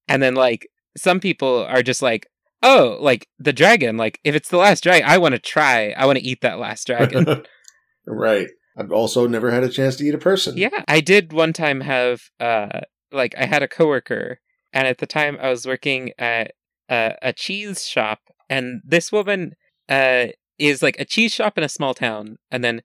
And 0.08 0.22
then 0.22 0.36
like 0.36 0.68
some 1.00 1.20
people 1.20 1.66
are 1.66 1.84
just 1.84 2.02
like, 2.02 2.28
"Oh, 2.62 2.98
like 3.00 3.28
the 3.40 3.54
dragon. 3.54 3.98
Like 3.98 4.20
if 4.24 4.36
it's 4.36 4.50
the 4.50 4.58
last 4.58 4.84
dragon, 4.84 5.08
I 5.08 5.18
want 5.18 5.34
to 5.34 5.40
try. 5.40 5.92
I 5.92 6.06
want 6.06 6.18
to 6.18 6.26
eat 6.26 6.42
that 6.42 6.60
last 6.60 6.88
dragon." 6.88 7.44
right. 8.08 8.48
I've 8.78 8.92
also 8.92 9.28
never 9.28 9.52
had 9.52 9.64
a 9.64 9.70
chance 9.70 9.98
to 9.98 10.06
eat 10.06 10.16
a 10.16 10.20
person. 10.20 10.58
Yeah, 10.58 10.84
I 10.88 11.02
did 11.02 11.34
one 11.34 11.54
time 11.54 11.82
have 11.82 12.22
uh 12.40 12.82
like 13.12 13.36
I 13.38 13.46
had 13.46 13.64
a 13.64 13.68
coworker 13.68 14.40
and 14.72 14.88
at 14.88 15.00
the 15.00 15.08
time 15.08 15.38
I 15.42 15.50
was 15.50 15.66
working 15.66 16.12
at 16.18 16.52
uh, 16.90 17.12
a 17.22 17.34
cheese 17.34 17.88
shop 17.88 18.20
and 18.50 18.82
this 18.86 19.12
woman 19.12 19.54
uh 19.90 20.28
is 20.58 20.82
like 20.82 21.00
a 21.00 21.06
cheese 21.06 21.34
shop 21.34 21.58
in 21.58 21.64
a 21.64 21.70
small 21.70 21.94
town 21.94 22.38
and 22.52 22.64
then 22.64 22.82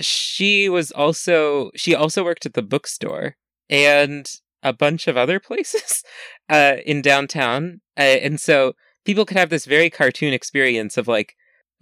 she 0.00 0.68
was 0.68 0.90
also 0.92 1.70
she 1.74 1.94
also 1.94 2.24
worked 2.24 2.46
at 2.46 2.54
the 2.54 2.62
bookstore 2.62 3.36
and 3.68 4.30
a 4.62 4.72
bunch 4.72 5.06
of 5.08 5.16
other 5.16 5.38
places 5.40 6.02
uh 6.50 6.76
in 6.86 7.02
downtown 7.02 7.80
uh, 7.98 8.02
and 8.02 8.40
so 8.40 8.72
people 9.04 9.24
could 9.24 9.36
have 9.36 9.50
this 9.50 9.64
very 9.66 9.90
cartoon 9.90 10.32
experience 10.32 10.96
of 10.96 11.08
like 11.08 11.34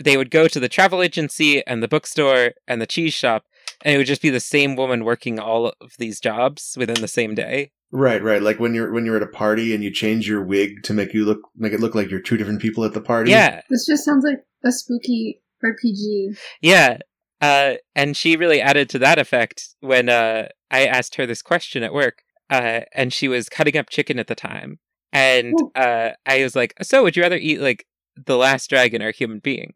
they 0.03 0.17
would 0.17 0.31
go 0.31 0.49
to 0.49 0.59
the 0.59 0.69
travel 0.69 1.03
agency 1.03 1.65
and 1.67 1.83
the 1.83 1.89
bookstore 1.89 2.53
and 2.67 2.81
the 2.81 2.87
cheese 2.87 3.13
shop 3.15 3.45
and 3.83 3.95
it 3.95 3.99
would 3.99 4.07
just 4.07 4.23
be 4.23 4.31
the 4.31 4.41
same 4.41 4.77
woman 4.77 5.05
working 5.05 5.39
all 5.39 5.73
of 5.81 5.93
these 5.99 6.21
jobs 6.21 6.75
within 6.79 7.01
the 7.01 7.09
same 7.09 7.35
day. 7.35 7.71
Right, 7.93 8.23
right. 8.23 8.43
Like 8.43 8.61
when 8.61 8.75
you're 8.75 8.93
when 8.93 9.05
you're 9.05 9.17
at 9.17 9.23
a 9.23 9.27
party 9.27 9.75
and 9.75 9.83
you 9.83 9.91
change 9.91 10.29
your 10.29 10.43
wig 10.45 10.83
to 10.85 10.95
make 10.95 11.13
you 11.15 11.25
look 11.25 11.41
make 11.57 11.73
it 11.73 11.81
look 11.81 11.95
like 11.95 12.11
you're 12.11 12.21
two 12.21 12.37
different 12.37 12.61
people 12.63 12.85
at 12.85 12.93
the 12.95 13.01
party. 13.01 13.31
Yeah, 13.31 13.63
This 13.71 13.87
just 13.87 14.05
sounds 14.05 14.25
like 14.25 14.39
a 14.65 14.73
spooky 14.73 15.43
RPG. 15.65 16.39
yeah. 16.61 16.99
Uh, 17.41 17.75
and 17.95 18.17
she 18.17 18.37
really 18.37 18.61
added 18.61 18.91
to 18.91 18.99
that 18.99 19.19
effect 19.19 19.69
when 19.81 20.09
uh, 20.11 20.49
I 20.71 20.85
asked 20.87 21.15
her 21.15 21.25
this 21.27 21.41
question 21.41 21.83
at 21.83 21.93
work, 21.95 22.23
uh, 22.51 22.81
and 22.93 23.13
she 23.13 23.29
was 23.29 23.49
cutting 23.49 23.77
up 23.77 23.89
chicken 23.89 24.19
at 24.19 24.27
the 24.27 24.35
time, 24.35 24.79
and 25.13 25.55
uh, 25.75 26.11
I 26.27 26.43
was 26.43 26.57
like, 26.57 26.75
"So, 26.83 27.03
would 27.03 27.17
you 27.17 27.23
rather 27.23 27.37
eat 27.37 27.61
like 27.61 27.87
the 28.17 28.37
last 28.37 28.69
dragon 28.69 29.03
or 29.03 29.09
a 29.09 29.13
human 29.13 29.39
being?" 29.39 29.75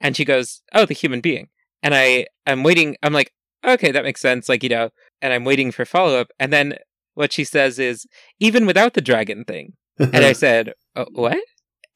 And 0.00 0.16
she 0.16 0.24
goes, 0.24 0.62
"Oh, 0.74 0.84
the 0.84 0.94
human 0.94 1.20
being." 1.20 1.48
And 1.82 1.94
I, 1.94 2.26
I'm 2.46 2.62
waiting. 2.62 2.96
I'm 3.02 3.12
like, 3.12 3.32
"Okay, 3.64 3.92
that 3.92 4.04
makes 4.04 4.20
sense." 4.20 4.48
Like 4.48 4.62
you 4.62 4.68
know, 4.68 4.90
and 5.22 5.32
I'm 5.32 5.44
waiting 5.44 5.70
for 5.70 5.84
follow 5.84 6.18
up, 6.18 6.30
and 6.38 6.52
then 6.52 6.74
what 7.14 7.32
she 7.32 7.44
says 7.44 7.78
is, 7.78 8.06
"Even 8.38 8.66
without 8.66 8.94
the 8.94 9.00
dragon 9.00 9.44
thing." 9.44 9.74
and 9.98 10.16
I 10.16 10.32
said, 10.44 10.74
"Uh, 10.96 11.06
"What?" 11.12 11.38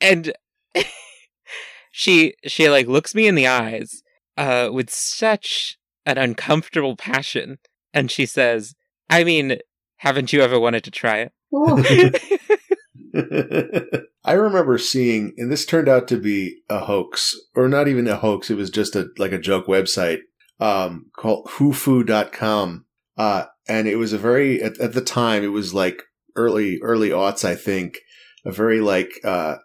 And 0.01 0.33
she 1.91 2.35
she 2.47 2.69
like 2.69 2.87
looks 2.87 3.15
me 3.15 3.27
in 3.27 3.35
the 3.35 3.47
eyes 3.47 4.03
uh 4.37 4.69
with 4.73 4.91
such 4.91 5.79
an 6.05 6.19
uncomfortable 6.19 6.97
passion 6.97 7.59
and 7.93 8.11
she 8.11 8.27
says, 8.27 8.75
"I 9.09 9.23
mean, 9.23 9.59
haven't 10.05 10.33
you 10.33 10.43
ever 10.43 10.61
wanted 10.61 10.85
to 10.85 10.91
try 10.91 11.27
it?" 11.27 11.33
I 14.25 14.33
remember 14.33 14.79
seeing, 14.79 15.35
and 15.37 15.51
this 15.51 15.65
turned 15.67 15.89
out 15.89 16.09
to 16.09 16.17
be 16.17 16.63
a 16.69 16.81
hoax, 16.81 17.35
or 17.55 17.69
not 17.69 17.89
even 17.89 18.07
a 18.07 18.17
hoax. 18.17 18.51
It 18.51 18.57
was 18.57 18.71
just 18.71 18.95
a 18.95 19.09
like 19.19 19.33
a 19.33 19.39
joke 19.39 19.67
website 19.67 20.19
um, 20.61 21.07
called 21.17 21.47
Hufu.com, 21.47 22.85
uh, 23.17 23.45
and 23.67 23.89
it 23.89 23.97
was 23.97 24.13
a 24.13 24.19
very 24.19 24.63
at, 24.63 24.79
at 24.79 24.93
the 24.93 25.01
time 25.01 25.43
it 25.43 25.49
was 25.49 25.75
like 25.75 26.03
early 26.37 26.79
early 26.83 27.11
aughts, 27.11 27.45
I 27.45 27.55
think, 27.55 27.99
a 28.45 28.53
very 28.53 28.81
like 28.81 29.11
uh, 29.25 29.57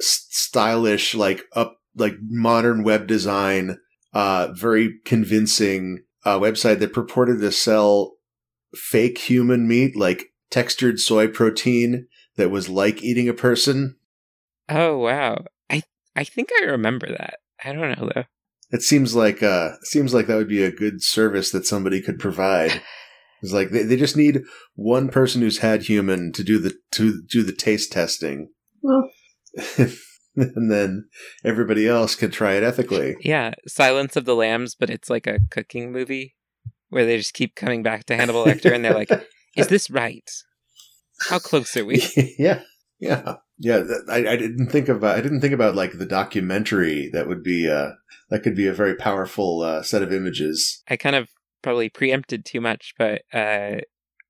s- 0.00 0.26
stylish, 0.30 1.14
like 1.14 1.42
up 1.54 1.76
like 1.94 2.14
modern 2.22 2.84
web 2.84 3.06
design, 3.06 3.78
uh, 4.14 4.48
very 4.52 4.94
convincing 5.04 6.04
uh, 6.24 6.38
website 6.38 6.78
that 6.78 6.92
purported 6.92 7.40
to 7.40 7.52
sell 7.52 8.17
fake 8.74 9.18
human 9.18 9.66
meat, 9.68 9.96
like 9.96 10.26
textured 10.50 10.98
soy 11.00 11.28
protein 11.28 12.06
that 12.36 12.50
was 12.50 12.68
like 12.68 13.02
eating 13.02 13.28
a 13.28 13.34
person. 13.34 13.96
oh 14.68 14.98
wow. 14.98 15.44
I 15.70 15.82
I 16.16 16.24
think 16.24 16.50
I 16.60 16.64
remember 16.64 17.08
that. 17.08 17.40
I 17.64 17.72
don't 17.72 17.98
know 17.98 18.10
though. 18.14 18.24
It 18.70 18.82
seems 18.82 19.14
like 19.14 19.42
uh 19.42 19.70
seems 19.82 20.14
like 20.14 20.26
that 20.26 20.36
would 20.36 20.48
be 20.48 20.62
a 20.62 20.70
good 20.70 21.02
service 21.02 21.50
that 21.50 21.66
somebody 21.66 22.00
could 22.00 22.18
provide. 22.18 22.82
It's 23.40 23.52
like 23.52 23.70
they, 23.70 23.84
they 23.84 23.96
just 23.96 24.16
need 24.16 24.42
one 24.74 25.10
person 25.10 25.42
who's 25.42 25.58
had 25.58 25.82
human 25.82 26.32
to 26.32 26.42
do 26.42 26.58
the 26.58 26.74
to 26.90 27.22
do 27.30 27.44
the 27.44 27.52
taste 27.52 27.92
testing. 27.92 28.50
well, 28.82 29.08
and 30.36 30.70
then 30.70 31.08
everybody 31.44 31.86
else 31.86 32.16
can 32.16 32.32
try 32.32 32.54
it 32.54 32.64
ethically. 32.64 33.14
Yeah, 33.20 33.54
Silence 33.68 34.16
of 34.16 34.24
the 34.24 34.34
Lambs, 34.34 34.74
but 34.74 34.90
it's 34.90 35.08
like 35.08 35.28
a 35.28 35.38
cooking 35.50 35.92
movie 35.92 36.34
where 36.90 37.04
they 37.04 37.16
just 37.16 37.34
keep 37.34 37.54
coming 37.54 37.82
back 37.82 38.04
to 38.06 38.16
Hannibal 38.16 38.44
Lecter 38.44 38.74
and 38.74 38.84
they're 38.84 38.94
like, 38.94 39.10
"Is 39.56 39.68
this 39.68 39.90
right? 39.90 40.28
How 41.28 41.38
close 41.38 41.76
are 41.76 41.84
we?" 41.84 42.02
yeah. 42.38 42.62
Yeah. 43.00 43.36
Yeah, 43.60 43.82
I, 44.08 44.18
I 44.28 44.36
didn't 44.36 44.68
think 44.68 44.88
about 44.88 45.16
I 45.16 45.20
didn't 45.20 45.40
think 45.40 45.52
about 45.52 45.74
like 45.74 45.98
the 45.98 46.06
documentary 46.06 47.10
that 47.12 47.26
would 47.26 47.42
be 47.42 47.68
uh 47.68 47.90
that 48.30 48.42
could 48.42 48.54
be 48.54 48.66
a 48.66 48.72
very 48.72 48.94
powerful 48.94 49.62
uh, 49.62 49.82
set 49.82 50.02
of 50.02 50.12
images. 50.12 50.82
I 50.88 50.96
kind 50.96 51.16
of 51.16 51.30
probably 51.62 51.88
preempted 51.88 52.44
too 52.44 52.60
much, 52.60 52.94
but 52.98 53.22
uh, 53.32 53.78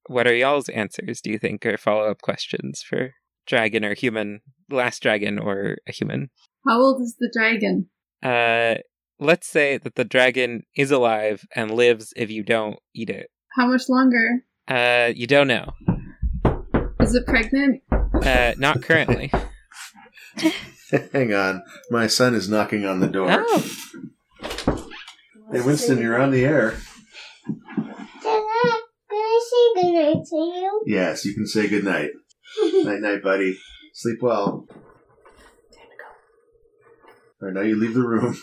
what 0.06 0.26
are 0.26 0.34
y'all's 0.34 0.68
answers? 0.68 1.20
Do 1.20 1.30
you 1.30 1.38
think 1.38 1.66
or 1.66 1.76
follow 1.76 2.10
up 2.10 2.22
questions 2.22 2.82
for 2.82 3.14
dragon 3.46 3.84
or 3.84 3.94
human, 3.94 4.40
last 4.70 5.02
dragon 5.02 5.38
or 5.38 5.78
a 5.86 5.92
human? 5.92 6.30
how 6.66 6.80
old 6.80 7.00
is 7.00 7.16
the 7.18 7.30
dragon? 7.32 7.88
Uh, 8.22 8.80
let's 9.18 9.46
say 9.46 9.78
that 9.78 9.94
the 9.94 10.04
dragon 10.04 10.64
is 10.76 10.90
alive 10.90 11.46
and 11.54 11.70
lives 11.70 12.12
if 12.16 12.30
you 12.30 12.42
don't 12.42 12.78
eat 12.94 13.10
it. 13.10 13.30
How 13.56 13.66
much 13.66 13.88
longer? 13.88 14.44
Uh, 14.66 15.12
you 15.14 15.26
don't 15.26 15.48
know. 15.48 15.72
Is 17.00 17.14
it 17.14 17.26
pregnant? 17.26 17.82
Uh, 17.90 18.54
not 18.58 18.82
currently. 18.82 19.30
Hang 21.12 21.34
on, 21.34 21.62
my 21.90 22.06
son 22.06 22.34
is 22.34 22.48
knocking 22.48 22.84
on 22.86 23.00
the 23.00 23.08
door. 23.08 23.28
oh, 23.30 23.64
Hey, 25.50 25.62
Winston, 25.62 25.98
you're 25.98 26.20
on 26.20 26.30
the 26.30 26.44
air. 26.44 26.76
Can 27.46 27.56
I, 28.26 28.80
can 29.08 29.18
I 29.18 29.40
say 29.50 29.82
goodnight 29.82 30.26
to 30.26 30.36
you? 30.36 30.82
Yes, 30.86 31.24
you 31.24 31.32
can 31.34 31.46
say 31.46 31.68
goodnight. 31.68 32.10
night, 32.84 33.00
night, 33.00 33.22
buddy. 33.22 33.56
Sleep 33.94 34.18
well. 34.20 34.66
All 37.40 37.48
right, 37.48 37.54
now 37.54 37.60
you 37.62 37.76
leave 37.76 37.94
the 37.94 38.00
room. 38.02 38.36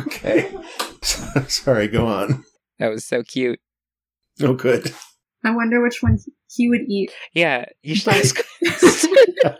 okay. 0.06 0.54
Sorry, 1.48 1.88
go 1.88 2.06
on. 2.06 2.44
that 2.78 2.88
was 2.88 3.04
so 3.04 3.22
cute. 3.22 3.60
Oh, 4.40 4.54
good. 4.54 4.92
I 5.44 5.54
wonder 5.54 5.82
which 5.82 6.02
one 6.02 6.18
he- 6.24 6.32
he 6.54 6.68
would 6.68 6.82
eat. 6.88 7.12
Yeah, 7.34 7.66
you 7.82 7.94
should 7.96 8.14
ask. 8.14 8.42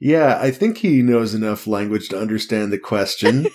Yeah, 0.00 0.38
I 0.38 0.50
think 0.50 0.78
he 0.78 1.00
knows 1.00 1.32
enough 1.34 1.66
language 1.66 2.10
to 2.10 2.20
understand 2.20 2.70
the 2.72 2.78
question. 2.78 3.46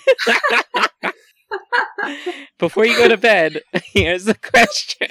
Before 2.58 2.84
you 2.84 2.96
go 2.96 3.06
to 3.06 3.16
bed, 3.16 3.60
here's 3.84 4.24
the 4.24 4.34
question. 4.34 5.06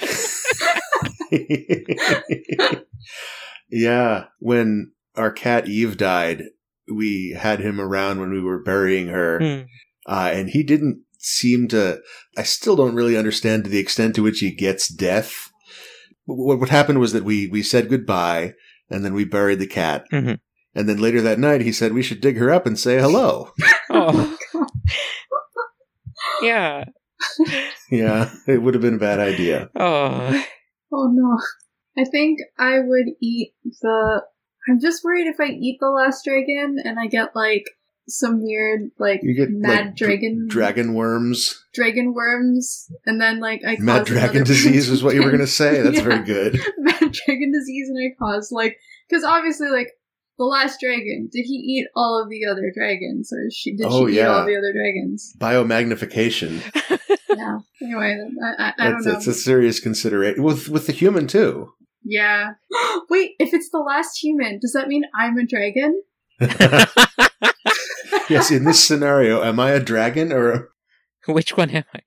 yeah, 3.70 4.24
when 4.40 4.92
our 5.16 5.30
cat 5.30 5.66
Eve 5.68 5.96
died, 5.96 6.44
we 6.90 7.36
had 7.38 7.60
him 7.60 7.80
around 7.80 8.20
when 8.20 8.30
we 8.32 8.40
were 8.40 8.62
burying 8.62 9.08
her. 9.08 9.38
Hmm. 9.38 9.62
uh, 10.06 10.30
and 10.32 10.50
he 10.50 10.62
didn't 10.62 11.02
seem 11.18 11.68
to. 11.68 12.00
I 12.36 12.42
still 12.42 12.76
don't 12.76 12.94
really 12.94 13.16
understand 13.16 13.64
to 13.64 13.70
the 13.70 13.78
extent 13.78 14.14
to 14.16 14.22
which 14.22 14.40
he 14.40 14.50
gets 14.50 14.88
death. 14.88 15.50
What 16.24 16.58
what 16.60 16.68
happened 16.68 16.98
was 17.00 17.12
that 17.12 17.24
we 17.24 17.48
we 17.48 17.62
said 17.62 17.88
goodbye, 17.90 18.54
and 18.90 19.04
then 19.04 19.14
we 19.14 19.24
buried 19.24 19.58
the 19.58 19.66
cat, 19.66 20.04
Mhm. 20.12 20.38
and 20.74 20.88
then 20.88 20.98
later 20.98 21.20
that 21.22 21.38
night 21.38 21.60
he 21.62 21.72
said 21.72 21.92
we 21.92 22.02
should 22.02 22.20
dig 22.20 22.36
her 22.38 22.50
up 22.50 22.66
and 22.66 22.78
say 22.78 22.98
hello. 22.98 23.50
Oh, 23.92 24.36
yeah. 26.42 26.84
yeah, 27.90 28.30
it 28.46 28.62
would 28.62 28.74
have 28.74 28.82
been 28.82 28.94
a 28.94 28.98
bad 28.98 29.18
idea. 29.18 29.68
Oh, 29.74 30.44
Oh 30.92 31.10
no. 31.12 31.38
I 32.00 32.04
think 32.08 32.38
I 32.58 32.78
would 32.80 33.06
eat 33.20 33.52
the. 33.82 34.22
I'm 34.68 34.80
just 34.80 35.02
worried 35.04 35.26
if 35.26 35.36
I 35.40 35.46
eat 35.46 35.78
the 35.80 35.88
last 35.90 36.24
dragon 36.24 36.76
and 36.84 36.98
I 36.98 37.06
get 37.06 37.34
like 37.34 37.64
some 38.08 38.42
weird 38.42 38.90
like 38.98 39.20
You 39.22 39.34
get 39.34 39.50
mad 39.50 39.70
like, 39.70 39.84
dr- 39.96 39.96
dragon 39.96 40.46
dragon 40.48 40.94
worms, 40.94 41.64
dragon 41.74 42.12
worms, 42.12 42.90
and 43.06 43.20
then 43.20 43.40
like 43.40 43.62
I 43.66 43.76
mad 43.78 44.04
dragon 44.06 44.44
disease 44.52 44.88
is 44.88 45.02
what 45.02 45.14
you 45.14 45.22
were 45.22 45.30
going 45.30 45.40
to 45.40 45.46
say. 45.46 45.80
That's 45.82 45.96
Yeah. 45.98 46.02
very 46.04 46.24
good. 46.24 46.60
mad 46.78 47.12
dragon 47.12 47.52
disease, 47.52 47.88
and 47.88 47.98
I 47.98 48.14
cause 48.18 48.50
like 48.52 48.76
because 49.08 49.24
obviously 49.24 49.68
like 49.68 49.88
the 50.38 50.44
last 50.44 50.80
dragon 50.80 51.28
did 51.30 51.42
he 51.42 51.54
eat 51.54 51.86
all 51.94 52.20
of 52.22 52.28
the 52.30 52.46
other 52.50 52.72
dragons 52.74 53.30
or 53.32 53.50
she 53.52 53.76
did 53.76 53.86
Oh, 53.88 54.06
she 54.06 54.14
eat 54.14 54.16
yeah. 54.16 54.28
all 54.28 54.46
the 54.46 54.56
other 54.56 54.72
dragons? 54.72 55.34
Biomagnification. 55.38 56.60
Yeah. 57.28 57.58
Anyway, 57.82 58.18
I, 58.42 58.64
I, 58.64 58.72
I 58.78 58.84
don't 58.88 58.96
It's, 58.98 59.06
know. 59.06 59.12
it's 59.12 59.26
a 59.26 59.34
serious 59.34 59.78
consideration 59.80 60.42
with 60.42 60.68
with 60.68 60.86
the 60.86 60.92
human 60.92 61.26
too. 61.26 61.72
Yeah. 62.04 62.52
Wait, 63.10 63.32
if 63.38 63.54
it's 63.54 63.70
the 63.70 63.78
last 63.78 64.22
human, 64.22 64.58
does 64.60 64.72
that 64.72 64.88
mean 64.88 65.04
I'm 65.14 65.36
a 65.38 65.46
dragon? 65.46 66.02
yes, 68.28 68.50
in 68.50 68.64
this 68.64 68.82
scenario, 68.82 69.42
am 69.42 69.60
I 69.60 69.70
a 69.70 69.80
dragon 69.80 70.32
or 70.32 70.50
a 70.50 70.64
which 71.26 71.56
one 71.56 71.70
am 71.70 71.84
I? 71.94 72.00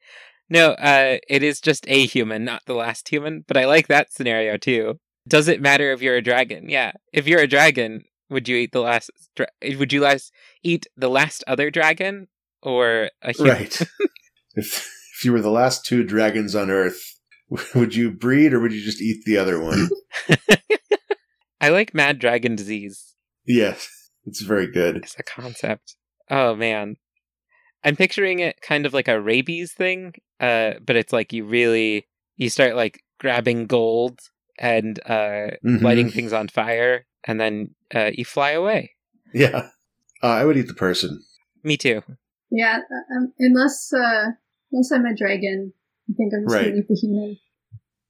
No, 0.49 0.71
uh, 0.71 1.17
it 1.29 1.43
is 1.43 1.61
just 1.61 1.85
a 1.87 2.05
human, 2.05 2.43
not 2.43 2.63
the 2.65 2.73
last 2.73 3.07
human. 3.07 3.43
But 3.47 3.57
I 3.57 3.65
like 3.65 3.87
that 3.87 4.11
scenario 4.11 4.57
too. 4.57 4.99
Does 5.27 5.47
it 5.47 5.61
matter 5.61 5.91
if 5.91 6.01
you're 6.01 6.17
a 6.17 6.21
dragon? 6.21 6.69
Yeah. 6.69 6.91
If 7.13 7.27
you're 7.27 7.41
a 7.41 7.47
dragon, 7.47 8.03
would 8.29 8.47
you 8.47 8.57
eat 8.57 8.71
the 8.71 8.81
last? 8.81 9.09
Dra- 9.35 9.47
would 9.77 9.93
you 9.93 10.01
last 10.01 10.33
eat 10.63 10.87
the 10.97 11.09
last 11.09 11.43
other 11.47 11.71
dragon 11.71 12.27
or 12.61 13.09
a 13.21 13.31
human? 13.31 13.53
right? 13.53 13.81
if 14.55 14.89
if 15.15 15.25
you 15.25 15.31
were 15.31 15.41
the 15.41 15.49
last 15.49 15.85
two 15.85 16.03
dragons 16.03 16.55
on 16.55 16.69
Earth, 16.69 17.12
would 17.75 17.95
you 17.95 18.11
breed 18.11 18.53
or 18.53 18.59
would 18.59 18.73
you 18.73 18.81
just 18.83 19.01
eat 19.01 19.23
the 19.25 19.37
other 19.37 19.59
one? 19.59 19.89
I 21.61 21.69
like 21.69 21.93
mad 21.93 22.19
dragon 22.19 22.55
disease 22.55 23.13
yes, 23.45 24.09
it's 24.25 24.41
very 24.41 24.67
good. 24.67 24.97
It's 24.97 25.15
a 25.19 25.23
concept. 25.23 25.95
Oh 26.29 26.55
man. 26.55 26.95
I'm 27.83 27.95
picturing 27.95 28.39
it 28.39 28.61
kind 28.61 28.85
of 28.85 28.93
like 28.93 29.07
a 29.09 29.19
rabies 29.19 29.73
thing, 29.73 30.13
uh, 30.39 30.73
but 30.85 30.95
it's 30.95 31.11
like 31.11 31.33
you 31.33 31.43
really 31.45 32.07
you 32.37 32.49
start 32.49 32.75
like 32.75 33.01
grabbing 33.19 33.67
gold 33.67 34.19
and 34.57 34.99
uh, 35.05 35.51
Mhm. 35.63 35.81
lighting 35.81 36.09
things 36.09 36.31
on 36.31 36.47
fire, 36.47 37.05
and 37.25 37.39
then 37.39 37.75
uh, 37.93 38.11
you 38.13 38.23
fly 38.23 38.51
away. 38.51 38.91
Yeah, 39.33 39.69
uh, 40.21 40.27
I 40.27 40.45
would 40.45 40.57
eat 40.57 40.67
the 40.67 40.73
person. 40.73 41.21
Me 41.63 41.75
too. 41.75 42.01
Yeah, 42.49 42.79
uh, 42.79 43.15
um, 43.17 43.33
unless 43.39 43.91
uh, 43.91 44.31
unless 44.71 44.91
I'm 44.91 45.05
a 45.05 45.15
dragon, 45.15 45.73
I 46.09 46.13
think 46.17 46.33
I'm 46.33 46.43
just 46.45 46.53
Right. 46.55 46.65
gonna 46.69 46.77
eat 46.77 46.87
the 46.87 46.95
human. 46.95 47.37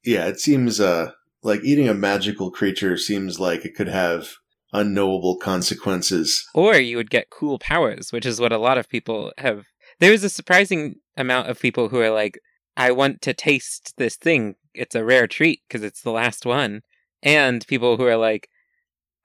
Yeah, 0.03 0.27
it 0.27 0.39
seems 0.39 0.79
uh 0.79 1.12
like 1.43 1.62
eating 1.63 1.88
a 1.89 1.93
magical 1.93 2.51
creature 2.51 2.97
seems 2.97 3.39
like 3.39 3.65
it 3.65 3.75
could 3.75 3.88
have 3.89 4.29
unknowable 4.71 5.38
consequences. 5.38 6.43
Or 6.56 6.75
you 6.75 6.97
would 6.97 7.10
get 7.10 7.29
cool 7.29 7.60
powers, 7.60 8.12
which 8.12 8.25
is 8.25 8.39
what 8.39 8.51
a 8.53 8.58
lot 8.58 8.77
of 8.77 8.89
people 8.89 9.32
have. 9.38 9.65
There's 9.99 10.23
a 10.23 10.29
surprising 10.29 10.95
amount 11.17 11.49
of 11.49 11.60
people 11.60 11.89
who 11.89 11.99
are 11.99 12.10
like, 12.10 12.39
I 12.75 12.91
want 12.91 13.21
to 13.21 13.34
taste 13.34 13.93
this 13.97 14.15
thing. 14.15 14.56
It's 14.73 14.95
a 14.95 15.03
rare 15.06 15.27
treat 15.27 15.62
because 15.67 15.84
it's 15.84 16.01
the 16.01 16.12
last 16.12 16.45
one. 16.45 16.82
And 17.21 17.65
people 17.67 17.97
who 17.97 18.06
are 18.06 18.17
like, 18.17 18.49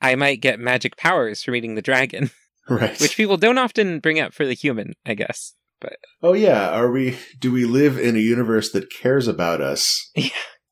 I 0.03 0.15
might 0.17 0.43
get 0.43 0.61
magic 0.61 0.97
powers 0.97 1.43
from 1.43 1.55
eating 1.57 1.75
the 1.77 1.83
dragon, 1.83 2.31
Right. 2.69 3.01
which 3.01 3.17
people 3.17 3.37
don't 3.39 3.59
often 3.59 4.01
bring 4.01 4.21
up 4.21 4.35
for 4.35 4.45
the 4.45 4.53
human, 4.55 4.93
I 5.07 5.15
guess. 5.15 5.55
Oh 6.23 6.33
yeah, 6.33 6.71
are 6.71 6.91
we 6.91 7.19
do 7.39 7.53
we 7.53 7.65
live 7.65 7.99
in 7.99 8.17
a 8.17 8.21
universe 8.21 8.73
that 8.73 8.91
cares 8.91 9.29
about 9.29 9.61
us? 9.61 10.11
Yeah. 10.17 10.31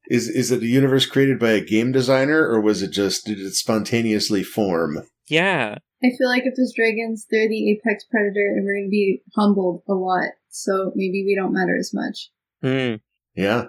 Is 0.09 0.29
is 0.29 0.53
it 0.53 0.62
a 0.62 0.66
universe 0.66 1.05
created 1.05 1.40
by 1.40 1.51
a 1.51 1.61
game 1.61 1.90
designer 1.90 2.47
or 2.47 2.61
was 2.61 2.81
it 2.81 2.92
just 2.92 3.27
did 3.27 3.40
it 3.40 3.55
spontaneously 3.55 4.45
form? 4.45 4.99
Yeah. 5.27 5.79
I 6.05 6.09
feel 6.16 6.29
like 6.29 6.45
if 6.45 6.55
there's 6.57 6.75
dragons, 6.77 7.27
they're 7.29 7.49
the 7.49 7.73
apex 7.73 8.05
predator, 8.09 8.53
and 8.55 8.64
we're 8.64 8.77
gonna 8.77 8.88
be 8.88 9.23
humbled 9.35 9.83
a 9.88 9.95
lot. 9.95 10.31
So 10.49 10.92
maybe 10.95 11.25
we 11.27 11.35
don't 11.35 11.53
matter 11.53 11.77
as 11.77 11.90
much. 11.92 12.31
Mm. 12.62 13.01
Yeah. 13.35 13.64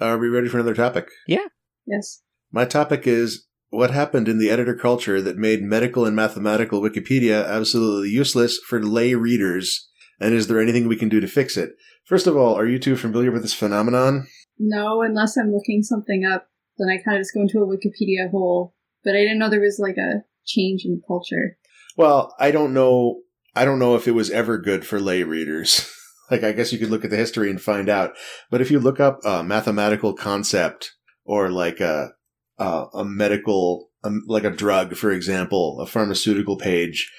Are 0.00 0.18
we 0.18 0.28
ready 0.28 0.48
for 0.48 0.58
another 0.58 0.74
topic? 0.74 1.08
Yeah. 1.26 1.46
Yes. 1.86 2.22
My 2.50 2.64
topic 2.64 3.06
is 3.06 3.46
what 3.70 3.90
happened 3.90 4.28
in 4.28 4.38
the 4.38 4.50
editor 4.50 4.74
culture 4.74 5.22
that 5.22 5.36
made 5.36 5.62
medical 5.62 6.04
and 6.04 6.14
mathematical 6.14 6.82
Wikipedia 6.82 7.46
absolutely 7.46 8.10
useless 8.10 8.58
for 8.58 8.82
lay 8.82 9.14
readers, 9.14 9.88
and 10.22 10.34
is 10.34 10.46
there 10.46 10.60
anything 10.60 10.88
we 10.88 10.96
can 10.96 11.08
do 11.08 11.20
to 11.20 11.26
fix 11.26 11.56
it? 11.56 11.72
First 12.04 12.26
of 12.26 12.36
all, 12.36 12.54
are 12.54 12.66
you 12.66 12.78
two 12.78 12.96
familiar 12.96 13.30
with 13.30 13.42
this 13.42 13.54
phenomenon? 13.54 14.26
No, 14.58 15.02
unless 15.02 15.36
I'm 15.36 15.52
looking 15.52 15.82
something 15.82 16.24
up, 16.24 16.48
then 16.78 16.88
I 16.88 17.02
kind 17.02 17.16
of 17.16 17.22
just 17.22 17.34
go 17.34 17.42
into 17.42 17.62
a 17.62 17.66
Wikipedia 17.66 18.30
hole. 18.30 18.74
But 19.04 19.14
I 19.14 19.18
didn't 19.18 19.38
know 19.38 19.48
there 19.48 19.60
was 19.60 19.80
like 19.80 19.96
a 19.96 20.22
change 20.46 20.84
in 20.84 21.02
culture. 21.06 21.58
Well, 21.96 22.34
I 22.38 22.50
don't 22.50 22.72
know. 22.72 23.20
I 23.54 23.64
don't 23.64 23.78
know 23.78 23.96
if 23.96 24.08
it 24.08 24.12
was 24.12 24.30
ever 24.30 24.58
good 24.58 24.86
for 24.86 25.00
lay 25.00 25.22
readers. 25.22 25.90
like, 26.30 26.42
I 26.42 26.52
guess 26.52 26.72
you 26.72 26.78
could 26.78 26.90
look 26.90 27.04
at 27.04 27.10
the 27.10 27.16
history 27.16 27.50
and 27.50 27.60
find 27.60 27.88
out. 27.88 28.14
But 28.50 28.60
if 28.60 28.70
you 28.70 28.78
look 28.80 29.00
up 29.00 29.20
a 29.24 29.42
mathematical 29.42 30.14
concept 30.14 30.92
or 31.24 31.50
like 31.50 31.80
a 31.80 32.12
a, 32.58 32.86
a 32.94 33.04
medical, 33.04 33.90
um, 34.04 34.22
like 34.26 34.44
a 34.44 34.50
drug, 34.50 34.94
for 34.94 35.10
example, 35.10 35.80
a 35.80 35.86
pharmaceutical 35.86 36.56
page, 36.56 37.10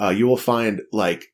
uh, 0.00 0.10
you 0.10 0.26
will 0.26 0.36
find 0.36 0.80
like 0.92 1.26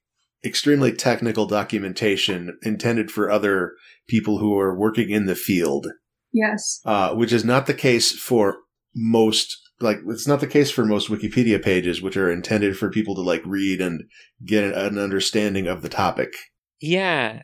extremely 0.44 0.92
technical 0.92 1.46
documentation 1.46 2.58
intended 2.62 3.10
for 3.10 3.30
other 3.30 3.72
people 4.08 4.38
who 4.38 4.58
are 4.58 4.78
working 4.78 5.10
in 5.10 5.26
the 5.26 5.34
field, 5.34 5.86
Yes. 6.32 6.80
uh, 6.84 7.14
which 7.14 7.32
is 7.32 7.44
not 7.44 7.66
the 7.66 7.74
case 7.74 8.12
for 8.12 8.58
most. 8.94 9.56
Like 9.80 9.98
it's 10.06 10.28
not 10.28 10.40
the 10.40 10.46
case 10.46 10.70
for 10.70 10.84
most 10.84 11.08
Wikipedia 11.10 11.62
pages, 11.62 12.00
which 12.02 12.16
are 12.16 12.30
intended 12.30 12.76
for 12.78 12.90
people 12.90 13.14
to 13.16 13.22
like 13.22 13.42
read 13.44 13.80
and 13.80 14.04
get 14.44 14.64
an 14.64 14.98
understanding 14.98 15.66
of 15.66 15.82
the 15.82 15.88
topic. 15.88 16.32
Yeah. 16.80 17.42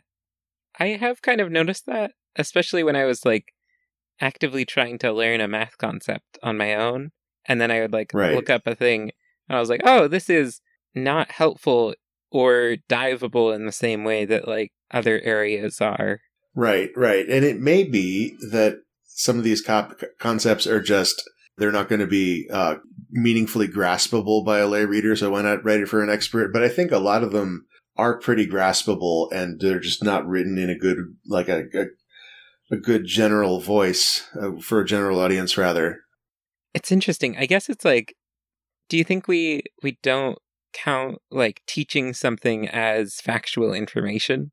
I 0.79 0.87
have 0.89 1.21
kind 1.21 1.41
of 1.41 1.51
noticed 1.51 1.85
that, 1.87 2.11
especially 2.35 2.83
when 2.83 2.95
I 2.95 3.05
was 3.05 3.25
like 3.25 3.53
actively 4.21 4.65
trying 4.65 4.97
to 4.99 5.11
learn 5.11 5.41
a 5.41 5.47
math 5.47 5.77
concept 5.77 6.37
on 6.41 6.57
my 6.57 6.75
own. 6.75 7.11
And 7.45 7.59
then 7.59 7.71
I 7.71 7.81
would 7.81 7.91
like 7.91 8.11
Right. 8.13 8.35
look 8.35 8.49
up 8.49 8.65
a 8.67 8.75
thing 8.75 9.11
and 9.49 9.57
I 9.57 9.59
was 9.59 9.69
like, 9.69 9.81
oh, 9.83 10.07
this 10.07 10.29
is 10.29 10.61
not 10.95 11.31
helpful 11.31 11.93
or 12.31 12.77
diveable 12.89 13.53
in 13.53 13.65
the 13.65 13.71
same 13.71 14.03
way 14.03 14.25
that 14.25 14.47
like 14.47 14.71
other 14.91 15.19
areas 15.21 15.81
are. 15.81 16.19
Right, 16.55 16.89
right. 16.95 17.27
And 17.29 17.45
it 17.45 17.59
may 17.59 17.83
be 17.83 18.35
that 18.51 18.77
some 19.05 19.37
of 19.37 19.43
these 19.43 19.61
cop- 19.61 20.01
concepts 20.19 20.65
are 20.65 20.81
just, 20.81 21.21
they're 21.57 21.71
not 21.71 21.89
going 21.89 22.01
to 22.01 22.07
be 22.07 22.49
uh, 22.51 22.75
meaningfully 23.11 23.67
graspable 23.67 24.45
by 24.45 24.59
a 24.59 24.67
lay 24.67 24.85
reader, 24.85 25.15
so 25.15 25.31
why 25.31 25.41
not 25.41 25.63
write 25.63 25.81
it 25.81 25.89
for 25.89 26.03
an 26.03 26.09
expert? 26.09 26.51
But 26.51 26.63
I 26.63 26.69
think 26.69 26.91
a 26.91 26.97
lot 26.97 27.23
of 27.23 27.31
them 27.31 27.65
are 27.97 28.19
pretty 28.19 28.47
graspable 28.47 29.31
and 29.31 29.59
they're 29.59 29.79
just 29.79 30.03
not 30.03 30.25
written 30.25 30.57
in 30.57 30.69
a 30.69 30.77
good, 30.77 30.97
like 31.27 31.49
a, 31.49 31.65
a, 31.73 31.85
a 32.71 32.77
good 32.77 33.05
general 33.05 33.59
voice 33.59 34.27
uh, 34.41 34.59
for 34.61 34.79
a 34.79 34.85
general 34.85 35.19
audience, 35.19 35.57
rather. 35.57 35.99
It's 36.73 36.91
interesting. 36.91 37.37
I 37.37 37.45
guess 37.45 37.69
it's 37.69 37.83
like, 37.83 38.15
do 38.87 38.97
you 38.97 39.03
think 39.03 39.27
we 39.27 39.63
we 39.83 39.97
don't 40.01 40.37
count 40.73 41.19
like 41.29 41.61
teaching 41.67 42.13
something 42.13 42.67
as 42.67 43.15
factual 43.15 43.73
information? 43.73 44.51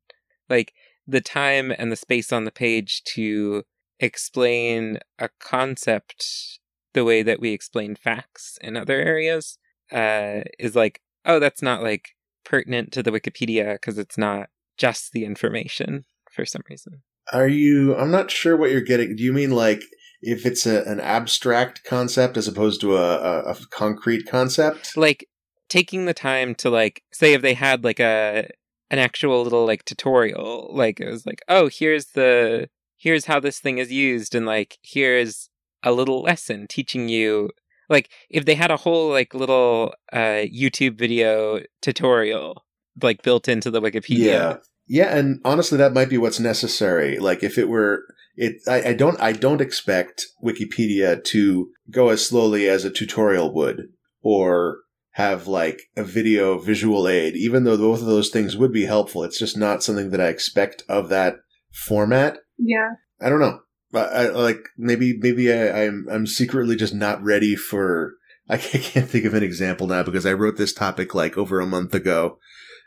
Like 0.49 0.73
the 1.07 1.21
time 1.21 1.73
and 1.77 1.91
the 1.91 1.95
space 1.95 2.31
on 2.31 2.45
the 2.45 2.51
page 2.51 3.03
to 3.15 3.63
explain 3.99 4.99
a 5.17 5.29
concept 5.39 6.59
the 6.93 7.03
way 7.03 7.21
that 7.21 7.39
we 7.39 7.51
explain 7.51 7.95
facts 7.95 8.57
in 8.61 8.75
other 8.75 8.95
areas 8.95 9.57
uh, 9.91 10.41
is 10.57 10.75
like, 10.75 11.01
oh, 11.25 11.39
that's 11.39 11.61
not 11.61 11.83
like 11.83 12.09
pertinent 12.43 12.91
to 12.93 13.03
the 13.03 13.11
Wikipedia 13.11 13.73
because 13.73 13.97
it's 13.97 14.17
not 14.17 14.49
just 14.77 15.11
the 15.11 15.25
information 15.25 16.05
for 16.31 16.45
some 16.45 16.63
reason. 16.69 17.01
Are 17.31 17.47
you, 17.47 17.95
I'm 17.95 18.11
not 18.11 18.31
sure 18.31 18.57
what 18.57 18.71
you're 18.71 18.81
getting. 18.81 19.15
Do 19.15 19.23
you 19.23 19.33
mean 19.33 19.51
like 19.51 19.81
if 20.21 20.45
it's 20.45 20.65
a, 20.65 20.83
an 20.83 20.99
abstract 20.99 21.83
concept 21.83 22.37
as 22.37 22.47
opposed 22.47 22.81
to 22.81 22.97
a, 22.97 23.17
a, 23.17 23.51
a 23.51 23.55
concrete 23.69 24.25
concept? 24.27 24.97
like 24.97 25.28
taking 25.69 26.05
the 26.05 26.13
time 26.13 26.55
to 26.55 26.69
like 26.69 27.03
say 27.11 27.33
if 27.33 27.41
they 27.41 27.53
had 27.53 27.83
like 27.83 27.99
a 27.99 28.49
an 28.91 28.99
actual 28.99 29.43
little 29.43 29.65
like 29.65 29.85
tutorial 29.85 30.69
like 30.73 30.99
it 30.99 31.09
was 31.09 31.25
like 31.25 31.41
oh 31.47 31.69
here's 31.71 32.07
the 32.07 32.67
here's 32.97 33.25
how 33.25 33.39
this 33.39 33.59
thing 33.59 33.77
is 33.77 33.91
used 33.91 34.35
and 34.35 34.45
like 34.45 34.77
here's 34.83 35.49
a 35.83 35.91
little 35.91 36.21
lesson 36.21 36.67
teaching 36.67 37.07
you 37.07 37.49
like 37.87 38.09
if 38.29 38.45
they 38.45 38.55
had 38.55 38.71
a 38.71 38.77
whole 38.77 39.09
like 39.09 39.33
little 39.33 39.93
uh 40.11 40.43
youtube 40.51 40.97
video 40.97 41.61
tutorial 41.81 42.65
like 43.01 43.21
built 43.21 43.47
into 43.47 43.71
the 43.71 43.81
wikipedia 43.81 44.25
Yeah. 44.25 44.57
Yeah, 44.91 45.15
and 45.15 45.39
honestly, 45.45 45.77
that 45.77 45.93
might 45.93 46.09
be 46.09 46.17
what's 46.17 46.39
necessary. 46.39 47.19
Like, 47.19 47.43
if 47.43 47.59
it 47.59 47.69
were, 47.69 48.05
it, 48.35 48.55
I, 48.67 48.89
I 48.89 48.93
don't, 48.93 49.21
I 49.21 49.33
don't 49.33 49.61
expect 49.61 50.25
Wikipedia 50.43 51.23
to 51.25 51.69
go 51.91 52.09
as 52.09 52.25
slowly 52.25 52.67
as 52.67 52.85
a 52.85 52.89
tutorial 52.89 53.53
would, 53.53 53.89
or 54.23 54.79
have 55.11 55.47
like 55.47 55.81
a 55.95 56.03
video 56.03 56.57
visual 56.59 57.07
aid. 57.07 57.35
Even 57.35 57.63
though 57.63 57.77
both 57.77 57.99
of 58.01 58.05
those 58.05 58.29
things 58.29 58.55
would 58.55 58.71
be 58.71 58.85
helpful, 58.85 59.23
it's 59.23 59.39
just 59.39 59.57
not 59.57 59.83
something 59.83 60.11
that 60.11 60.21
I 60.21 60.27
expect 60.27 60.83
of 60.87 61.09
that 61.09 61.37
format. 61.71 62.37
Yeah. 62.57 62.91
I 63.21 63.29
don't 63.29 63.39
know. 63.39 63.61
I, 63.93 63.99
I 63.99 64.29
like 64.29 64.69
maybe 64.77 65.17
maybe 65.17 65.51
I, 65.51 65.85
I'm 65.85 66.07
I'm 66.11 66.27
secretly 66.27 66.75
just 66.75 66.93
not 66.93 67.23
ready 67.23 67.55
for. 67.55 68.13
I 68.47 68.57
can't 68.57 69.09
think 69.09 69.25
of 69.25 69.33
an 69.33 69.43
example 69.43 69.87
now 69.87 70.03
because 70.03 70.25
I 70.25 70.33
wrote 70.33 70.57
this 70.57 70.73
topic 70.73 71.13
like 71.13 71.37
over 71.37 71.59
a 71.59 71.67
month 71.67 71.93
ago, 71.93 72.37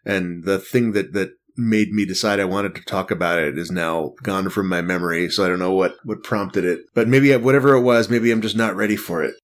and 0.05 0.45
the 0.45 0.59
thing 0.59 0.93
that 0.93 1.13
that 1.13 1.31
made 1.57 1.93
me 1.93 2.07
decide 2.07 2.41
I 2.41 2.45
wanted 2.47 2.75
to 2.77 2.83
talk 2.83 3.11
about 3.11 3.39
it 3.39 3.59
is 3.59 3.71
now 3.71 4.15
gone 4.23 4.49
from 4.49 4.69
my 4.69 4.81
memory. 4.81 5.29
So 5.29 5.45
I 5.45 5.49
don't 5.49 5.59
know 5.59 5.73
what 5.73 5.97
what 6.05 6.23
prompted 6.23 6.65
it, 6.65 6.81
but 6.95 7.09
maybe 7.09 7.35
whatever 7.37 7.75
it 7.75 7.83
was, 7.83 8.09
maybe 8.09 8.31
I'm 8.31 8.43
just 8.43 8.57
not 8.57 8.77
ready 8.77 8.97
for 8.97 9.23
it. 9.23 9.35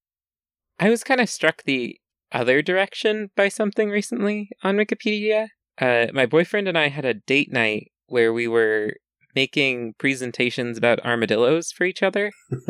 I 0.80 0.90
was 0.90 1.02
kind 1.04 1.20
of 1.20 1.28
struck 1.28 1.64
the 1.64 1.98
other 2.32 2.62
direction 2.62 3.30
by 3.36 3.48
something 3.48 3.90
recently 3.90 4.50
on 4.62 4.76
Wikipedia. 4.76 5.48
Uh, 5.80 6.06
my 6.12 6.26
boyfriend 6.26 6.68
and 6.68 6.76
I 6.76 6.88
had 6.88 7.04
a 7.04 7.14
date 7.14 7.52
night 7.52 7.92
where 8.06 8.32
we 8.32 8.48
were 8.48 8.94
making 9.34 9.94
presentations 9.98 10.76
about 10.76 11.04
armadillos 11.04 11.70
for 11.72 11.84
each 11.84 12.02
other. 12.02 12.32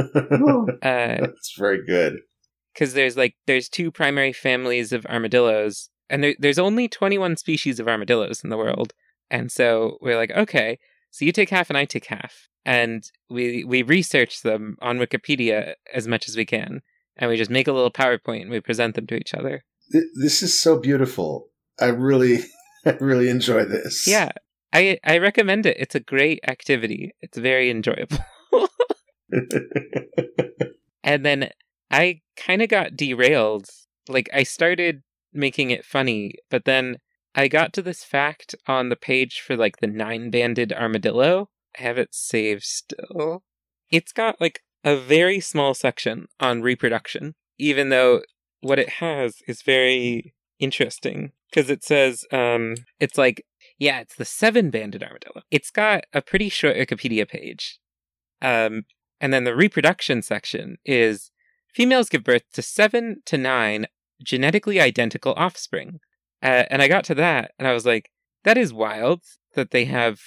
Uh, 0.83 1.17
That's 1.21 1.55
very 1.59 1.85
good. 1.85 2.19
because 2.75 2.95
there's 2.95 3.17
like 3.17 3.35
there's 3.47 3.69
two 3.69 3.91
primary 3.91 4.33
families 4.33 4.93
of 4.93 5.07
armadillos 5.07 5.89
and 6.11 6.23
there, 6.23 6.35
there's 6.39 6.59
only 6.59 6.89
21 6.89 7.37
species 7.37 7.81
of 7.81 7.89
armadillos 7.89 8.43
in 8.45 8.51
the 8.51 8.57
world 8.57 8.93
and 9.31 9.51
so 9.51 9.99
we're 10.01 10.17
like 10.17 10.31
okay 10.33 10.79
so 11.11 11.25
you 11.25 11.33
take 11.33 11.51
half 11.51 11.69
and 11.71 11.77
i 11.77 11.85
take 11.85 12.07
half 12.07 12.49
and 12.65 13.11
we 13.29 13.65
we 13.65 13.83
research 13.83 14.43
them 14.43 14.77
on 14.81 14.99
wikipedia 14.99 15.75
as 15.93 16.07
much 16.07 16.29
as 16.29 16.37
we 16.37 16.45
can 16.45 16.81
and 17.19 17.29
we 17.31 17.37
just 17.37 17.51
make 17.51 17.69
a 17.69 17.73
little 17.73 17.91
powerpoint 17.91 18.43
and 18.43 18.51
we 18.51 18.61
present 18.61 18.95
them 18.95 19.07
to 19.07 19.17
each 19.17 19.35
other 19.35 19.65
This 19.91 20.43
is 20.43 20.59
so 20.59 20.79
beautiful. 20.79 21.49
I 21.81 21.87
really, 21.87 22.39
I 22.87 22.91
really 23.01 23.29
enjoy 23.29 23.65
this. 23.65 24.07
yeah 24.07 24.31
i 24.73 24.99
i 25.03 25.17
recommend 25.17 25.65
it 25.65 25.77
it's 25.81 25.95
a 25.95 26.01
great 26.01 26.41
activity 26.47 27.15
it's 27.23 27.39
very 27.39 27.71
enjoyable 27.71 28.19
And 31.05 31.25
then 31.25 31.51
I 31.91 32.21
kind 32.37 32.61
of 32.61 32.69
got 32.69 32.97
derailed. 32.97 33.69
Like, 34.09 34.29
I 34.33 34.43
started 34.43 35.03
making 35.33 35.71
it 35.71 35.85
funny, 35.85 36.35
but 36.51 36.65
then 36.67 36.99
I 37.35 37.49
got 37.49 37.73
to 37.75 37.83
this 37.83 38.05
fact 38.05 38.55
on 38.67 38.89
the 38.89 38.97
page 38.97 39.41
for 39.41 39.57
like 39.57 39.79
the 39.79 39.87
nine 39.87 40.31
banded 40.31 40.73
armadillo. 40.73 41.49
I 41.79 41.83
have 41.83 41.97
it 41.99 42.15
saved 42.15 42.65
still. 42.65 43.43
It's 43.91 44.13
got 44.13 44.41
like 44.41 44.61
a 44.85 44.97
very 44.97 45.41
small 45.41 45.75
section 45.75 46.27
on 46.41 46.63
reproduction, 46.63 47.35
even 47.59 47.89
though 47.89 48.23
what 48.61 48.79
it 48.79 48.89
has 48.89 49.37
is 49.47 49.63
very 49.63 50.35
interesting 50.59 51.33
because 51.51 51.71
it 51.71 51.85
says, 51.85 52.25
um, 52.33 52.75
it's 53.01 53.17
like, 53.17 53.45
yeah, 53.79 54.01
it's 54.01 54.17
the 54.17 54.25
seven 54.25 54.71
banded 54.71 55.03
armadillo. 55.03 55.43
It's 55.51 55.71
got 55.71 56.05
a 56.13 56.21
pretty 56.21 56.49
short 56.49 56.77
Wikipedia 56.77 57.29
page. 57.29 57.79
Um, 58.43 58.85
and 59.21 59.33
then 59.33 59.45
the 59.45 59.57
reproduction 59.57 60.23
section 60.23 60.79
is 60.85 61.31
females 61.75 62.09
give 62.09 62.25
birth 62.25 62.45
to 62.55 62.63
seven 62.63 63.23
to 63.27 63.39
nine 63.39 63.87
genetically 64.23 64.81
identical 64.81 65.35
offspring. 65.37 66.01
Uh, 66.43 66.65
and 66.71 66.83
I 66.83 66.89
got 66.89 67.05
to 67.05 67.15
that 67.17 67.53
and 67.59 67.67
I 67.67 67.73
was 67.73 67.87
like, 67.87 68.11
that 68.45 68.59
is 68.59 68.73
wild 68.73 69.23
that 69.55 69.71
they 69.71 69.87
have 69.87 70.21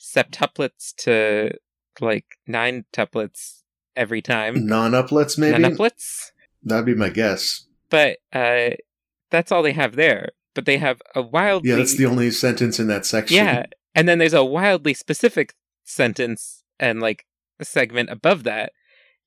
septuplets 0.00 0.94
to 0.98 1.50
like 2.00 2.26
nine 2.46 2.84
tuplets 2.92 3.62
every 3.98 4.22
time. 4.22 4.66
Non-uplets, 4.66 5.36
maybe. 5.36 5.58
Nonuplets? 5.58 6.30
That'd 6.62 6.86
be 6.86 6.94
my 6.94 7.10
guess. 7.10 7.66
But 7.90 8.18
uh, 8.32 8.70
that's 9.30 9.52
all 9.52 9.62
they 9.62 9.72
have 9.72 9.96
there. 9.96 10.30
But 10.54 10.64
they 10.64 10.78
have 10.78 11.02
a 11.14 11.22
wildly. 11.22 11.70
Yeah, 11.70 11.76
that's 11.76 11.96
the 11.96 12.06
only 12.06 12.30
sentence 12.30 12.80
in 12.80 12.86
that 12.86 13.04
section. 13.04 13.36
Yeah. 13.36 13.66
And 13.94 14.08
then 14.08 14.18
there's 14.18 14.34
a 14.34 14.44
wildly 14.44 14.94
specific 14.94 15.54
sentence 15.84 16.64
and 16.80 17.00
like 17.00 17.26
a 17.60 17.64
segment 17.64 18.10
above 18.10 18.44
that. 18.44 18.72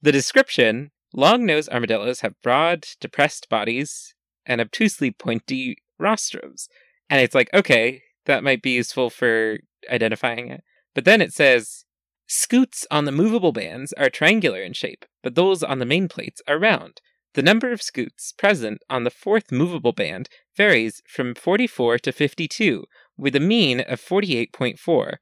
The 0.01 0.12
description 0.12 0.91
long 1.13 1.45
nosed 1.45 1.69
armadillos 1.69 2.21
have 2.21 2.41
broad, 2.41 2.86
depressed 2.99 3.49
bodies 3.49 4.15
and 4.45 4.60
obtusely 4.60 5.12
pointy 5.12 5.77
rostrums. 5.99 6.67
And 7.10 7.21
it's 7.21 7.36
like, 7.36 7.49
okay, 7.53 8.01
that 8.25 8.43
might 8.43 8.62
be 8.62 8.71
useful 8.71 9.10
for 9.10 9.57
identifying 9.89 10.49
it. 10.49 10.63
But 10.93 11.05
then 11.05 11.21
it 11.21 11.34
says 11.34 11.86
scutes 12.31 12.87
on 12.89 13.03
the 13.05 13.11
movable 13.11 13.51
bands 13.51 13.91
are 13.93 14.09
triangular 14.09 14.61
in 14.61 14.71
shape, 14.73 15.05
but 15.21 15.35
those 15.35 15.61
on 15.63 15.79
the 15.79 15.85
main 15.85 16.07
plates 16.07 16.41
are 16.47 16.57
round. 16.57 17.01
The 17.33 17.41
number 17.41 17.71
of 17.71 17.81
scutes 17.81 18.33
present 18.37 18.81
on 18.89 19.03
the 19.03 19.09
fourth 19.09 19.51
movable 19.51 19.91
band 19.91 20.29
varies 20.55 21.01
from 21.07 21.35
44 21.35 21.99
to 21.99 22.11
52, 22.11 22.85
with 23.17 23.35
a 23.35 23.39
mean 23.39 23.81
of 23.81 24.01
48.4. 24.01 25.17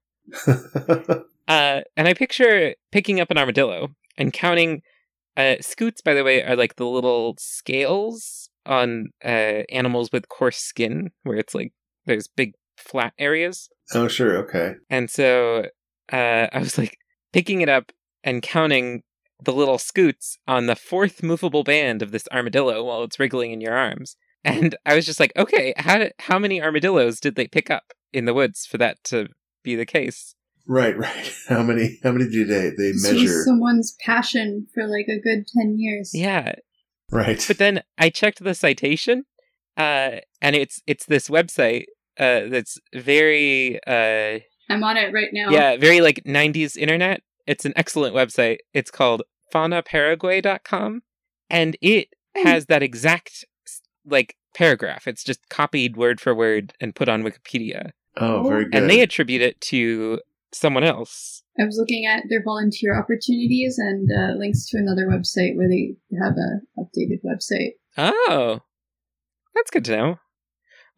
Uh, 1.50 1.82
and 1.98 2.08
I 2.08 2.14
picture 2.14 2.76
picking 2.92 3.20
up 3.20 3.32
an 3.32 3.38
armadillo 3.40 3.96
and 4.20 4.32
counting. 4.32 4.84
Uh, 5.36 5.56
scutes, 5.62 6.00
by 6.00 6.14
the 6.14 6.24
way, 6.24 6.44
are 6.44 6.56
like 6.56 6.76
the 6.76 6.86
little 6.86 7.34
scales 7.40 8.52
on 8.68 9.08
uh, 9.26 9.64
animals 9.72 10.12
with 10.12 10.30
coarse 10.30 10.60
skin, 10.60 11.10
where 11.24 11.38
it's 11.38 11.56
like 11.56 11.74
there's 12.06 12.28
big 12.28 12.54
flat 12.78 13.14
areas. 13.18 13.68
oh, 13.96 14.08
sure. 14.08 14.38
Okay. 14.38 14.76
And 14.92 15.10
so 15.10 15.66
uh, 16.12 16.48
I 16.52 16.60
was 16.60 16.78
like 16.78 16.98
picking 17.34 17.62
it 17.62 17.70
up 17.70 17.92
and 18.24 18.42
counting 18.42 19.04
the 19.42 19.54
little 19.54 19.78
scutes 19.78 20.38
on 20.48 20.66
the 20.66 20.76
fourth 20.76 21.24
movable 21.24 21.64
band 21.64 22.02
of 22.02 22.12
this 22.12 22.28
armadillo 22.32 22.84
while 22.84 23.04
it's 23.04 23.20
wriggling 23.20 23.52
in 23.52 23.62
your 23.62 23.76
arms. 23.76 24.18
And 24.44 24.76
I 24.86 24.96
was 24.96 25.06
just 25.06 25.20
like, 25.20 25.34
okay, 25.38 25.74
how 25.78 25.98
did, 25.98 26.14
how 26.20 26.40
many 26.40 26.62
armadillos 26.62 27.20
did 27.20 27.36
they 27.36 27.48
pick 27.48 27.70
up 27.70 27.94
in 28.14 28.26
the 28.26 28.34
woods 28.34 28.66
for 28.66 28.78
that 28.78 28.98
to 29.06 29.28
be 29.64 29.76
the 29.76 29.86
case? 29.86 30.36
Right, 30.68 30.98
right. 30.98 31.34
How 31.48 31.64
many? 31.64 32.00
How 32.04 32.12
many 32.12 32.30
do 32.30 32.46
they 32.46 32.70
they 32.70 32.92
this 32.92 33.12
measure? 33.12 33.44
someone's 33.44 33.96
passion 34.06 34.68
for 34.74 34.88
like 34.88 35.08
a 35.08 35.20
good 35.20 35.46
10 35.58 35.78
years. 35.78 36.12
Yeah, 36.14 36.54
right. 37.12 37.44
but 37.48 37.58
then 37.58 37.84
I 37.98 38.10
checked 38.10 38.44
the 38.44 38.54
citation, 38.54 39.26
uh, 39.78 40.18
and 40.42 40.56
it's 40.56 40.82
it's 40.86 41.06
this 41.06 41.28
website 41.28 41.86
uh, 42.18 42.48
that's 42.50 42.78
very 42.94 43.80
uh, 43.88 44.40
I'm 44.70 44.84
on 44.84 44.98
it 44.98 45.12
right 45.14 45.30
now. 45.34 45.50
yeah 45.50 45.78
very 45.78 46.02
like 46.02 46.24
90s 46.26 46.78
internet. 46.78 47.22
It's 47.48 47.66
an 47.66 47.74
excellent 47.76 48.14
website. 48.16 48.58
It's 48.74 48.92
called 48.92 49.24
faunaparaguay.com, 49.54 51.02
and 51.50 51.78
it 51.82 52.10
Hmm. 52.38 52.48
has 52.48 52.68
that 52.68 52.84
exact 52.84 53.46
like 54.06 54.36
paragraph. 54.56 55.08
It's 55.08 55.24
just 55.24 55.50
copied 55.50 55.98
word 55.98 56.22
for 56.22 56.34
word 56.36 56.74
and 56.80 56.94
put 56.96 57.10
on 57.10 57.24
Wikipedia, 57.24 57.92
oh, 58.18 58.48
very 58.48 58.66
good. 58.66 58.76
and 58.76 58.90
they 58.90 59.02
attribute 59.02 59.42
it 59.42 59.60
to 59.62 60.20
someone 60.52 60.84
else. 60.84 61.42
I 61.60 61.66
was 61.66 61.78
looking 61.78 62.06
at 62.06 62.24
their 62.30 62.44
volunteer 62.44 62.98
opportunities 62.98 63.78
and 63.80 64.10
uh, 64.12 64.38
links 64.38 64.68
to 64.70 64.78
another 64.78 65.08
website 65.08 65.56
where 65.58 65.68
they 65.68 65.96
have 66.22 66.36
a 66.38 66.62
updated 66.80 67.20
website. 67.26 67.74
Oh, 67.98 68.62
that's 69.56 69.72
good 69.72 69.86
to 69.86 69.98
know. 69.98 70.20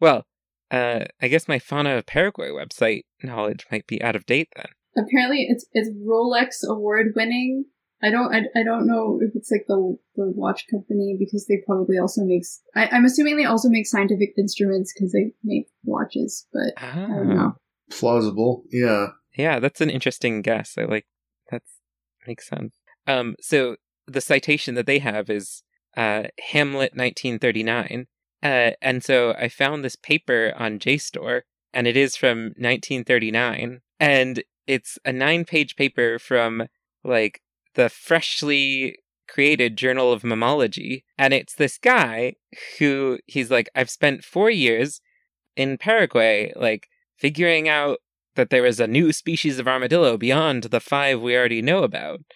Well, 0.00 0.24
uh, 0.72 1.04
I 1.20 1.28
guess 1.28 1.46
my 1.46 1.58
Fauna 1.58 1.96
of 1.98 2.06
Paraguay 2.06 2.48
website 2.48 3.02
knowledge 3.22 3.66
might 3.70 3.86
be 3.86 4.02
out 4.02 4.16
of 4.16 4.26
date 4.26 4.48
then. 4.56 4.66
Apparently, 4.96 5.46
it's 5.48 5.64
it's 5.72 5.90
Rolex 6.04 6.68
award 6.68 7.12
winning. 7.14 7.66
I 8.02 8.10
don't 8.10 8.34
I, 8.34 8.40
I 8.58 8.64
don't 8.64 8.86
know 8.88 9.20
if 9.22 9.30
it's 9.36 9.50
like 9.52 9.66
the 9.68 9.96
the 10.16 10.32
watch 10.34 10.64
company 10.70 11.16
because 11.18 11.46
they 11.46 11.58
probably 11.64 11.98
also 11.98 12.22
makes. 12.24 12.60
I, 12.74 12.86
I'm 12.88 13.04
assuming 13.04 13.36
they 13.36 13.44
also 13.44 13.68
make 13.68 13.86
scientific 13.86 14.34
instruments 14.36 14.92
because 14.92 15.12
they 15.12 15.32
make 15.44 15.66
watches, 15.84 16.46
but 16.52 16.72
I 16.82 16.94
don't 16.96 17.30
Ah, 17.30 17.34
know. 17.34 17.52
plausible. 17.90 18.64
Yeah. 18.72 19.08
yeah, 19.36 19.60
that's 19.60 19.80
an 19.80 19.90
interesting 19.90 20.42
guess. 20.42 20.76
I 20.76 20.82
like 20.84 21.06
that. 21.50 21.62
Makes 22.26 22.48
sense. 22.48 22.74
Um, 23.06 23.36
so 23.40 23.76
the 24.06 24.20
citation 24.20 24.74
that 24.74 24.86
they 24.86 24.98
have 24.98 25.30
is 25.30 25.62
uh, 25.96 26.24
Hamlet 26.50 26.92
1939, 26.96 28.06
uh, 28.42 28.72
and 28.80 29.04
so 29.04 29.34
I 29.38 29.48
found 29.48 29.84
this 29.84 29.96
paper 29.96 30.52
on 30.56 30.78
JSTOR, 30.78 31.42
and 31.72 31.86
it 31.86 31.96
is 31.96 32.16
from 32.16 32.54
1939, 32.58 33.80
and 34.00 34.42
it's 34.66 34.98
a 35.04 35.12
nine-page 35.12 35.76
paper 35.76 36.18
from 36.18 36.68
like 37.04 37.40
the 37.74 37.88
freshly 37.88 38.96
created 39.28 39.76
Journal 39.76 40.12
of 40.12 40.22
Mammalogy, 40.22 41.04
and 41.16 41.32
it's 41.32 41.54
this 41.54 41.78
guy 41.78 42.34
who 42.78 43.18
he's 43.26 43.50
like, 43.50 43.70
I've 43.74 43.90
spent 43.90 44.24
four 44.24 44.50
years 44.50 45.00
in 45.56 45.78
Paraguay, 45.78 46.52
like 46.56 46.88
figuring 47.16 47.68
out 47.68 47.98
that 48.34 48.50
there 48.50 48.66
is 48.66 48.80
a 48.80 48.86
new 48.86 49.12
species 49.12 49.58
of 49.58 49.68
armadillo 49.68 50.16
beyond 50.16 50.64
the 50.64 50.80
five 50.80 51.20
we 51.20 51.36
already 51.36 51.62
know 51.62 51.82
about. 51.82 52.20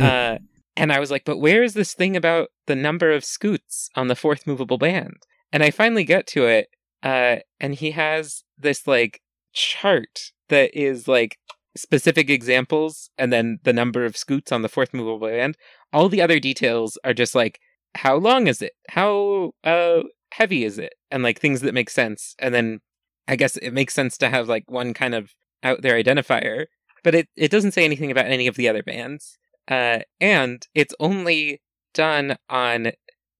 Uh, 0.00 0.38
and 0.76 0.92
I 0.92 1.00
was 1.00 1.10
like, 1.10 1.24
but 1.24 1.38
where 1.38 1.62
is 1.62 1.74
this 1.74 1.94
thing 1.94 2.16
about 2.16 2.48
the 2.66 2.76
number 2.76 3.10
of 3.12 3.24
scutes 3.24 3.88
on 3.94 4.08
the 4.08 4.14
fourth 4.14 4.46
movable 4.46 4.78
band? 4.78 5.16
And 5.56 5.64
I 5.64 5.70
finally 5.70 6.04
get 6.04 6.26
to 6.26 6.44
it, 6.44 6.68
uh, 7.02 7.36
and 7.58 7.74
he 7.74 7.92
has 7.92 8.44
this 8.58 8.86
like 8.86 9.22
chart 9.54 10.32
that 10.50 10.78
is 10.78 11.08
like 11.08 11.38
specific 11.74 12.28
examples 12.28 13.08
and 13.16 13.32
then 13.32 13.60
the 13.62 13.72
number 13.72 14.04
of 14.04 14.18
scutes 14.18 14.52
on 14.52 14.60
the 14.60 14.68
fourth 14.68 14.92
movable 14.92 15.26
band. 15.26 15.56
All 15.94 16.10
the 16.10 16.20
other 16.20 16.38
details 16.38 16.98
are 17.04 17.14
just 17.14 17.34
like 17.34 17.58
how 17.94 18.16
long 18.16 18.48
is 18.48 18.60
it? 18.60 18.74
How 18.90 19.52
uh 19.64 20.02
heavy 20.32 20.62
is 20.62 20.78
it? 20.78 20.92
And 21.10 21.22
like 21.22 21.40
things 21.40 21.62
that 21.62 21.72
make 21.72 21.88
sense. 21.88 22.34
And 22.38 22.54
then 22.54 22.80
I 23.26 23.36
guess 23.36 23.56
it 23.56 23.72
makes 23.72 23.94
sense 23.94 24.18
to 24.18 24.28
have 24.28 24.50
like 24.50 24.70
one 24.70 24.92
kind 24.92 25.14
of 25.14 25.30
out 25.62 25.80
there 25.80 25.94
identifier, 25.94 26.66
but 27.02 27.14
it, 27.14 27.28
it 27.34 27.50
doesn't 27.50 27.72
say 27.72 27.86
anything 27.86 28.10
about 28.10 28.26
any 28.26 28.46
of 28.46 28.56
the 28.56 28.68
other 28.68 28.82
bands. 28.82 29.38
Uh, 29.68 30.00
and 30.20 30.66
it's 30.74 30.94
only 31.00 31.62
done 31.94 32.36
on 32.50 32.92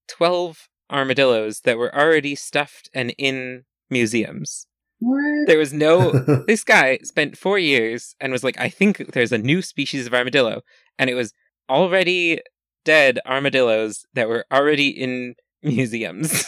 12 0.09 0.67
armadillos 0.90 1.61
that 1.61 1.79
were 1.79 1.94
already 1.94 2.35
stuffed 2.35 2.88
and 2.94 3.14
in 3.18 3.64
museums. 3.90 4.66
What? 4.99 5.46
There 5.46 5.59
was 5.59 5.72
no. 5.72 6.11
this 6.46 6.64
guy 6.64 6.99
spent 7.03 7.37
four 7.37 7.59
years 7.59 8.14
and 8.20 8.33
was 8.33 8.42
like, 8.44 8.59
I 8.59 8.68
think 8.68 9.12
there's 9.12 9.33
a 9.33 9.38
new 9.38 9.61
species 9.62 10.07
of 10.07 10.14
armadillo. 10.14 10.62
And 10.99 11.11
it 11.11 11.14
was 11.14 11.33
already 11.68 12.40
dead 12.85 13.18
armadillos 13.27 14.07
that 14.14 14.29
were 14.29 14.46
already 14.53 14.88
in 14.88 15.35
museums. 15.62 16.44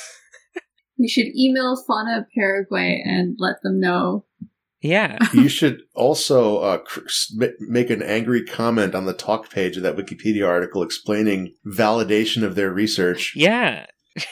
We 0.98 1.09
should 1.09 1.27
email 1.37 1.77
Fauna 1.87 2.27
Paraguay 2.35 3.03
and 3.07 3.37
let 3.38 3.62
them 3.62 3.79
know. 3.79 4.24
yeah. 4.81 5.18
you 5.33 5.48
should 5.48 5.83
also 5.94 6.59
uh, 6.59 6.79
cr- 6.79 7.05
s- 7.07 7.33
ma- 7.37 7.46
make 7.61 7.88
an 7.90 8.03
angry 8.03 8.44
comment 8.44 8.94
on 8.96 9.05
the 9.07 9.12
talk 9.12 9.51
page 9.51 9.77
of 9.77 9.83
that 9.85 9.96
Wikipedia 9.96 10.48
article 10.48 10.83
explaining 10.83 11.55
validation 11.66 12.42
of 12.42 12.55
their 12.57 12.72
research. 12.72 13.33
Yeah. 13.37 13.87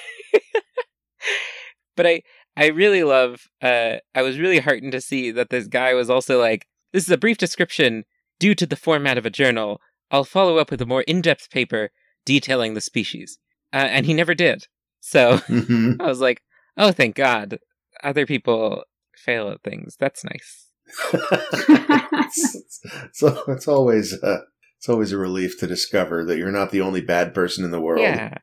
but 1.96 2.06
I 2.06 2.22
I 2.56 2.66
really 2.68 3.04
love 3.04 3.42
uh 3.62 3.96
I 4.14 4.22
was 4.22 4.38
really 4.38 4.58
heartened 4.60 4.92
to 4.92 5.00
see 5.00 5.30
that 5.30 5.50
this 5.50 5.66
guy 5.66 5.94
was 5.94 6.10
also 6.10 6.38
like 6.40 6.66
this 6.92 7.04
is 7.04 7.10
a 7.10 7.18
brief 7.18 7.38
description 7.38 8.04
due 8.38 8.54
to 8.54 8.66
the 8.66 8.76
format 8.76 9.18
of 9.18 9.26
a 9.26 9.30
journal. 9.30 9.80
I'll 10.10 10.24
follow 10.24 10.58
up 10.58 10.70
with 10.70 10.80
a 10.80 10.86
more 10.86 11.02
in-depth 11.02 11.50
paper 11.50 11.90
detailing 12.24 12.74
the 12.74 12.80
species. 12.80 13.38
Uh, 13.72 13.88
and 13.90 14.06
he 14.06 14.14
never 14.14 14.34
did. 14.34 14.66
So 15.00 15.38
Mhm. 15.48 16.00
I 16.00 16.06
was 16.06 16.20
like, 16.20 16.42
"Oh, 16.76 16.92
thank 16.92 17.14
God. 17.16 17.58
Other 18.02 18.26
people 18.26 18.84
fail 19.16 19.50
at 19.50 19.62
things. 19.62 19.96
That's 19.98 20.24
nice." 20.24 20.62
so 23.12 23.42
it's 23.48 23.66
always 23.68 24.12
uh, 24.22 24.40
it's 24.78 24.88
always 24.88 25.12
a 25.12 25.18
relief 25.18 25.58
to 25.58 25.66
discover 25.66 26.24
that 26.24 26.38
you're 26.38 26.52
not 26.52 26.70
the 26.70 26.80
only 26.80 27.00
bad 27.00 27.34
person 27.34 27.64
in 27.64 27.70
the 27.72 27.80
world. 27.80 28.02
Yeah. 28.02 28.38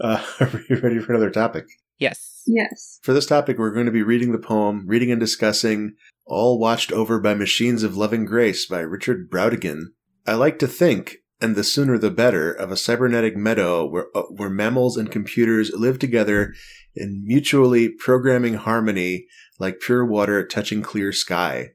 Uh, 0.00 0.24
are 0.40 0.62
you 0.68 0.76
ready 0.76 0.98
for 0.98 1.12
another 1.12 1.30
topic? 1.30 1.66
Yes. 1.98 2.42
yes. 2.46 2.98
For 3.02 3.12
this 3.12 3.26
topic, 3.26 3.58
we're 3.58 3.72
going 3.72 3.86
to 3.86 3.92
be 3.92 4.02
reading 4.02 4.32
the 4.32 4.38
poem, 4.38 4.84
reading 4.86 5.10
and 5.10 5.20
discussing 5.20 5.94
All 6.26 6.58
Watched 6.58 6.92
Over 6.92 7.20
by 7.20 7.34
Machines 7.34 7.82
of 7.82 7.96
Loving 7.96 8.24
Grace 8.24 8.66
by 8.66 8.80
Richard 8.80 9.30
Brautigan. 9.30 9.86
I 10.26 10.34
like 10.34 10.58
to 10.58 10.66
think, 10.66 11.18
and 11.40 11.54
the 11.54 11.64
sooner 11.64 11.98
the 11.98 12.10
better, 12.10 12.52
of 12.52 12.72
a 12.72 12.76
cybernetic 12.76 13.36
meadow 13.36 13.86
where, 13.86 14.06
uh, 14.14 14.22
where 14.22 14.50
mammals 14.50 14.96
and 14.96 15.10
computers 15.10 15.70
live 15.72 15.98
together 15.98 16.54
in 16.96 17.24
mutually 17.24 17.88
programming 17.88 18.54
harmony 18.54 19.26
like 19.58 19.80
pure 19.80 20.04
water 20.04 20.44
touching 20.44 20.82
clear 20.82 21.12
sky. 21.12 21.70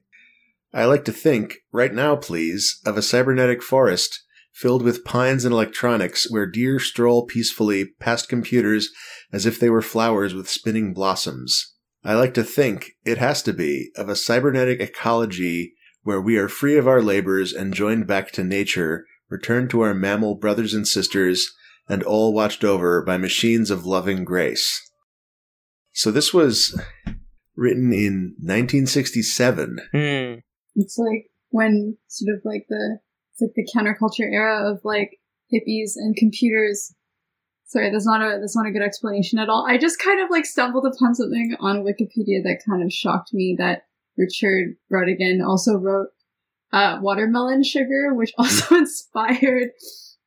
I 0.72 0.84
like 0.84 1.04
to 1.06 1.12
think, 1.12 1.58
right 1.72 1.92
now 1.92 2.16
please, 2.16 2.80
of 2.84 2.96
a 2.96 3.02
cybernetic 3.02 3.62
forest 3.62 4.22
filled 4.52 4.82
with 4.82 5.04
pines 5.04 5.44
and 5.44 5.52
electronics 5.52 6.30
where 6.30 6.46
deer 6.46 6.78
stroll 6.78 7.24
peacefully 7.26 7.86
past 7.98 8.28
computers 8.28 8.90
as 9.32 9.46
if 9.46 9.58
they 9.58 9.70
were 9.70 9.82
flowers 9.82 10.34
with 10.34 10.48
spinning 10.48 10.92
blossoms. 10.92 11.74
I 12.04 12.14
like 12.14 12.34
to 12.34 12.44
think, 12.44 12.92
it 13.04 13.18
has 13.18 13.42
to 13.42 13.52
be, 13.52 13.90
of 13.96 14.08
a 14.08 14.16
cybernetic 14.16 14.80
ecology 14.80 15.74
where 16.02 16.20
we 16.20 16.36
are 16.36 16.48
free 16.48 16.76
of 16.76 16.88
our 16.88 17.02
labors 17.02 17.52
and 17.52 17.74
joined 17.74 18.06
back 18.06 18.32
to 18.32 18.44
nature, 18.44 19.04
returned 19.28 19.70
to 19.70 19.82
our 19.82 19.94
mammal 19.94 20.34
brothers 20.34 20.72
and 20.72 20.88
sisters, 20.88 21.54
and 21.88 22.02
all 22.02 22.32
watched 22.32 22.64
over 22.64 23.02
by 23.02 23.18
machines 23.18 23.70
of 23.70 23.84
loving 23.84 24.24
grace. 24.24 24.90
So 25.92 26.10
this 26.10 26.32
was 26.32 26.80
written 27.56 27.92
in 27.92 28.34
1967. 28.38 29.78
Hmm. 29.92 30.34
It's 30.74 30.96
like 30.96 31.26
when 31.50 31.98
sort 32.08 32.36
of 32.36 32.42
like 32.44 32.64
the 32.68 33.00
it's 33.00 33.09
like 33.40 33.54
the 33.54 33.68
counterculture 33.74 34.30
era 34.30 34.70
of 34.70 34.80
like 34.84 35.18
hippies 35.52 35.92
and 35.96 36.16
computers. 36.16 36.94
Sorry, 37.64 37.90
that's 37.90 38.06
not 38.06 38.20
a 38.20 38.38
that's 38.40 38.56
not 38.56 38.66
a 38.66 38.72
good 38.72 38.82
explanation 38.82 39.38
at 39.38 39.48
all. 39.48 39.66
I 39.68 39.78
just 39.78 40.00
kind 40.00 40.20
of 40.20 40.30
like 40.30 40.44
stumbled 40.44 40.86
upon 40.86 41.14
something 41.14 41.56
on 41.60 41.84
Wikipedia 41.84 42.42
that 42.42 42.62
kind 42.68 42.82
of 42.82 42.92
shocked 42.92 43.32
me 43.32 43.54
that 43.58 43.82
Richard 44.16 44.76
Brautigan 44.92 45.46
also 45.46 45.76
wrote 45.76 46.08
uh, 46.72 46.98
Watermelon 47.00 47.62
Sugar, 47.62 48.14
which 48.14 48.32
also 48.38 48.76
inspired 48.76 49.70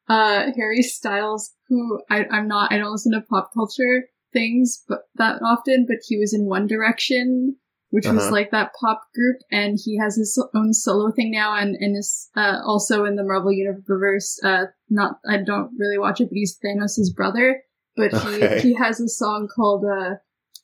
uh, 0.08 0.52
Harry 0.56 0.82
Styles, 0.82 1.52
who 1.68 2.02
I, 2.10 2.26
I'm 2.32 2.48
not 2.48 2.72
I 2.72 2.78
don't 2.78 2.92
listen 2.92 3.12
to 3.14 3.22
pop 3.22 3.52
culture 3.54 4.06
things 4.32 4.84
but 4.88 5.04
that 5.16 5.42
often, 5.44 5.86
but 5.88 5.98
he 6.08 6.18
was 6.18 6.34
in 6.34 6.46
One 6.46 6.68
Direction 6.68 7.58
which 7.94 8.08
was 8.08 8.24
Uh-huh. 8.24 8.32
like 8.32 8.50
that 8.50 8.72
pop 8.82 9.04
group, 9.14 9.38
and 9.52 9.78
he 9.86 9.98
has 10.00 10.16
his 10.16 10.34
own 10.56 10.74
solo 10.74 11.12
thing 11.12 11.30
now, 11.30 11.56
and 11.56 11.76
and 11.76 11.96
is 11.96 12.28
uh, 12.36 12.58
also 12.66 13.06
in 13.06 13.16
the 13.18 13.24
Marvel 13.24 13.52
Universe. 13.52 14.40
Uh, 14.44 14.66
not 14.90 15.20
I 15.30 15.38
don't 15.38 15.70
really 15.78 16.00
watch 16.00 16.20
it, 16.20 16.30
but 16.30 16.36
he's 16.36 16.58
Thanos' 16.58 17.14
brother. 17.16 17.62
But 17.96 18.12
he 18.12 18.44
Okay. 18.44 18.62
he 18.62 18.74
has 18.74 19.00
a 19.00 19.08
song 19.08 19.48
called 19.56 19.86
uh, 19.86 20.16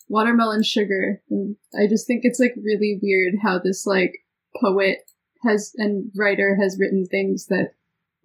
"Watermelon 0.07 0.63
Sugar," 0.63 1.21
and 1.29 1.55
I 1.79 1.85
just 1.85 2.07
think 2.07 2.21
it's 2.23 2.39
like 2.39 2.55
really 2.57 2.99
weird 3.03 3.35
how 3.43 3.59
this 3.59 3.85
like 3.85 4.13
poet 4.59 4.97
has 5.43 5.71
and 5.77 6.11
writer 6.15 6.57
has 6.59 6.77
written 6.79 7.05
things 7.05 7.45
that 7.45 7.73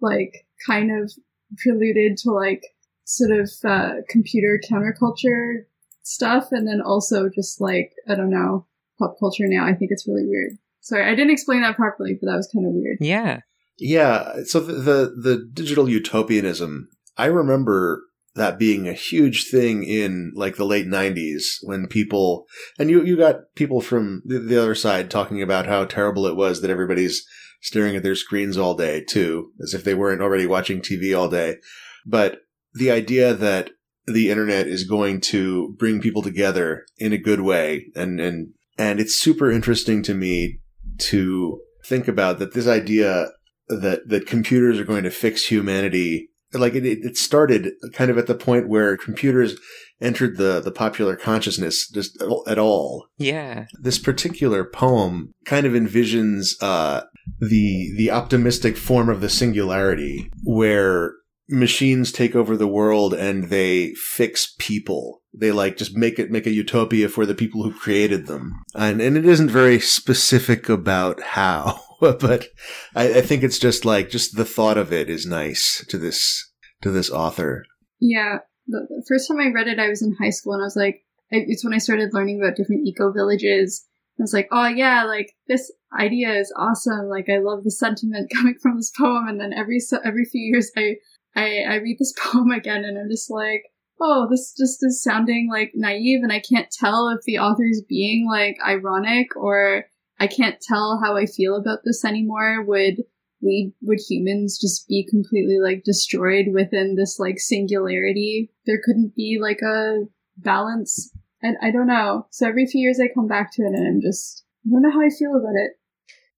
like 0.01 0.47
kind 0.65 0.89
of 0.91 1.13
preluded 1.57 2.17
to 2.17 2.31
like 2.31 2.63
sort 3.03 3.29
of 3.39 3.51
uh, 3.63 4.01
computer 4.09 4.59
counterculture 4.67 5.65
stuff, 6.01 6.51
and 6.51 6.67
then 6.67 6.81
also 6.81 7.29
just 7.29 7.61
like 7.61 7.93
I 8.09 8.15
don't 8.15 8.31
know 8.31 8.65
pop 8.97 9.15
culture 9.19 9.45
now. 9.47 9.65
I 9.65 9.73
think 9.73 9.91
it's 9.91 10.07
really 10.07 10.25
weird. 10.25 10.53
Sorry, 10.81 11.03
I 11.03 11.15
didn't 11.15 11.31
explain 11.31 11.61
that 11.61 11.75
properly, 11.75 12.17
but 12.19 12.29
that 12.29 12.37
was 12.37 12.49
kind 12.53 12.65
of 12.65 12.73
weird. 12.73 12.97
Yeah. 12.99 13.39
Yeah, 13.77 14.43
so 14.45 14.61
the, 14.61 14.73
the 14.73 15.15
the 15.21 15.49
digital 15.51 15.89
utopianism, 15.89 16.87
I 17.17 17.25
remember 17.25 18.03
that 18.35 18.59
being 18.59 18.87
a 18.87 18.93
huge 18.93 19.49
thing 19.49 19.83
in 19.83 20.31
like 20.35 20.57
the 20.57 20.65
late 20.65 20.87
90s 20.87 21.57
when 21.61 21.87
people 21.87 22.45
and 22.77 22.89
you 22.89 23.03
you 23.03 23.17
got 23.17 23.53
people 23.55 23.81
from 23.81 24.21
the, 24.25 24.39
the 24.39 24.61
other 24.61 24.75
side 24.75 25.09
talking 25.09 25.41
about 25.41 25.65
how 25.65 25.85
terrible 25.85 26.25
it 26.25 26.35
was 26.35 26.61
that 26.61 26.69
everybody's 26.69 27.25
staring 27.61 27.95
at 27.95 28.03
their 28.03 28.15
screens 28.15 28.57
all 28.57 28.75
day 28.75 29.03
too, 29.03 29.51
as 29.61 29.73
if 29.73 29.83
they 29.83 29.95
weren't 29.95 30.21
already 30.21 30.45
watching 30.45 30.81
TV 30.81 31.17
all 31.17 31.29
day. 31.29 31.57
But 32.05 32.39
the 32.73 32.91
idea 32.91 33.33
that 33.33 33.71
the 34.05 34.29
internet 34.29 34.67
is 34.67 34.83
going 34.83 35.19
to 35.19 35.73
bring 35.79 35.99
people 35.99 36.21
together 36.21 36.85
in 36.97 37.11
a 37.11 37.17
good 37.17 37.41
way 37.41 37.87
and 37.95 38.19
and 38.19 38.49
and 38.77 38.99
it's 38.99 39.15
super 39.15 39.51
interesting 39.51 40.01
to 40.03 40.13
me 40.13 40.59
to 40.97 41.59
think 41.85 42.07
about 42.07 42.39
that 42.39 42.53
this 42.53 42.67
idea 42.67 43.27
that 43.67 44.07
that 44.07 44.27
computers 44.27 44.79
are 44.79 44.85
going 44.85 45.03
to 45.03 45.11
fix 45.11 45.45
humanity 45.47 46.29
like 46.53 46.73
it, 46.73 46.85
it 46.85 47.17
started 47.17 47.73
kind 47.93 48.09
of 48.09 48.17
at 48.17 48.27
the 48.27 48.35
point 48.35 48.69
where 48.69 48.95
computers 48.95 49.55
entered 50.01 50.37
the 50.37 50.61
the 50.61 50.71
popular 50.71 51.15
consciousness 51.15 51.89
just 51.89 52.21
at 52.47 52.57
all 52.59 53.07
Yeah. 53.17 53.65
this 53.81 53.97
particular 53.99 54.63
poem 54.63 55.33
kind 55.45 55.65
of 55.65 55.73
envisions 55.73 56.55
uh, 56.61 57.01
the 57.39 57.93
the 57.97 58.11
optimistic 58.11 58.77
form 58.77 59.09
of 59.09 59.21
the 59.21 59.29
singularity 59.29 60.29
where 60.43 61.13
machines 61.49 62.11
take 62.11 62.35
over 62.35 62.55
the 62.57 62.67
world 62.67 63.13
and 63.13 63.45
they 63.49 63.93
fix 63.93 64.53
people 64.59 65.21
they 65.39 65.51
like 65.51 65.77
just 65.77 65.95
make 65.95 66.19
it 66.19 66.31
make 66.31 66.45
a 66.45 66.51
utopia 66.51 67.09
for 67.09 67.25
the 67.25 67.35
people 67.35 67.63
who 67.63 67.73
created 67.73 68.27
them 68.27 68.53
and 68.75 69.01
and 69.01 69.17
it 69.17 69.25
isn't 69.25 69.49
very 69.49 69.79
specific 69.79 70.69
about 70.69 71.21
how 71.21 71.79
but 71.99 72.47
I, 72.95 73.15
I 73.15 73.21
think 73.21 73.43
it's 73.43 73.59
just 73.59 73.85
like 73.85 74.09
just 74.09 74.35
the 74.35 74.45
thought 74.45 74.77
of 74.77 74.91
it 74.93 75.09
is 75.09 75.25
nice 75.25 75.83
to 75.89 75.97
this 75.97 76.51
to 76.81 76.91
this 76.91 77.09
author 77.09 77.65
Yeah, 77.99 78.39
the, 78.67 79.03
first 79.07 79.27
time 79.27 79.39
I 79.39 79.51
read 79.51 79.67
it, 79.67 79.79
I 79.79 79.89
was 79.89 80.01
in 80.01 80.15
high 80.19 80.29
school, 80.29 80.53
and 80.53 80.63
I 80.63 80.65
was 80.65 80.75
like, 80.75 81.03
it's 81.31 81.63
when 81.63 81.73
I 81.73 81.79
started 81.79 82.13
learning 82.13 82.39
about 82.39 82.55
different 82.55 82.87
eco 82.87 83.11
villages. 83.11 83.85
I 84.19 84.23
was 84.23 84.33
like, 84.33 84.47
oh 84.51 84.67
yeah, 84.67 85.03
like 85.03 85.33
this 85.47 85.71
idea 85.99 86.33
is 86.33 86.53
awesome. 86.57 87.09
Like 87.09 87.29
I 87.29 87.39
love 87.39 87.63
the 87.63 87.71
sentiment 87.71 88.31
coming 88.35 88.55
from 88.61 88.77
this 88.77 88.91
poem. 88.97 89.27
And 89.27 89.39
then 89.39 89.51
every 89.53 89.79
every 90.05 90.25
few 90.25 90.41
years, 90.41 90.71
I, 90.77 90.95
I 91.35 91.63
I 91.67 91.75
read 91.75 91.97
this 91.99 92.13
poem 92.19 92.51
again, 92.51 92.85
and 92.85 92.97
I'm 92.97 93.09
just 93.09 93.29
like, 93.29 93.63
oh, 93.99 94.27
this 94.29 94.53
just 94.57 94.79
is 94.81 95.01
sounding 95.01 95.49
like 95.51 95.71
naive, 95.73 96.21
and 96.23 96.31
I 96.31 96.39
can't 96.39 96.71
tell 96.71 97.09
if 97.09 97.21
the 97.23 97.39
author's 97.39 97.81
being 97.87 98.27
like 98.29 98.57
ironic 98.65 99.35
or 99.35 99.85
I 100.19 100.27
can't 100.27 100.61
tell 100.61 100.99
how 101.03 101.17
I 101.17 101.25
feel 101.25 101.55
about 101.55 101.79
this 101.83 102.05
anymore. 102.05 102.63
Would 102.63 103.03
we 103.41 103.73
would 103.81 103.99
humans 103.99 104.57
just 104.59 104.87
be 104.87 105.05
completely 105.09 105.59
like 105.59 105.83
destroyed 105.83 106.47
within 106.53 106.95
this 106.95 107.19
like 107.19 107.39
singularity? 107.39 108.51
There 108.65 108.81
couldn't 108.83 109.15
be 109.15 109.39
like 109.41 109.61
a 109.61 110.05
balance. 110.37 111.11
And 111.41 111.57
I 111.61 111.71
don't 111.71 111.87
know. 111.87 112.27
So 112.31 112.47
every 112.47 112.65
few 112.65 112.81
years 112.81 112.99
I 112.99 113.13
come 113.13 113.27
back 113.27 113.53
to 113.53 113.63
it 113.63 113.73
and 113.73 113.87
I'm 113.87 114.01
just 114.01 114.45
I 114.65 114.69
don't 114.71 114.81
know 114.81 114.91
how 114.91 115.01
I 115.01 115.09
feel 115.09 115.35
about 115.35 115.53
it. 115.55 115.71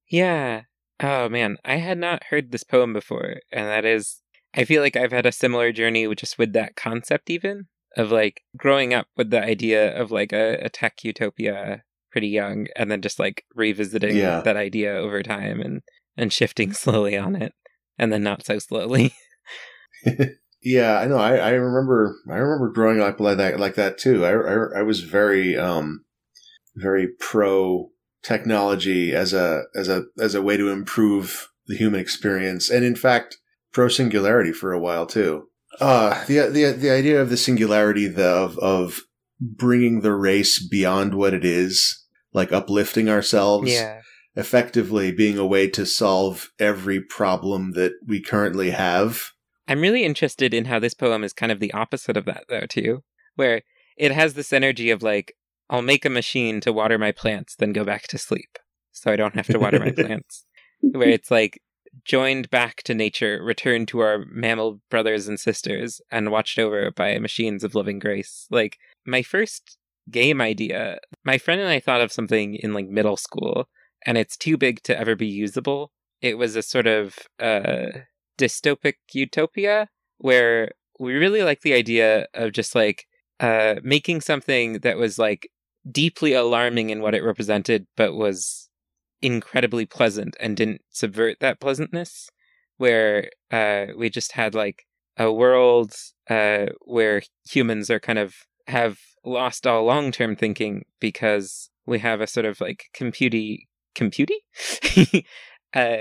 Yeah. 0.09 0.63
Oh 0.99 1.29
man, 1.29 1.57
I 1.63 1.75
had 1.75 1.97
not 1.97 2.25
heard 2.25 2.51
this 2.51 2.63
poem 2.63 2.91
before, 2.91 3.35
and 3.51 3.67
that 3.67 3.85
is 3.85 4.21
I 4.57 4.65
feel 4.65 4.81
like 4.81 4.95
I've 4.95 5.11
had 5.11 5.25
a 5.25 5.31
similar 5.31 5.71
journey 5.71 6.07
with 6.07 6.17
just 6.17 6.37
with 6.37 6.53
that 6.53 6.75
concept 6.75 7.29
even 7.29 7.67
of 7.95 8.11
like 8.11 8.41
growing 8.57 8.93
up 8.93 9.07
with 9.15 9.29
the 9.29 9.41
idea 9.41 9.95
of 9.95 10.11
like 10.11 10.33
a, 10.33 10.55
a 10.61 10.69
tech 10.69 11.03
utopia 11.03 11.83
pretty 12.11 12.27
young 12.27 12.67
and 12.75 12.89
then 12.91 13.01
just 13.01 13.19
like 13.19 13.45
revisiting 13.55 14.15
Yeah. 14.17 14.41
that 14.41 14.57
idea 14.57 14.93
over 14.95 15.21
time 15.23 15.61
and 15.61 15.81
and 16.17 16.33
shifting 16.33 16.73
slowly 16.83 17.15
on 17.15 17.35
it 17.35 17.53
and 17.97 18.11
then 18.11 18.23
not 18.23 18.45
so 18.45 18.59
slowly. 18.59 19.13
Yeah, 20.63 20.97
I 20.99 21.05
know. 21.05 21.17
I, 21.17 21.37
I 21.37 21.49
remember. 21.51 22.15
I 22.29 22.35
remember 22.35 22.71
growing 22.71 22.99
up 22.99 23.19
like 23.19 23.37
that, 23.37 23.59
like 23.59 23.75
that 23.75 23.97
too. 23.97 24.25
I, 24.25 24.31
I, 24.31 24.79
I 24.79 24.81
was 24.81 25.01
very, 25.01 25.55
um, 25.55 26.03
very 26.75 27.07
pro 27.19 27.91
technology 28.23 29.13
as 29.13 29.33
a 29.33 29.63
as 29.75 29.87
a 29.87 30.05
as 30.19 30.33
a 30.35 30.41
way 30.41 30.57
to 30.57 30.69
improve 30.69 31.47
the 31.67 31.77
human 31.77 31.99
experience, 32.01 32.69
and 32.71 32.83
in 32.83 32.95
fact, 32.95 33.37
pro 33.73 33.87
singularity 33.87 34.51
for 34.51 34.73
a 34.73 34.79
while 34.79 35.05
too. 35.05 35.47
Uh, 35.79 36.25
the 36.25 36.49
the 36.49 36.71
the 36.71 36.89
idea 36.89 37.21
of 37.21 37.29
the 37.29 37.37
singularity, 37.37 38.07
the 38.07 38.27
of 38.27 38.57
of 38.59 39.01
bringing 39.39 40.01
the 40.01 40.13
race 40.13 40.65
beyond 40.65 41.13
what 41.13 41.33
it 41.33 41.45
is, 41.45 42.05
like 42.33 42.51
uplifting 42.51 43.09
ourselves, 43.09 43.71
yeah. 43.71 44.01
effectively 44.35 45.11
being 45.11 45.37
a 45.37 45.45
way 45.45 45.69
to 45.69 45.85
solve 45.85 46.49
every 46.59 46.99
problem 47.01 47.73
that 47.73 47.93
we 48.05 48.21
currently 48.21 48.71
have. 48.71 49.31
I'm 49.67 49.81
really 49.81 50.03
interested 50.03 50.53
in 50.53 50.65
how 50.65 50.79
this 50.79 50.93
poem 50.93 51.23
is 51.23 51.33
kind 51.33 51.51
of 51.51 51.59
the 51.59 51.73
opposite 51.73 52.15
of 52.15 52.25
that, 52.25 52.45
though, 52.47 52.65
too, 52.65 53.03
where 53.35 53.61
it 53.97 54.11
has 54.11 54.33
this 54.33 54.53
energy 54.53 54.89
of 54.89 55.03
like, 55.03 55.33
I'll 55.69 55.81
make 55.81 56.05
a 56.05 56.09
machine 56.09 56.61
to 56.61 56.71
water 56.71 56.97
my 56.97 57.11
plants, 57.11 57.55
then 57.55 57.73
go 57.73 57.83
back 57.83 58.03
to 58.07 58.17
sleep, 58.17 58.57
so 58.91 59.11
I 59.11 59.17
don't 59.17 59.35
have 59.35 59.47
to 59.47 59.59
water 59.59 59.79
my 59.79 59.91
plants. 59.95 60.45
Where 60.79 61.09
it's 61.09 61.31
like 61.31 61.59
joined 62.05 62.49
back 62.49 62.83
to 62.83 62.93
nature, 62.93 63.41
returned 63.43 63.87
to 63.89 63.99
our 63.99 64.25
mammal 64.29 64.81
brothers 64.89 65.27
and 65.27 65.39
sisters, 65.39 66.01
and 66.11 66.31
watched 66.31 66.59
over 66.59 66.91
by 66.91 67.17
machines 67.19 67.63
of 67.63 67.75
loving 67.75 67.99
grace. 67.99 68.47
Like, 68.49 68.77
my 69.05 69.21
first 69.21 69.77
game 70.09 70.41
idea, 70.41 70.99
my 71.25 71.37
friend 71.37 71.59
and 71.59 71.69
I 71.69 71.79
thought 71.79 72.01
of 72.01 72.11
something 72.11 72.55
in 72.55 72.73
like 72.73 72.87
middle 72.87 73.17
school, 73.17 73.67
and 74.05 74.17
it's 74.17 74.37
too 74.37 74.57
big 74.57 74.83
to 74.83 74.97
ever 74.97 75.15
be 75.15 75.27
usable. 75.27 75.91
It 76.21 76.37
was 76.37 76.55
a 76.55 76.61
sort 76.61 76.87
of, 76.87 77.17
uh, 77.39 77.87
dystopic 78.37 78.95
utopia 79.13 79.89
where 80.19 80.71
we 80.99 81.13
really 81.13 81.43
like 81.43 81.61
the 81.61 81.73
idea 81.73 82.27
of 82.33 82.51
just 82.51 82.75
like 82.75 83.05
uh 83.39 83.75
making 83.83 84.21
something 84.21 84.79
that 84.79 84.97
was 84.97 85.19
like 85.19 85.49
deeply 85.89 86.33
alarming 86.33 86.89
in 86.89 87.01
what 87.01 87.15
it 87.15 87.23
represented 87.23 87.85
but 87.95 88.13
was 88.13 88.66
incredibly 89.21 89.85
pleasant 89.85 90.35
and 90.39 90.57
didn't 90.57 90.81
subvert 90.89 91.37
that 91.39 91.59
pleasantness 91.59 92.29
where 92.77 93.29
uh 93.51 93.87
we 93.97 94.09
just 94.09 94.33
had 94.33 94.53
like 94.53 94.85
a 95.17 95.31
world 95.31 95.93
uh 96.29 96.67
where 96.81 97.21
humans 97.49 97.89
are 97.89 97.99
kind 97.99 98.19
of 98.19 98.35
have 98.67 98.99
lost 99.25 99.65
all 99.65 99.83
long-term 99.83 100.35
thinking 100.35 100.83
because 100.99 101.69
we 101.85 101.99
have 101.99 102.21
a 102.21 102.27
sort 102.27 102.45
of 102.45 102.61
like 102.61 102.85
computy 102.93 103.67
computy? 103.95 104.43
Uh 105.73 105.97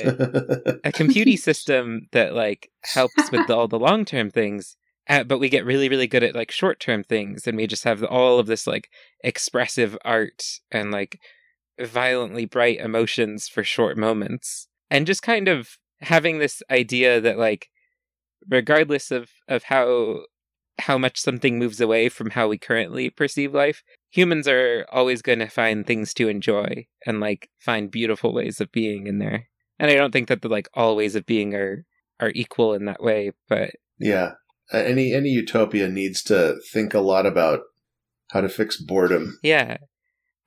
a 0.84 0.92
computy 0.92 1.36
system 1.48 2.02
that 2.12 2.34
like 2.34 2.70
helps 2.82 3.32
with 3.32 3.50
all 3.50 3.66
the 3.66 3.78
long 3.88 4.04
term 4.04 4.30
things 4.30 4.76
uh, 5.08 5.24
but 5.24 5.40
we 5.40 5.48
get 5.48 5.64
really 5.64 5.88
really 5.88 6.06
good 6.06 6.22
at 6.22 6.36
like 6.36 6.52
short 6.52 6.78
term 6.78 7.02
things 7.02 7.48
and 7.48 7.56
we 7.56 7.66
just 7.66 7.82
have 7.82 8.04
all 8.04 8.38
of 8.38 8.46
this 8.46 8.64
like 8.64 8.88
expressive 9.24 9.98
art 10.04 10.44
and 10.70 10.92
like 10.92 11.18
violently 11.80 12.44
bright 12.46 12.78
emotions 12.78 13.48
for 13.48 13.62
short 13.64 13.96
moments 13.96 14.68
and 14.90 15.06
just 15.06 15.22
kind 15.22 15.48
of 15.48 15.76
having 16.00 16.38
this 16.38 16.62
idea 16.70 17.20
that 17.20 17.38
like 17.38 17.68
regardless 18.48 19.10
of 19.10 19.30
of 19.48 19.64
how 19.64 20.20
how 20.78 20.98
much 20.98 21.18
something 21.20 21.58
moves 21.58 21.80
away 21.80 22.08
from 22.08 22.30
how 22.30 22.48
we 22.48 22.58
currently 22.58 23.08
perceive 23.10 23.54
life 23.54 23.82
humans 24.10 24.46
are 24.46 24.86
always 24.92 25.22
going 25.22 25.38
to 25.38 25.48
find 25.48 25.86
things 25.86 26.12
to 26.14 26.28
enjoy 26.28 26.86
and 27.06 27.18
like 27.20 27.50
find 27.58 27.90
beautiful 27.90 28.32
ways 28.32 28.60
of 28.60 28.70
being 28.72 29.06
in 29.06 29.18
there 29.18 29.48
and 29.78 29.90
I 29.90 29.94
don't 29.94 30.12
think 30.12 30.28
that 30.28 30.42
the 30.42 30.48
like 30.48 30.68
all 30.74 30.96
ways 30.96 31.14
of 31.14 31.26
being 31.26 31.54
are 31.54 31.84
are 32.18 32.32
equal 32.34 32.72
in 32.72 32.86
that 32.86 33.02
way, 33.02 33.32
but 33.46 33.72
Yeah. 33.98 34.32
Uh, 34.72 34.78
Any 34.78 35.12
any 35.12 35.28
utopia 35.28 35.86
needs 35.86 36.22
to 36.24 36.56
think 36.72 36.94
a 36.94 37.00
lot 37.00 37.26
about 37.26 37.60
how 38.30 38.40
to 38.40 38.48
fix 38.48 38.80
boredom. 38.80 39.38
yeah. 39.42 39.76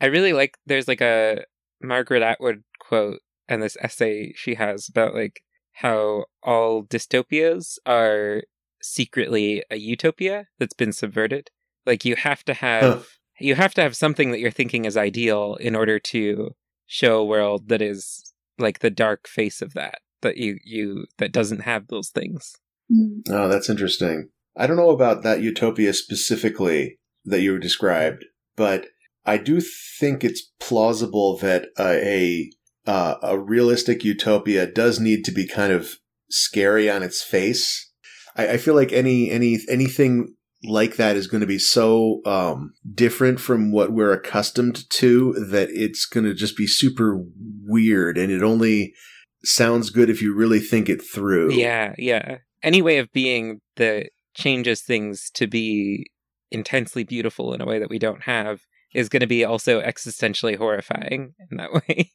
I 0.01 0.07
really 0.07 0.33
like 0.33 0.57
there's 0.65 0.87
like 0.87 1.01
a 1.01 1.43
Margaret 1.81 2.23
Atwood 2.23 2.63
quote 2.79 3.19
and 3.47 3.61
this 3.61 3.77
essay 3.81 4.33
she 4.35 4.55
has 4.55 4.87
about 4.89 5.13
like 5.13 5.41
how 5.73 6.25
all 6.43 6.83
dystopias 6.83 7.77
are 7.85 8.43
secretly 8.81 9.63
a 9.69 9.77
utopia 9.77 10.47
that's 10.59 10.73
been 10.73 10.93
subverted. 10.93 11.49
Like 11.85 12.05
you 12.05 12.15
have 12.15 12.43
to 12.45 12.53
have 12.53 12.83
Huh. 12.83 12.99
you 13.39 13.55
have 13.55 13.73
to 13.75 13.81
have 13.81 13.95
something 13.95 14.31
that 14.31 14.39
you're 14.39 14.51
thinking 14.51 14.85
is 14.85 14.97
ideal 14.97 15.55
in 15.59 15.75
order 15.75 15.99
to 15.99 16.51
show 16.85 17.19
a 17.19 17.25
world 17.25 17.69
that 17.69 17.81
is 17.81 18.33
like 18.57 18.79
the 18.79 18.89
dark 18.89 19.27
face 19.27 19.61
of 19.61 19.73
that 19.73 19.99
that 20.21 20.37
you 20.37 20.57
you 20.63 21.05
that 21.17 21.31
doesn't 21.31 21.61
have 21.61 21.87
those 21.87 22.09
things. 22.09 22.55
Mm. 22.91 23.21
Oh, 23.29 23.47
that's 23.47 23.69
interesting. 23.69 24.29
I 24.57 24.67
don't 24.67 24.77
know 24.77 24.89
about 24.89 25.23
that 25.23 25.41
utopia 25.41 25.93
specifically 25.93 26.99
that 27.25 27.41
you 27.41 27.57
described, 27.59 28.25
but 28.55 28.87
I 29.29 29.37
do 29.37 29.61
think 29.61 30.23
it's 30.23 30.51
plausible 30.59 31.37
that 31.37 31.67
a 31.77 32.49
uh, 32.87 33.15
a 33.21 33.37
realistic 33.37 34.03
utopia 34.03 34.65
does 34.65 34.99
need 34.99 35.23
to 35.25 35.31
be 35.31 35.47
kind 35.47 35.71
of 35.71 35.97
scary 36.31 36.89
on 36.89 37.03
its 37.03 37.21
face. 37.21 37.91
I, 38.35 38.53
I 38.53 38.57
feel 38.57 38.73
like 38.73 38.91
any 38.91 39.29
any 39.29 39.59
anything 39.69 40.35
like 40.63 40.95
that 40.95 41.15
is 41.15 41.27
going 41.27 41.41
to 41.41 41.47
be 41.47 41.59
so 41.59 42.21
um, 42.25 42.73
different 42.91 43.39
from 43.39 43.71
what 43.71 43.91
we're 43.91 44.11
accustomed 44.11 44.89
to 44.89 45.33
that 45.33 45.69
it's 45.69 46.07
going 46.07 46.25
to 46.25 46.33
just 46.33 46.57
be 46.57 46.65
super 46.65 47.23
weird, 47.67 48.17
and 48.17 48.31
it 48.31 48.41
only 48.41 48.95
sounds 49.43 49.91
good 49.91 50.09
if 50.09 50.23
you 50.23 50.33
really 50.33 50.59
think 50.59 50.89
it 50.89 51.03
through. 51.03 51.53
Yeah, 51.53 51.93
yeah. 51.99 52.39
Any 52.63 52.81
way 52.81 52.97
of 52.97 53.11
being 53.13 53.61
that 53.75 54.09
changes 54.33 54.81
things 54.81 55.29
to 55.35 55.45
be 55.45 56.07
intensely 56.49 57.03
beautiful 57.03 57.53
in 57.53 57.61
a 57.61 57.67
way 57.67 57.77
that 57.77 57.91
we 57.91 57.99
don't 57.99 58.23
have 58.23 58.61
is 58.93 59.09
going 59.09 59.21
to 59.21 59.27
be 59.27 59.43
also 59.45 59.81
existentially 59.81 60.57
horrifying 60.57 61.33
in 61.51 61.57
that 61.57 61.73
way. 61.73 62.11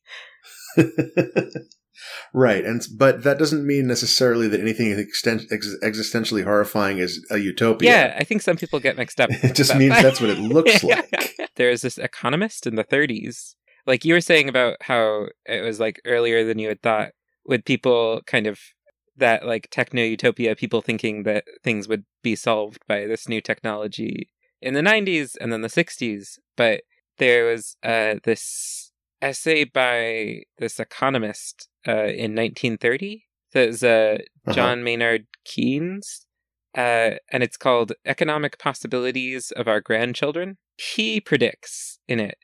right, 2.34 2.64
and 2.64 2.82
but 2.96 3.22
that 3.22 3.38
doesn't 3.38 3.66
mean 3.66 3.86
necessarily 3.86 4.48
that 4.48 4.60
anything 4.60 4.88
exten- 4.88 5.46
ex- 5.52 5.76
existentially 5.82 6.44
horrifying 6.44 6.98
is 6.98 7.24
a 7.30 7.38
utopia. 7.38 7.90
yeah, 7.90 8.16
I 8.18 8.24
think 8.24 8.42
some 8.42 8.56
people 8.56 8.80
get 8.80 8.96
mixed 8.96 9.20
up. 9.20 9.30
It 9.42 9.54
just 9.54 9.74
means 9.76 9.92
that. 9.92 10.02
that's 10.02 10.20
what 10.20 10.30
it 10.30 10.38
looks 10.38 10.82
like. 10.84 11.36
There's 11.56 11.82
this 11.82 11.98
economist 11.98 12.66
in 12.66 12.74
the 12.74 12.84
30s. 12.84 13.54
Like 13.86 14.04
you 14.04 14.14
were 14.14 14.20
saying 14.20 14.48
about 14.48 14.76
how 14.80 15.26
it 15.46 15.62
was 15.62 15.78
like 15.78 16.00
earlier 16.04 16.44
than 16.44 16.58
you 16.58 16.68
had 16.68 16.82
thought, 16.82 17.10
with 17.46 17.64
people 17.64 18.22
kind 18.26 18.46
of 18.46 18.58
that 19.16 19.46
like 19.46 19.68
techno 19.70 20.02
utopia, 20.02 20.56
people 20.56 20.80
thinking 20.82 21.22
that 21.24 21.44
things 21.62 21.86
would 21.86 22.04
be 22.22 22.34
solved 22.34 22.82
by 22.88 23.06
this 23.06 23.28
new 23.28 23.40
technology 23.40 24.28
in 24.64 24.74
the 24.74 24.80
90s 24.80 25.36
and 25.40 25.52
then 25.52 25.60
the 25.60 25.68
60s. 25.68 26.38
But 26.56 26.82
there 27.18 27.44
was 27.44 27.76
uh, 27.82 28.14
this 28.24 28.92
essay 29.22 29.64
by 29.64 30.42
this 30.58 30.80
economist 30.80 31.68
uh, 31.86 32.10
in 32.24 32.34
1930 32.34 33.24
that 33.52 33.68
was 33.68 33.82
uh, 33.84 34.18
Uh-huh. 34.46 34.52
John 34.52 34.84
Maynard 34.84 35.26
Keynes, 35.44 36.26
uh, 36.76 37.12
and 37.32 37.42
it's 37.42 37.56
called 37.56 37.92
Economic 38.04 38.58
Possibilities 38.58 39.52
of 39.52 39.68
Our 39.68 39.80
Grandchildren. 39.80 40.58
He 40.76 41.20
predicts 41.20 41.98
in 42.08 42.18
it, 42.20 42.38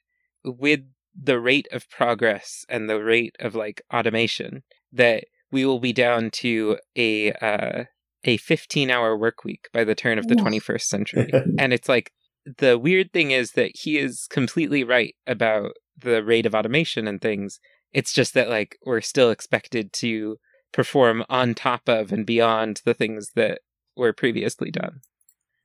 with 0.44 0.80
the 1.14 1.40
rate 1.40 1.68
of 1.72 1.90
progress 1.90 2.64
and 2.68 2.88
the 2.88 3.02
rate 3.02 3.36
of 3.40 3.54
like 3.54 3.82
automation, 3.92 4.62
that 4.92 5.24
we 5.50 5.64
will 5.66 5.80
be 5.80 5.92
down 5.92 6.30
to 6.30 6.78
a 6.96 7.32
uh, 7.32 7.84
a 8.24 8.36
15 8.36 8.90
hour 8.90 9.16
work 9.16 9.44
week 9.44 9.68
by 9.72 9.84
the 9.84 9.94
turn 9.94 10.18
of 10.18 10.28
the 10.28 10.36
Whoa. 10.36 10.44
21st 10.44 10.82
century. 10.82 11.30
and 11.58 11.72
it's 11.72 11.88
like 11.88 12.12
the 12.58 12.78
weird 12.78 13.12
thing 13.12 13.30
is 13.30 13.52
that 13.52 13.72
he 13.74 13.98
is 13.98 14.26
completely 14.30 14.84
right 14.84 15.14
about 15.26 15.72
the 15.98 16.22
rate 16.22 16.46
of 16.46 16.54
automation 16.54 17.06
and 17.06 17.20
things. 17.20 17.60
It's 17.92 18.12
just 18.12 18.34
that 18.34 18.48
like 18.48 18.78
we're 18.84 19.00
still 19.00 19.30
expected 19.30 19.92
to 19.94 20.36
perform 20.72 21.24
on 21.28 21.54
top 21.54 21.88
of 21.88 22.12
and 22.12 22.24
beyond 22.24 22.82
the 22.84 22.94
things 22.94 23.32
that 23.34 23.60
were 23.96 24.12
previously 24.12 24.70
done. 24.70 25.00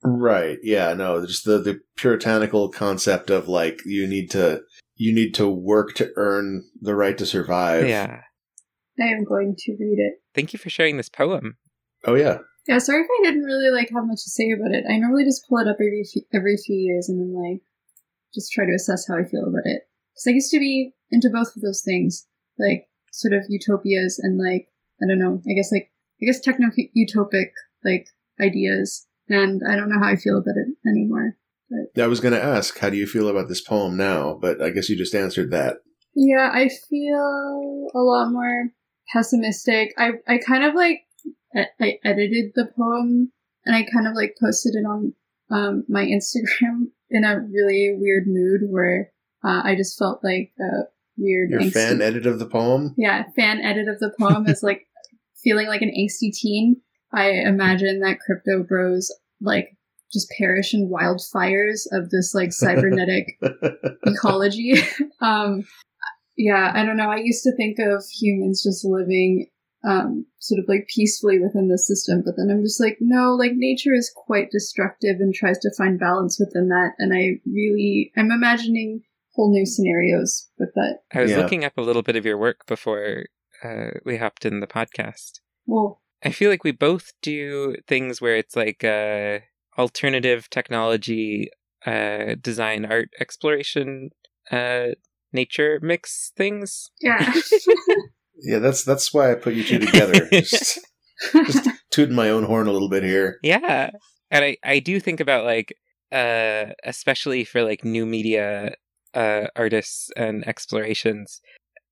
Right. 0.04 0.58
Yeah. 0.62 0.94
No. 0.94 1.26
Just 1.26 1.46
the 1.46 1.60
the 1.60 1.80
puritanical 1.96 2.70
concept 2.70 3.30
of 3.30 3.48
like 3.48 3.82
you 3.86 4.08
need 4.08 4.30
to 4.32 4.62
you 4.96 5.14
need 5.14 5.34
to 5.36 5.48
work 5.48 5.94
to 5.96 6.12
earn 6.16 6.64
the 6.82 6.96
right 6.96 7.18
to 7.18 7.26
survive. 7.26 7.88
Yeah. 7.88 8.22
I 9.02 9.08
am 9.08 9.26
going 9.26 9.56
to 9.58 9.72
read 9.80 10.00
it. 10.00 10.22
Thank 10.34 10.54
you 10.54 10.60
for 10.60 10.70
sharing 10.70 10.98
this 10.98 11.10
poem. 11.10 11.58
Oh 12.06 12.16
yeah. 12.16 12.40
Yeah, 12.68 12.80
sorry 12.80 13.02
if 13.02 13.08
I 13.08 13.24
didn't 13.24 13.44
really 13.44 13.70
like 13.70 13.90
have 13.94 14.08
much 14.08 14.24
to 14.24 14.30
say 14.30 14.52
about 14.52 14.74
it. 14.74 14.86
I 14.90 14.98
normally 14.98 15.24
just 15.24 15.48
pull 15.48 15.60
it 15.60 15.68
up 15.68 15.78
every 15.80 16.04
few, 16.12 16.24
every 16.34 16.58
few 16.58 16.76
years 16.76 17.10
and 17.10 17.20
then 17.20 17.34
like 17.34 17.62
just 18.34 18.52
try 18.52 18.66
to 18.66 18.74
assess 18.76 19.08
how 19.08 19.18
I 19.18 19.24
feel 19.24 19.44
about 19.44 19.66
it. 19.66 19.84
Because 20.14 20.28
I 20.28 20.32
used 20.32 20.52
to 20.52 20.60
be 20.60 20.94
into 21.12 21.30
both 21.30 21.56
of 21.56 21.62
those 21.62 21.84
things, 21.84 22.28
like 22.58 22.88
sort 23.12 23.34
of 23.34 23.46
utopias 23.50 24.20
and 24.20 24.40
like 24.40 24.68
I 25.02 25.08
don't 25.08 25.20
know, 25.20 25.42
I 25.50 25.54
guess 25.54 25.72
like 25.72 25.92
I 26.22 26.26
guess 26.26 26.40
techno 26.40 26.68
utopic 26.98 27.52
like 27.84 28.08
ideas, 28.42 29.08
and 29.30 29.62
I 29.68 29.76
don't 29.76 29.90
know 29.90 30.00
how 30.00 30.10
I 30.10 30.16
feel 30.16 30.38
about 30.38 30.56
it 30.58 30.90
anymore. 30.90 31.38
I 31.98 32.08
was 32.08 32.20
going 32.20 32.34
to 32.34 32.44
ask, 32.44 32.78
how 32.78 32.90
do 32.90 32.98
you 32.98 33.08
feel 33.08 33.28
about 33.28 33.48
this 33.48 33.62
poem 33.62 33.98
now? 33.98 34.38
But 34.40 34.62
I 34.62 34.70
guess 34.70 34.88
you 34.88 34.96
just 34.96 35.16
answered 35.16 35.52
that. 35.52 35.78
Yeah, 36.16 36.52
I 36.54 36.70
feel 36.90 37.88
a 37.94 38.00
lot 38.00 38.32
more 38.32 38.70
pessimistic. 39.12 39.94
I 39.98 40.12
I 40.28 40.38
kind 40.38 40.64
of 40.64 40.76
like 40.76 41.02
I 41.56 42.00
edited 42.04 42.52
the 42.56 42.68
poem 42.78 43.32
and 43.66 43.76
I 43.76 43.84
kind 43.84 44.08
of 44.08 44.14
like 44.16 44.36
posted 44.42 44.76
it 44.76 44.86
on 44.86 45.14
um, 45.50 45.84
my 45.88 46.04
Instagram 46.06 46.88
in 47.10 47.24
a 47.24 47.40
really 47.40 47.96
weird 48.00 48.24
mood 48.28 48.62
where 48.70 49.12
uh, 49.44 49.62
I 49.64 49.76
just 49.76 49.98
felt 49.98 50.24
like 50.24 50.52
a 50.60 50.84
weird 51.18 51.52
Your 51.52 51.62
angsty- 51.62 51.74
fan 51.74 52.02
edit 52.02 52.26
of 52.26 52.40
the 52.40 52.48
poem? 52.48 52.94
yeah 52.98 53.24
fan 53.36 53.62
edit 53.62 53.88
of 53.88 54.00
the 54.00 54.14
poem 54.20 54.48
is 54.48 54.62
like 54.64 54.86
feeling 55.44 55.68
like 55.68 55.82
an 55.82 55.94
angsty 55.98 56.34
teen. 56.34 56.82
I 57.14 57.30
imagine 57.30 58.00
that 58.02 58.20
crypto 58.20 58.64
bros 58.64 59.14
like 59.42 59.70
just 60.12 60.30
perish 60.38 60.74
in 60.74 60.90
wildfires 60.90 61.86
of 61.92 62.10
this 62.10 62.34
like 62.34 62.52
cybernetic 62.52 63.38
ecology. 64.06 64.76
um, 65.22 65.64
yeah, 66.38 66.72
I 66.74 66.84
don't 66.86 66.98
know. 66.98 67.10
I 67.10 67.18
used 67.18 67.44
to 67.44 67.56
think 67.56 67.78
of 67.80 68.04
humans 68.20 68.64
just 68.64 68.84
living 68.86 69.48
um, 69.86 70.26
sort 70.40 70.60
of 70.60 70.66
like 70.68 70.88
peacefully 70.94 71.40
within 71.40 71.68
the 71.70 71.78
system, 71.78 72.24
but 72.26 72.36
then 72.38 72.50
I'm 72.50 72.64
just 72.64 72.80
like, 72.82 72.98
no, 73.00 73.34
like 73.36 73.52
nature 73.56 73.94
is 73.94 74.12
quite 74.16 74.50
destructive 74.52 75.18
and 75.20 75.34
tries 75.34 75.60
to 75.60 75.72
find 75.78 76.00
balance 76.00 76.40
within 76.40 76.70
that. 76.70 76.94
And 76.98 77.14
I 77.14 77.40
really, 77.46 78.12
I'm 78.18 78.32
imagining 78.32 79.04
whole 79.34 79.52
new 79.52 79.66
scenarios 79.66 80.50
with 80.58 80.70
that. 80.76 81.00
I 81.14 81.22
was 81.22 81.32
Yeah. 81.32 81.38
looking 81.38 81.64
up 81.66 81.78
a 81.78 81.82
little 81.82 82.02
bit 82.02 82.16
of 82.16 82.26
your 82.26 82.38
work 82.38 82.66
before 82.68 83.26
uh, 83.64 83.92
we 84.04 84.18
hopped 84.18 84.46
in 84.46 84.60
the 84.60 84.68
podcast. 84.68 85.40
Well, 85.66 86.02
I 86.24 86.32
feel 86.32 86.50
like 86.50 86.64
we 86.64 86.72
both 86.72 87.12
do 87.22 87.76
things 87.88 88.22
where 88.22 88.36
it's 88.36 88.56
like 88.56 88.84
uh, 88.84 89.40
alternative 89.78 90.50
technology, 90.50 91.50
uh, 91.86 92.36
design, 92.42 92.86
art, 92.86 93.10
exploration, 93.20 94.10
uh, 94.52 94.88
nature 95.34 95.80
mix 95.82 96.32
things. 96.36 96.90
yeah. 97.02 97.32
Yeah, 98.42 98.60
that's 98.60 98.84
that's 98.84 99.14
why 99.14 99.32
I 99.32 99.36
put 99.36 99.54
you 99.54 99.64
two 99.64 99.80
together. 99.80 100.28
just, 100.32 100.80
just 101.34 101.70
tooting 101.92 102.16
my 102.16 102.30
own 102.30 102.44
horn 102.44 102.68
a 102.68 102.72
little 102.72 102.90
bit 102.90 103.04
here. 103.04 103.40
Yeah. 103.42 103.92
And 104.32 104.46
I, 104.46 104.58
I 104.64 104.80
do 104.80 105.00
think 105.00 105.20
about 105.20 105.46
like 105.46 105.74
uh 106.12 106.74
especially 106.84 107.44
for 107.44 107.64
like 107.64 107.84
new 107.84 108.06
media 108.06 108.76
uh 109.14 109.48
artists 109.56 110.10
and 110.16 110.48
explorations. 110.48 111.42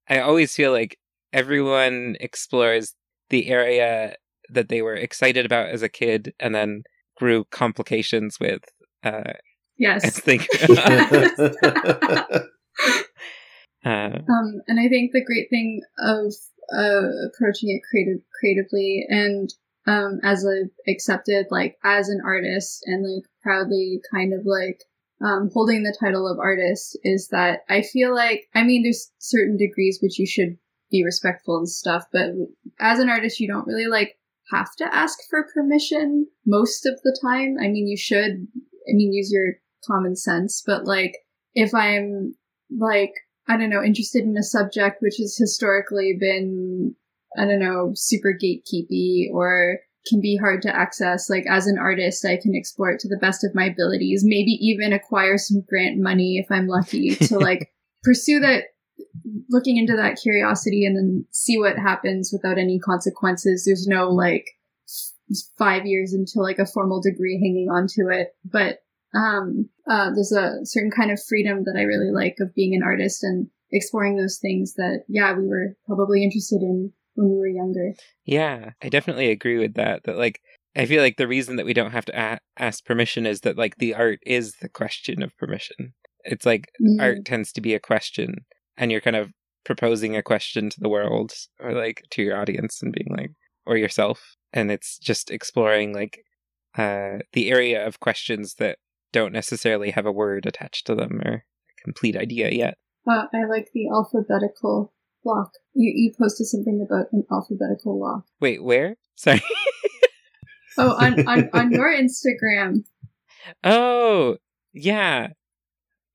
I 0.09 0.19
always 0.19 0.53
feel 0.53 0.71
like 0.71 0.97
everyone 1.31 2.17
explores 2.19 2.93
the 3.29 3.47
area 3.47 4.15
that 4.49 4.69
they 4.69 4.81
were 4.81 4.95
excited 4.95 5.45
about 5.45 5.69
as 5.69 5.81
a 5.81 5.89
kid 5.89 6.33
and 6.39 6.53
then 6.53 6.83
grew 7.17 7.45
complications 7.45 8.39
with 8.39 8.63
uh 9.03 9.33
as 9.81 9.87
yes. 10.17 10.21
they 10.21 10.37
uh 13.85 14.19
Um, 14.29 14.61
and 14.67 14.79
I 14.79 14.87
think 14.87 15.11
the 15.11 15.23
great 15.23 15.49
thing 15.49 15.81
of 15.99 16.33
uh, 16.71 17.27
approaching 17.27 17.69
it 17.69 17.81
creative 17.89 18.21
creatively 18.39 19.05
and 19.09 19.53
um, 19.85 20.19
as 20.23 20.45
a 20.45 20.69
accepted 20.89 21.47
like 21.51 21.77
as 21.83 22.09
an 22.09 22.21
artist 22.25 22.83
and 22.85 23.03
like 23.03 23.25
proudly 23.41 24.01
kind 24.11 24.33
of 24.33 24.45
like 24.45 24.83
um, 25.21 25.49
holding 25.53 25.83
the 25.83 25.95
title 25.99 26.27
of 26.27 26.39
artist 26.39 26.97
is 27.03 27.29
that 27.29 27.59
I 27.69 27.81
feel 27.81 28.13
like 28.13 28.47
I 28.55 28.63
mean 28.63 28.83
there's 28.83 29.11
certain 29.19 29.57
degrees 29.57 29.99
which 30.01 30.19
you 30.19 30.25
should 30.25 30.57
be 30.91 31.03
respectful 31.03 31.57
and 31.57 31.67
stuff, 31.67 32.05
but 32.13 32.29
as 32.79 32.99
an 32.99 33.09
artist 33.09 33.39
you 33.39 33.47
don't 33.47 33.67
really 33.67 33.87
like 33.87 34.17
have 34.51 34.75
to 34.77 34.93
ask 34.93 35.17
for 35.29 35.47
permission 35.53 36.27
most 36.45 36.85
of 36.85 36.99
the 37.03 37.17
time. 37.21 37.57
I 37.59 37.67
mean 37.67 37.87
you 37.87 37.97
should 37.97 38.47
I 38.87 38.93
mean 38.93 39.13
use 39.13 39.31
your 39.31 39.55
common 39.85 40.15
sense, 40.15 40.63
but 40.65 40.85
like 40.85 41.17
if 41.55 41.73
I'm 41.73 42.35
like 42.77 43.11
I 43.47 43.57
don't 43.57 43.69
know, 43.69 43.83
interested 43.83 44.23
in 44.23 44.37
a 44.37 44.43
subject 44.43 45.01
which 45.01 45.15
has 45.19 45.37
historically 45.37 46.15
been, 46.19 46.95
I 47.37 47.45
don't 47.45 47.59
know, 47.59 47.91
super 47.93 48.33
gatekeepy 48.33 49.29
or 49.31 49.79
can 50.07 50.21
be 50.21 50.37
hard 50.37 50.61
to 50.63 50.75
access. 50.75 51.29
Like 51.29 51.45
as 51.49 51.67
an 51.67 51.77
artist, 51.77 52.25
I 52.25 52.37
can 52.37 52.55
explore 52.55 52.91
it 52.91 52.99
to 53.01 53.09
the 53.09 53.17
best 53.17 53.43
of 53.43 53.55
my 53.55 53.65
abilities, 53.65 54.23
maybe 54.25 54.51
even 54.61 54.93
acquire 54.93 55.37
some 55.37 55.63
grant 55.67 55.99
money 55.99 56.37
if 56.37 56.51
I'm 56.51 56.67
lucky 56.67 57.15
to 57.15 57.39
like 57.39 57.71
pursue 58.03 58.39
that, 58.39 58.65
looking 59.49 59.77
into 59.77 59.95
that 59.95 60.19
curiosity 60.21 60.85
and 60.85 60.95
then 60.95 61.25
see 61.31 61.57
what 61.57 61.77
happens 61.77 62.31
without 62.31 62.57
any 62.57 62.79
consequences. 62.79 63.65
There's 63.65 63.87
no 63.87 64.09
like 64.09 64.45
five 65.57 65.85
years 65.85 66.13
until 66.13 66.43
like 66.43 66.59
a 66.59 66.65
formal 66.65 67.01
degree 67.01 67.39
hanging 67.41 67.69
onto 67.69 68.09
it, 68.09 68.35
but 68.45 68.82
um, 69.13 69.69
uh, 69.89 70.11
there's 70.13 70.31
a 70.31 70.65
certain 70.65 70.91
kind 70.91 71.11
of 71.11 71.19
freedom 71.27 71.63
that 71.65 71.75
I 71.77 71.83
really 71.83 72.11
like 72.11 72.35
of 72.39 72.53
being 72.55 72.73
an 72.75 72.83
artist 72.83 73.23
and 73.23 73.47
exploring 73.71 74.17
those 74.17 74.37
things 74.37 74.75
that, 74.75 75.03
yeah, 75.07 75.33
we 75.37 75.47
were 75.47 75.75
probably 75.85 76.23
interested 76.23 76.61
in 76.61 76.91
when 77.15 77.29
we 77.29 77.37
were 77.37 77.47
younger. 77.47 77.93
Yeah, 78.25 78.71
I 78.81 78.89
definitely 78.89 79.29
agree 79.29 79.59
with 79.59 79.75
that. 79.75 80.03
That 80.05 80.17
like 80.17 80.41
I 80.75 80.85
feel 80.85 81.01
like 81.01 81.17
the 81.17 81.27
reason 81.27 81.57
that 81.57 81.65
we 81.65 81.73
don't 81.73 81.91
have 81.91 82.05
to 82.05 82.19
a- 82.19 82.39
ask 82.57 82.83
permission 82.85 83.25
is 83.25 83.41
that 83.41 83.57
like 83.57 83.77
the 83.77 83.93
art 83.93 84.19
is 84.25 84.55
the 84.61 84.69
question 84.69 85.21
of 85.21 85.37
permission. 85.37 85.93
It's 86.23 86.45
like 86.45 86.71
Mm. 86.81 87.01
art 87.01 87.25
tends 87.25 87.51
to 87.53 87.61
be 87.61 87.73
a 87.73 87.79
question, 87.79 88.45
and 88.77 88.91
you're 88.91 89.01
kind 89.01 89.15
of 89.15 89.31
proposing 89.65 90.15
a 90.15 90.23
question 90.23 90.69
to 90.69 90.79
the 90.79 90.89
world 90.89 91.33
or 91.59 91.73
like 91.73 92.03
to 92.11 92.21
your 92.23 92.37
audience 92.37 92.81
and 92.81 92.91
being 92.93 93.15
like 93.15 93.31
or 93.65 93.77
yourself, 93.77 94.35
and 94.51 94.71
it's 94.71 94.97
just 94.97 95.29
exploring 95.31 95.93
like 95.93 96.23
uh 96.77 97.19
the 97.33 97.51
area 97.51 97.85
of 97.85 97.99
questions 97.99 98.55
that 98.55 98.79
don't 99.13 99.31
necessarily 99.31 99.91
have 99.91 100.05
a 100.05 100.11
word 100.11 100.45
attached 100.45 100.85
to 100.87 100.95
them 100.95 101.21
or 101.23 101.33
a 101.35 101.81
complete 101.83 102.17
idea 102.17 102.51
yet. 102.51 102.77
Uh, 103.09 103.27
I 103.33 103.45
like 103.49 103.69
the 103.73 103.87
alphabetical 103.89 104.93
lock. 105.23 105.51
You, 105.73 105.93
you 105.95 106.13
posted 106.19 106.47
something 106.47 106.85
about 106.85 107.07
an 107.13 107.23
alphabetical 107.31 107.99
lock. 107.99 108.25
Wait, 108.41 108.61
where? 108.61 108.97
Sorry. 109.15 109.41
Oh, 110.77 110.91
on, 110.91 111.25
on, 111.27 111.49
on 111.53 111.71
your 111.71 111.93
Instagram. 111.93 112.83
Oh, 113.63 114.37
yeah. 114.73 115.29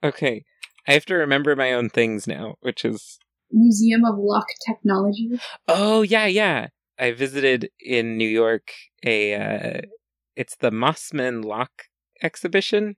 Okay. 0.05 0.45
I 0.87 0.93
have 0.93 1.07
to 1.07 1.15
remember 1.15 1.55
my 1.57 1.73
own 1.73 1.89
things 1.89 2.27
now, 2.27 2.57
which 2.61 2.85
is 2.85 3.19
Museum 3.51 4.05
of 4.05 4.17
Lock 4.19 4.47
Technology. 4.67 5.39
Oh, 5.67 6.03
yeah, 6.03 6.27
yeah. 6.27 6.69
I 6.99 7.13
visited 7.13 7.71
in 7.81 8.17
New 8.17 8.29
York 8.29 8.73
a 9.05 9.35
uh 9.35 9.81
it's 10.35 10.57
the 10.57 10.71
Mossman 10.71 11.45
Lock 11.45 11.85
exhibition. 12.23 12.97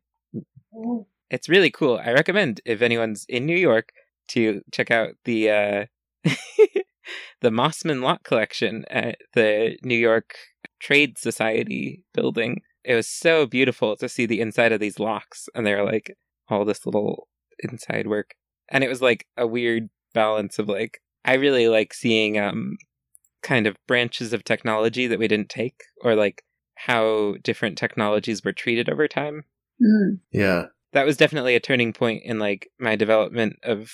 Oh. 0.75 1.07
It's 1.31 1.49
really 1.49 1.71
cool. 1.71 2.01
I 2.05 2.13
recommend 2.13 2.61
if 2.65 2.83
anyone's 2.83 3.25
in 3.29 3.47
New 3.47 3.57
York 3.57 3.91
to 4.29 4.63
check 4.73 4.91
out 4.91 5.11
the 5.25 5.51
uh 5.51 5.85
the 7.41 7.51
Mossman 7.51 8.03
Lock 8.03 8.25
collection 8.25 8.85
at 8.91 9.19
the 9.35 9.77
New 9.83 9.97
York 9.97 10.35
Trade 10.81 11.19
Society 11.19 12.03
building. 12.15 12.63
It 12.85 12.95
was 12.95 13.09
so 13.09 13.47
beautiful 13.47 13.97
to 13.97 14.09
see 14.09 14.27
the 14.27 14.41
inside 14.41 14.73
of 14.73 14.81
these 14.81 14.99
locks 14.99 15.49
and 15.55 15.67
they 15.67 15.75
were 15.75 15.85
like 15.85 16.17
all 16.49 16.65
this 16.65 16.85
little 16.87 17.29
inside 17.61 18.07
work. 18.07 18.35
And 18.69 18.83
it 18.83 18.89
was 18.89 19.03
like 19.03 19.27
a 19.37 19.47
weird 19.47 19.89
balance 20.15 20.59
of 20.59 20.69
like 20.69 21.01
I 21.25 21.35
really 21.35 21.69
like 21.69 21.95
seeing 21.95 22.39
um 22.39 22.77
kind 23.43 23.67
of 23.67 23.77
branches 23.87 24.33
of 24.33 24.45
technology 24.45 25.07
that 25.07 25.19
we 25.19 25.29
didn't 25.29 25.49
take 25.49 25.83
or 26.03 26.15
like 26.15 26.43
how 26.87 27.35
different 27.43 27.77
technologies 27.79 28.45
were 28.45 28.53
treated 28.53 28.89
over 28.89 29.07
time 29.09 29.45
Mm. 29.83 30.19
Yeah. 30.31 30.67
that 30.93 31.07
was 31.07 31.17
definitely 31.17 31.55
a 31.55 31.61
turning 31.61 31.95
point 31.95 32.23
in 32.25 32.39
like 32.39 32.69
my 32.79 32.97
development 32.97 33.57
of 33.63 33.91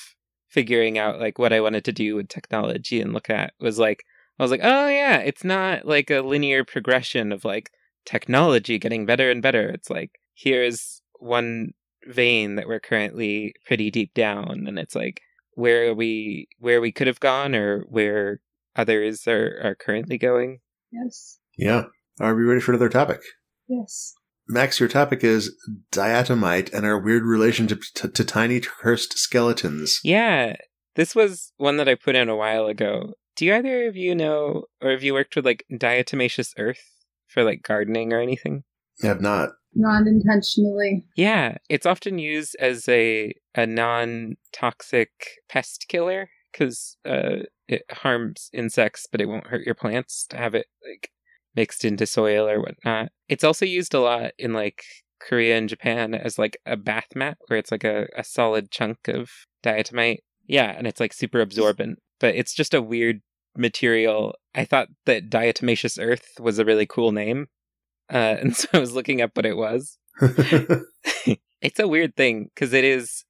figuring 0.48 0.98
out 0.98 1.20
like 1.20 1.38
what 1.38 1.52
I 1.52 1.60
wanted 1.60 1.84
to 1.84 1.92
do 1.92 2.16
with 2.16 2.28
technology 2.28 3.00
and 3.00 3.12
look 3.12 3.30
at 3.30 3.52
was 3.60 3.78
like 3.78 4.02
I 4.38 4.42
was 4.42 4.50
like, 4.50 4.60
oh 4.64 4.88
yeah, 4.88 5.18
it's 5.18 5.44
not 5.44 5.86
like 5.86 6.10
a 6.10 6.20
linear 6.22 6.64
progression 6.64 7.30
of 7.32 7.44
like 7.44 7.70
technology 8.04 8.78
getting 8.78 9.06
better 9.06 9.30
and 9.30 9.40
better. 9.40 9.68
It's 9.68 9.88
like 9.90 10.10
here's 10.34 11.00
one 11.20 11.72
vein 12.08 12.56
that 12.56 12.66
we're 12.66 12.80
currently 12.80 13.54
pretty 13.64 13.90
deep 13.90 14.12
down 14.14 14.64
and 14.66 14.78
it's 14.78 14.94
like 14.96 15.20
where 15.54 15.94
we 15.94 16.48
where 16.58 16.80
we 16.80 16.90
could 16.92 17.06
have 17.06 17.20
gone 17.20 17.54
or 17.54 17.80
where 17.88 18.40
others 18.74 19.26
are, 19.28 19.60
are 19.62 19.74
currently 19.76 20.18
going. 20.18 20.58
Yes. 20.90 21.38
Yeah. 21.56 21.84
Are 22.20 22.34
we 22.34 22.44
ready 22.44 22.60
for 22.60 22.72
another 22.72 22.88
topic? 22.88 23.20
Yes. 23.68 24.14
Max, 24.48 24.78
your 24.78 24.88
topic 24.88 25.24
is 25.24 25.54
diatomite 25.90 26.72
and 26.72 26.86
our 26.86 26.98
weird 26.98 27.24
relationship 27.24 27.82
to, 27.96 28.08
to 28.08 28.24
tiny 28.24 28.60
cursed 28.60 29.18
skeletons. 29.18 30.00
Yeah, 30.04 30.56
this 30.94 31.14
was 31.14 31.52
one 31.56 31.76
that 31.78 31.88
I 31.88 31.94
put 31.94 32.14
in 32.14 32.28
a 32.28 32.36
while 32.36 32.66
ago. 32.66 33.14
Do 33.36 33.44
you 33.44 33.54
either 33.54 33.86
of 33.88 33.96
you 33.96 34.14
know, 34.14 34.64
or 34.80 34.92
have 34.92 35.02
you 35.02 35.14
worked 35.14 35.36
with 35.36 35.44
like 35.44 35.64
diatomaceous 35.70 36.52
earth 36.58 36.80
for 37.26 37.44
like 37.44 37.62
gardening 37.62 38.12
or 38.12 38.20
anything? 38.20 38.64
I 39.02 39.08
have 39.08 39.20
not. 39.20 39.50
non-intentionally. 39.74 41.04
Yeah, 41.16 41.58
it's 41.68 41.84
often 41.84 42.18
used 42.18 42.56
as 42.58 42.88
a 42.88 43.34
a 43.54 43.66
non-toxic 43.66 45.10
pest 45.50 45.86
killer 45.88 46.30
because 46.50 46.96
uh, 47.04 47.42
it 47.68 47.82
harms 47.90 48.48
insects, 48.54 49.06
but 49.10 49.20
it 49.20 49.28
won't 49.28 49.48
hurt 49.48 49.66
your 49.66 49.74
plants 49.74 50.26
to 50.30 50.36
have 50.38 50.54
it 50.54 50.66
like 50.88 51.10
mixed 51.56 51.84
into 51.84 52.06
soil 52.06 52.48
or 52.48 52.60
whatnot. 52.60 53.10
It's 53.28 53.44
also 53.44 53.64
used 53.64 53.94
a 53.94 54.00
lot 54.00 54.32
in 54.38 54.52
like 54.52 54.84
Korea 55.20 55.56
and 55.56 55.68
Japan 55.68 56.14
as 56.14 56.38
like 56.38 56.58
a 56.66 56.76
bath 56.76 57.08
mat 57.14 57.38
where 57.48 57.58
it's 57.58 57.72
like 57.72 57.84
a, 57.84 58.06
a 58.16 58.22
solid 58.22 58.70
chunk 58.70 59.08
of 59.08 59.30
diatomite. 59.64 60.18
Yeah, 60.46 60.72
and 60.76 60.86
it's 60.86 61.00
like 61.00 61.12
super 61.12 61.40
absorbent, 61.40 61.98
but 62.20 62.34
it's 62.34 62.54
just 62.54 62.74
a 62.74 62.82
weird 62.82 63.20
material. 63.56 64.34
I 64.54 64.64
thought 64.64 64.88
that 65.06 65.30
diatomaceous 65.30 65.98
earth 66.00 66.28
was 66.38 66.58
a 66.58 66.64
really 66.64 66.86
cool 66.86 67.12
name. 67.12 67.46
Uh, 68.12 68.16
and 68.40 68.54
so 68.54 68.68
I 68.72 68.78
was 68.78 68.94
looking 68.94 69.20
up 69.20 69.30
what 69.34 69.46
it 69.46 69.56
was. 69.56 69.98
it's 71.60 71.80
a 71.80 71.88
weird 71.88 72.16
thing 72.16 72.50
because 72.54 72.72
it 72.72 72.84
is 72.84 73.24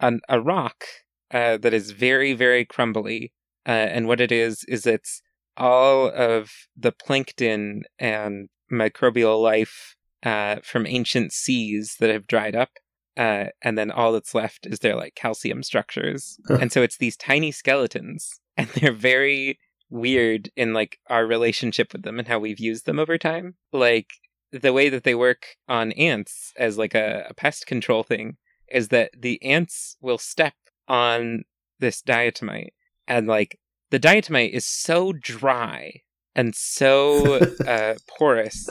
an, 0.00 0.20
a 0.28 0.40
rock 0.40 0.84
uh, 1.30 1.58
that 1.58 1.74
is 1.74 1.90
very, 1.90 2.32
very 2.32 2.64
crumbly. 2.64 3.32
Uh, 3.66 3.70
and 3.70 4.06
what 4.06 4.20
it 4.20 4.30
is, 4.30 4.64
is 4.68 4.86
it's 4.86 5.22
all 5.56 6.10
of 6.10 6.50
the 6.76 6.92
plankton 6.92 7.82
and 7.98 8.48
microbial 8.70 9.40
life 9.42 9.96
uh, 10.22 10.56
from 10.62 10.86
ancient 10.86 11.32
seas 11.32 11.96
that 12.00 12.10
have 12.10 12.26
dried 12.26 12.56
up. 12.56 12.70
Uh, 13.16 13.46
and 13.62 13.78
then 13.78 13.90
all 13.90 14.12
that's 14.12 14.34
left 14.34 14.66
is 14.66 14.80
their 14.80 14.96
like 14.96 15.14
calcium 15.14 15.62
structures. 15.62 16.38
and 16.48 16.72
so 16.72 16.82
it's 16.82 16.96
these 16.96 17.16
tiny 17.16 17.52
skeletons, 17.52 18.40
and 18.56 18.68
they're 18.68 18.92
very 18.92 19.58
weird 19.90 20.50
in 20.56 20.72
like 20.72 20.98
our 21.08 21.24
relationship 21.24 21.92
with 21.92 22.02
them 22.02 22.18
and 22.18 22.26
how 22.26 22.38
we've 22.38 22.58
used 22.58 22.86
them 22.86 22.98
over 22.98 23.16
time. 23.16 23.54
Like 23.72 24.08
the 24.50 24.72
way 24.72 24.88
that 24.88 25.04
they 25.04 25.14
work 25.14 25.46
on 25.68 25.92
ants 25.92 26.52
as 26.56 26.78
like 26.78 26.94
a, 26.94 27.26
a 27.28 27.34
pest 27.34 27.66
control 27.66 28.02
thing 28.02 28.36
is 28.68 28.88
that 28.88 29.10
the 29.16 29.42
ants 29.42 29.96
will 30.00 30.18
step 30.18 30.54
on 30.88 31.44
this 31.78 32.02
diatomite 32.02 32.72
and 33.06 33.26
like 33.26 33.58
the 33.94 34.00
diatomite 34.00 34.50
is 34.50 34.66
so 34.66 35.12
dry 35.12 36.00
and 36.34 36.52
so 36.56 37.36
uh, 37.66 37.94
porous 38.08 38.66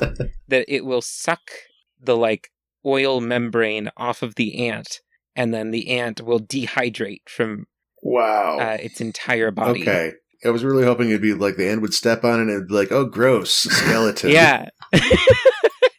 that 0.49 0.65
it 0.67 0.83
will 0.83 1.01
suck 1.01 1.39
the 1.97 2.17
like 2.17 2.49
oil 2.85 3.21
membrane 3.21 3.89
off 3.95 4.21
of 4.21 4.35
the 4.35 4.67
ant 4.67 4.99
and 5.33 5.53
then 5.53 5.71
the 5.71 5.91
ant 5.91 6.19
will 6.19 6.41
dehydrate 6.41 7.21
from 7.25 7.67
wow. 8.01 8.57
uh, 8.59 8.77
its 8.81 8.99
entire 8.99 9.49
body. 9.49 9.83
Okay. 9.83 10.11
I 10.43 10.49
was 10.49 10.65
really 10.65 10.83
hoping 10.83 11.07
it'd 11.07 11.21
be 11.21 11.33
like 11.33 11.55
the 11.55 11.69
ant 11.69 11.81
would 11.81 11.93
step 11.93 12.25
on 12.25 12.39
it 12.39 12.41
and 12.41 12.49
it'd 12.49 12.67
be 12.67 12.73
like, 12.73 12.91
oh, 12.91 13.05
gross, 13.05 13.53
skeleton. 13.53 14.29
yeah 14.29 14.67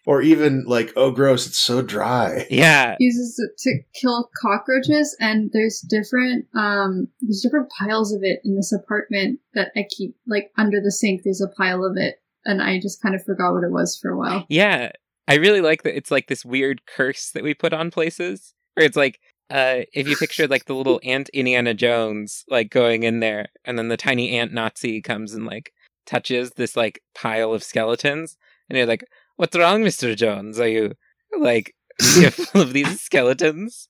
Or 0.07 0.21
even 0.21 0.65
like, 0.67 0.93
oh, 0.97 1.11
gross, 1.11 1.47
it's 1.47 1.59
so 1.59 1.81
dry. 1.81 2.47
yeah 2.51 2.97
uses 2.99 3.39
it 3.39 3.59
to 3.59 3.79
kill 3.99 4.31
cockroaches 4.41 5.17
and 5.21 5.51
there's 5.53 5.81
different 5.81 6.47
um 6.55 7.09
there's 7.21 7.41
different 7.41 7.71
piles 7.79 8.13
of 8.13 8.23
it 8.23 8.41
in 8.45 8.55
this 8.55 8.73
apartment 8.73 9.41
that 9.55 9.73
I 9.77 9.87
keep 9.91 10.17
like 10.27 10.51
under 10.57 10.81
the 10.81 10.93
sink 10.93 11.23
there's 11.23 11.41
a 11.41 11.49
pile 11.49 11.85
of 11.85 11.97
it 11.97 12.17
and 12.45 12.63
I 12.63 12.79
just 12.79 13.01
kind 13.03 13.15
of 13.15 13.25
forgot 13.25 13.53
what 13.53 13.65
it 13.65 13.73
was 13.73 13.99
for 14.01 14.11
a 14.11 14.19
while. 14.19 14.45
Yeah. 14.49 14.93
I 15.27 15.37
really 15.37 15.63
like 15.63 15.83
that 15.85 15.97
it's 15.97 16.11
like 16.11 16.27
this 16.29 16.45
weird 16.45 16.85
curse 16.87 17.31
that 17.31 17.43
we 17.43 17.55
put 17.55 17.73
on 17.73 17.91
places 17.91 18.55
where 18.75 18.87
it's 18.87 18.97
like 18.97 19.21
uh 19.51 19.81
if 19.93 20.07
you 20.07 20.17
picture 20.17 20.47
like 20.47 20.67
the 20.67 20.75
little 20.75 21.01
ant 21.05 21.31
Indiana 21.31 21.75
Jones 21.75 22.45
like 22.49 22.71
going 22.71 23.05
in 23.05 23.21
there 23.21 23.47
and 23.65 23.79
then 23.79 23.89
the 23.89 23.97
tiny 23.97 24.37
ant 24.39 24.53
Nazi 24.53 25.01
comes 25.01 25.33
and 25.33 25.47
like 25.47 25.73
touches 26.07 26.51
this 26.53 26.77
like 26.77 27.03
pile 27.15 27.55
of 27.55 27.63
skeletons 27.63 28.37
and 28.69 28.77
you're 28.77 28.87
like 28.87 29.05
what's 29.37 29.57
wrong 29.57 29.82
Mr. 29.82 30.16
Jones 30.16 30.59
are 30.61 30.68
you 30.68 30.93
like 31.39 31.74
you're 32.16 32.30
full 32.30 32.61
of 32.61 32.72
these 32.72 33.01
skeletons 33.01 33.89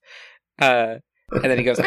uh 0.60 0.96
and 1.30 1.44
then 1.44 1.58
he 1.58 1.64
goes 1.64 1.80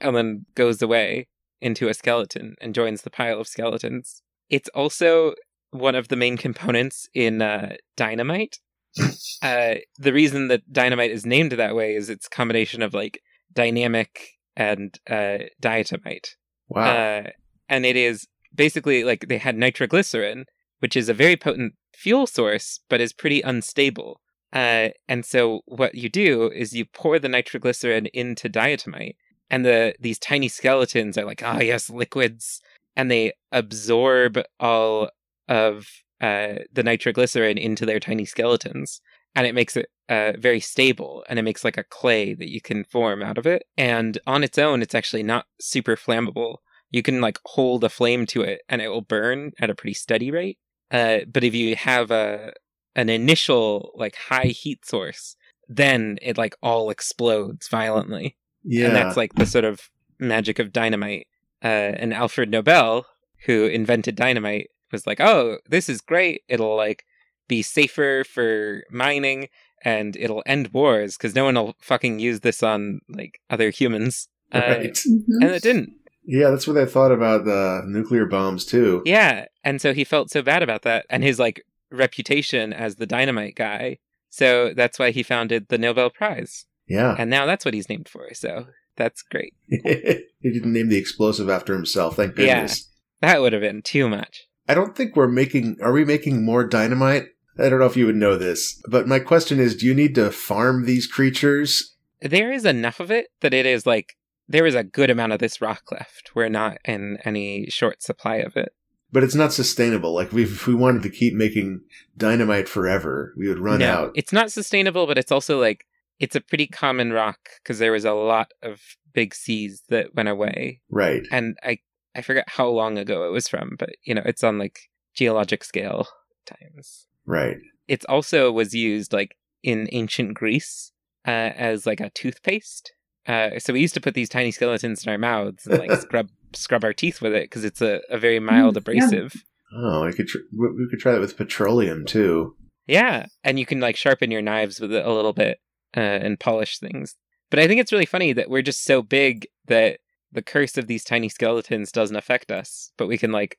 and 0.00 0.16
then 0.16 0.46
goes 0.54 0.80
away 0.80 1.28
into 1.60 1.88
a 1.88 1.94
skeleton 1.94 2.54
and 2.60 2.74
joins 2.74 3.02
the 3.02 3.10
pile 3.10 3.40
of 3.40 3.48
skeletons 3.48 4.22
it's 4.48 4.68
also 4.70 5.34
one 5.70 5.94
of 5.94 6.08
the 6.08 6.16
main 6.16 6.36
components 6.36 7.08
in 7.14 7.40
uh, 7.40 7.76
dynamite. 7.96 8.58
uh, 9.42 9.74
the 9.98 10.12
reason 10.12 10.48
that 10.48 10.70
dynamite 10.72 11.12
is 11.12 11.24
named 11.24 11.52
that 11.52 11.76
way 11.76 11.94
is 11.94 12.10
its 12.10 12.28
combination 12.28 12.82
of 12.82 12.92
like 12.92 13.22
dynamic 13.52 14.30
and 14.56 14.98
uh, 15.08 15.38
diatomite. 15.62 16.30
Wow. 16.68 16.90
Uh, 16.90 17.30
and 17.68 17.86
it 17.86 17.96
is 17.96 18.26
basically 18.54 19.04
like 19.04 19.28
they 19.28 19.38
had 19.38 19.56
nitroglycerin, 19.56 20.44
which 20.80 20.96
is 20.96 21.08
a 21.08 21.14
very 21.14 21.36
potent 21.36 21.74
fuel 21.92 22.26
source, 22.26 22.80
but 22.88 23.00
is 23.00 23.12
pretty 23.12 23.40
unstable. 23.42 24.20
Uh, 24.52 24.88
and 25.08 25.24
so 25.24 25.60
what 25.66 25.94
you 25.94 26.08
do 26.08 26.50
is 26.50 26.72
you 26.72 26.84
pour 26.84 27.18
the 27.18 27.28
nitroglycerin 27.28 28.06
into 28.06 28.48
diatomite, 28.48 29.16
and 29.48 29.64
the 29.64 29.94
these 30.00 30.18
tiny 30.18 30.48
skeletons 30.48 31.16
are 31.16 31.24
like, 31.24 31.42
ah, 31.44 31.60
yes, 31.60 31.88
liquids, 31.90 32.60
and 32.96 33.10
they 33.10 33.32
absorb 33.52 34.40
all 34.58 35.10
of 35.48 35.88
uh, 36.20 36.56
the 36.72 36.82
nitroglycerin 36.82 37.58
into 37.58 37.86
their 37.86 38.00
tiny 38.00 38.24
skeletons, 38.24 39.00
and 39.34 39.46
it 39.46 39.54
makes 39.54 39.76
it 39.76 39.88
uh, 40.08 40.32
very 40.38 40.60
stable, 40.60 41.24
and 41.28 41.38
it 41.38 41.42
makes 41.42 41.64
like 41.64 41.78
a 41.78 41.84
clay 41.84 42.34
that 42.34 42.50
you 42.50 42.60
can 42.60 42.84
form 42.84 43.22
out 43.22 43.38
of 43.38 43.46
it. 43.46 43.62
And 43.76 44.18
on 44.26 44.42
its 44.42 44.58
own, 44.58 44.82
it's 44.82 44.94
actually 44.94 45.22
not 45.22 45.46
super 45.60 45.96
flammable. 45.96 46.56
You 46.90 47.02
can 47.02 47.20
like 47.20 47.38
hold 47.44 47.84
a 47.84 47.88
flame 47.88 48.26
to 48.26 48.42
it, 48.42 48.62
and 48.68 48.82
it 48.82 48.88
will 48.88 49.02
burn 49.02 49.52
at 49.60 49.70
a 49.70 49.74
pretty 49.74 49.94
steady 49.94 50.30
rate. 50.30 50.58
Uh, 50.90 51.20
but 51.32 51.44
if 51.44 51.54
you 51.54 51.76
have 51.76 52.10
a 52.10 52.52
an 52.96 53.08
initial 53.08 53.92
like 53.94 54.16
high 54.16 54.46
heat 54.46 54.84
source, 54.84 55.36
then 55.68 56.18
it 56.22 56.36
like 56.36 56.56
all 56.62 56.90
explodes 56.90 57.68
violently. 57.68 58.36
yeah. 58.64 58.86
And 58.86 58.96
that's 58.96 59.16
like 59.16 59.34
the 59.34 59.46
sort 59.46 59.64
of 59.64 59.88
magic 60.18 60.58
of 60.58 60.72
dynamite. 60.72 61.26
Uh, 61.62 61.92
and 62.00 62.12
Alfred 62.14 62.50
Nobel, 62.50 63.06
who 63.46 63.66
invented 63.66 64.16
dynamite, 64.16 64.68
was 64.92 65.06
like, 65.06 65.20
"Oh, 65.20 65.58
this 65.68 65.88
is 65.88 66.00
great. 66.00 66.42
It'll 66.48 66.76
like 66.76 67.04
be 67.48 67.62
safer 67.62 68.24
for 68.24 68.82
mining, 68.90 69.48
and 69.84 70.16
it'll 70.16 70.42
end 70.46 70.68
wars 70.72 71.16
because 71.16 71.34
no 71.34 71.44
one 71.44 71.54
will 71.54 71.76
fucking 71.80 72.18
use 72.18 72.40
this 72.40 72.62
on 72.62 73.00
like 73.08 73.40
other 73.50 73.70
humans." 73.70 74.28
Uh, 74.52 74.58
right. 74.66 74.92
Mhm. 74.94 75.22
and 75.42 75.50
it 75.50 75.62
didn't. 75.62 75.92
Yeah, 76.24 76.50
that's 76.50 76.66
what 76.68 76.76
I 76.78 76.86
thought 76.86 77.12
about 77.12 77.44
the 77.44 77.82
nuclear 77.86 78.26
bombs 78.26 78.64
too. 78.64 79.02
Yeah, 79.04 79.46
and 79.64 79.80
so 79.80 79.92
he 79.94 80.04
felt 80.04 80.30
so 80.30 80.42
bad 80.42 80.62
about 80.62 80.82
that, 80.82 81.06
and 81.10 81.22
his 81.24 81.38
like 81.38 81.62
reputation 81.90 82.72
as 82.72 82.96
the 82.96 83.06
dynamite 83.06 83.54
guy. 83.56 83.98
So 84.28 84.72
that's 84.74 84.98
why 84.98 85.10
he 85.10 85.22
founded 85.22 85.66
the 85.68 85.78
Nobel 85.78 86.08
Prize, 86.10 86.66
Yeah. 86.88 87.16
and 87.18 87.28
now 87.30 87.46
that's 87.46 87.64
what 87.64 87.74
he's 87.74 87.88
named 87.88 88.08
for. 88.08 88.32
So 88.34 88.66
that's 88.96 89.22
great. 89.22 89.54
he 89.68 90.22
didn't 90.42 90.72
name 90.72 90.88
the 90.88 90.98
explosive 90.98 91.48
after 91.50 91.74
himself. 91.74 92.16
Thank 92.16 92.36
goodness. 92.36 92.88
Yeah. 93.22 93.28
That 93.32 93.40
would 93.40 93.52
have 93.52 93.62
been 93.62 93.82
too 93.82 94.08
much. 94.08 94.46
I 94.68 94.74
don't 94.74 94.96
think 94.96 95.16
we're 95.16 95.26
making. 95.28 95.78
Are 95.82 95.92
we 95.92 96.04
making 96.04 96.44
more 96.44 96.64
dynamite? 96.64 97.24
I 97.58 97.68
don't 97.68 97.80
know 97.80 97.86
if 97.86 97.96
you 97.96 98.06
would 98.06 98.14
know 98.16 98.36
this, 98.36 98.80
but 98.88 99.08
my 99.08 99.18
question 99.18 99.58
is: 99.58 99.74
Do 99.76 99.86
you 99.86 99.94
need 99.94 100.14
to 100.14 100.30
farm 100.30 100.84
these 100.86 101.06
creatures? 101.06 101.96
there 102.22 102.52
is 102.52 102.66
enough 102.66 103.00
of 103.00 103.10
it 103.10 103.28
that 103.40 103.54
it 103.54 103.64
is 103.64 103.86
like 103.86 104.14
there 104.50 104.66
is 104.66 104.74
a 104.74 104.82
good 104.84 105.10
amount 105.10 105.32
of 105.32 105.38
this 105.38 105.60
rock 105.60 105.92
left. 105.92 106.32
We're 106.34 106.48
not 106.48 106.78
in 106.84 107.18
any 107.24 107.66
short 107.70 108.02
supply 108.02 108.36
of 108.36 108.56
it. 108.56 108.72
But 109.12 109.22
it's 109.24 109.34
not 109.34 109.52
sustainable. 109.52 110.12
Like 110.12 110.32
we, 110.32 110.42
if 110.44 110.66
we 110.66 110.74
wanted 110.74 111.02
to 111.04 111.10
keep 111.10 111.34
making 111.34 111.80
dynamite 112.16 112.68
forever, 112.68 113.32
we 113.36 113.48
would 113.48 113.58
run 113.58 113.78
no, 113.80 113.86
out. 113.90 114.12
it's 114.14 114.32
not 114.32 114.52
sustainable, 114.52 115.06
but 115.06 115.18
it's 115.18 115.32
also 115.32 115.60
like 115.60 115.84
it's 116.18 116.36
a 116.36 116.40
pretty 116.40 116.66
common 116.66 117.12
rock 117.12 117.38
because 117.62 117.78
there 117.78 117.92
was 117.92 118.04
a 118.04 118.12
lot 118.12 118.52
of 118.62 118.80
big 119.12 119.34
seas 119.34 119.82
that 119.88 120.14
went 120.14 120.28
away, 120.28 120.80
Right. 120.90 121.22
and 121.32 121.56
I 121.62 121.78
I 122.14 122.22
forget 122.22 122.44
how 122.48 122.68
long 122.68 122.98
ago 122.98 123.26
it 123.26 123.30
was 123.32 123.48
from, 123.48 123.76
but 123.78 123.90
you 124.04 124.14
know 124.14 124.22
it's 124.24 124.44
on 124.44 124.58
like 124.58 124.78
geologic 125.14 125.64
scale 125.64 126.06
times. 126.46 127.06
Right. 127.26 127.58
It 127.88 128.04
also 128.08 128.50
was 128.52 128.74
used 128.74 129.12
like 129.12 129.36
in 129.62 129.88
ancient 129.92 130.34
Greece 130.34 130.92
uh, 131.26 131.30
as 131.56 131.86
like 131.86 132.00
a 132.00 132.10
toothpaste. 132.10 132.92
Uh, 133.26 133.58
so 133.58 133.72
we 133.72 133.80
used 133.80 133.94
to 133.94 134.00
put 134.00 134.14
these 134.14 134.28
tiny 134.28 134.50
skeletons 134.50 135.04
in 135.04 135.10
our 135.12 135.18
mouths 135.18 135.66
and 135.66 135.78
like 135.78 135.92
scrub 136.00 136.28
scrub 136.52 136.82
our 136.84 136.92
teeth 136.92 137.20
with 137.22 137.32
it 137.32 137.44
because 137.44 137.64
it's 137.64 137.80
a, 137.82 138.00
a 138.10 138.18
very 138.18 138.40
mild 138.40 138.74
Mm, 138.76 138.94
yeah. 138.94 139.04
abrasive. 139.04 139.44
Oh, 139.76 140.02
I 140.04 140.12
could. 140.12 140.26
Tr- 140.26 140.38
we 140.56 140.68
we 140.72 140.88
could 140.90 140.98
try 140.98 141.12
that 141.12 141.20
with 141.20 141.36
petroleum 141.36 142.04
too. 142.06 142.56
Yeah, 142.86 143.26
and 143.44 143.58
you 143.58 143.66
can 143.66 143.78
like 143.80 143.96
sharpen 143.96 144.30
your 144.30 144.42
knives 144.42 144.80
with 144.80 144.92
it 144.92 145.04
a 145.04 145.12
little 145.12 145.32
bit 145.32 145.58
uh, 145.96 146.00
and 146.00 146.40
polish 146.40 146.78
things. 146.78 147.14
But 147.50 147.58
I 147.60 147.68
think 147.68 147.80
it's 147.80 147.92
really 147.92 148.06
funny 148.06 148.32
that 148.32 148.48
we're 148.50 148.62
just 148.62 148.84
so 148.84 149.02
big 149.02 149.46
that 149.66 149.98
the 150.32 150.42
curse 150.42 150.76
of 150.78 150.86
these 150.86 151.04
tiny 151.04 151.28
skeletons 151.28 151.92
doesn't 151.92 152.16
affect 152.16 152.50
us, 152.50 152.92
but 152.96 153.06
we 153.06 153.18
can 153.18 153.32
like 153.32 153.56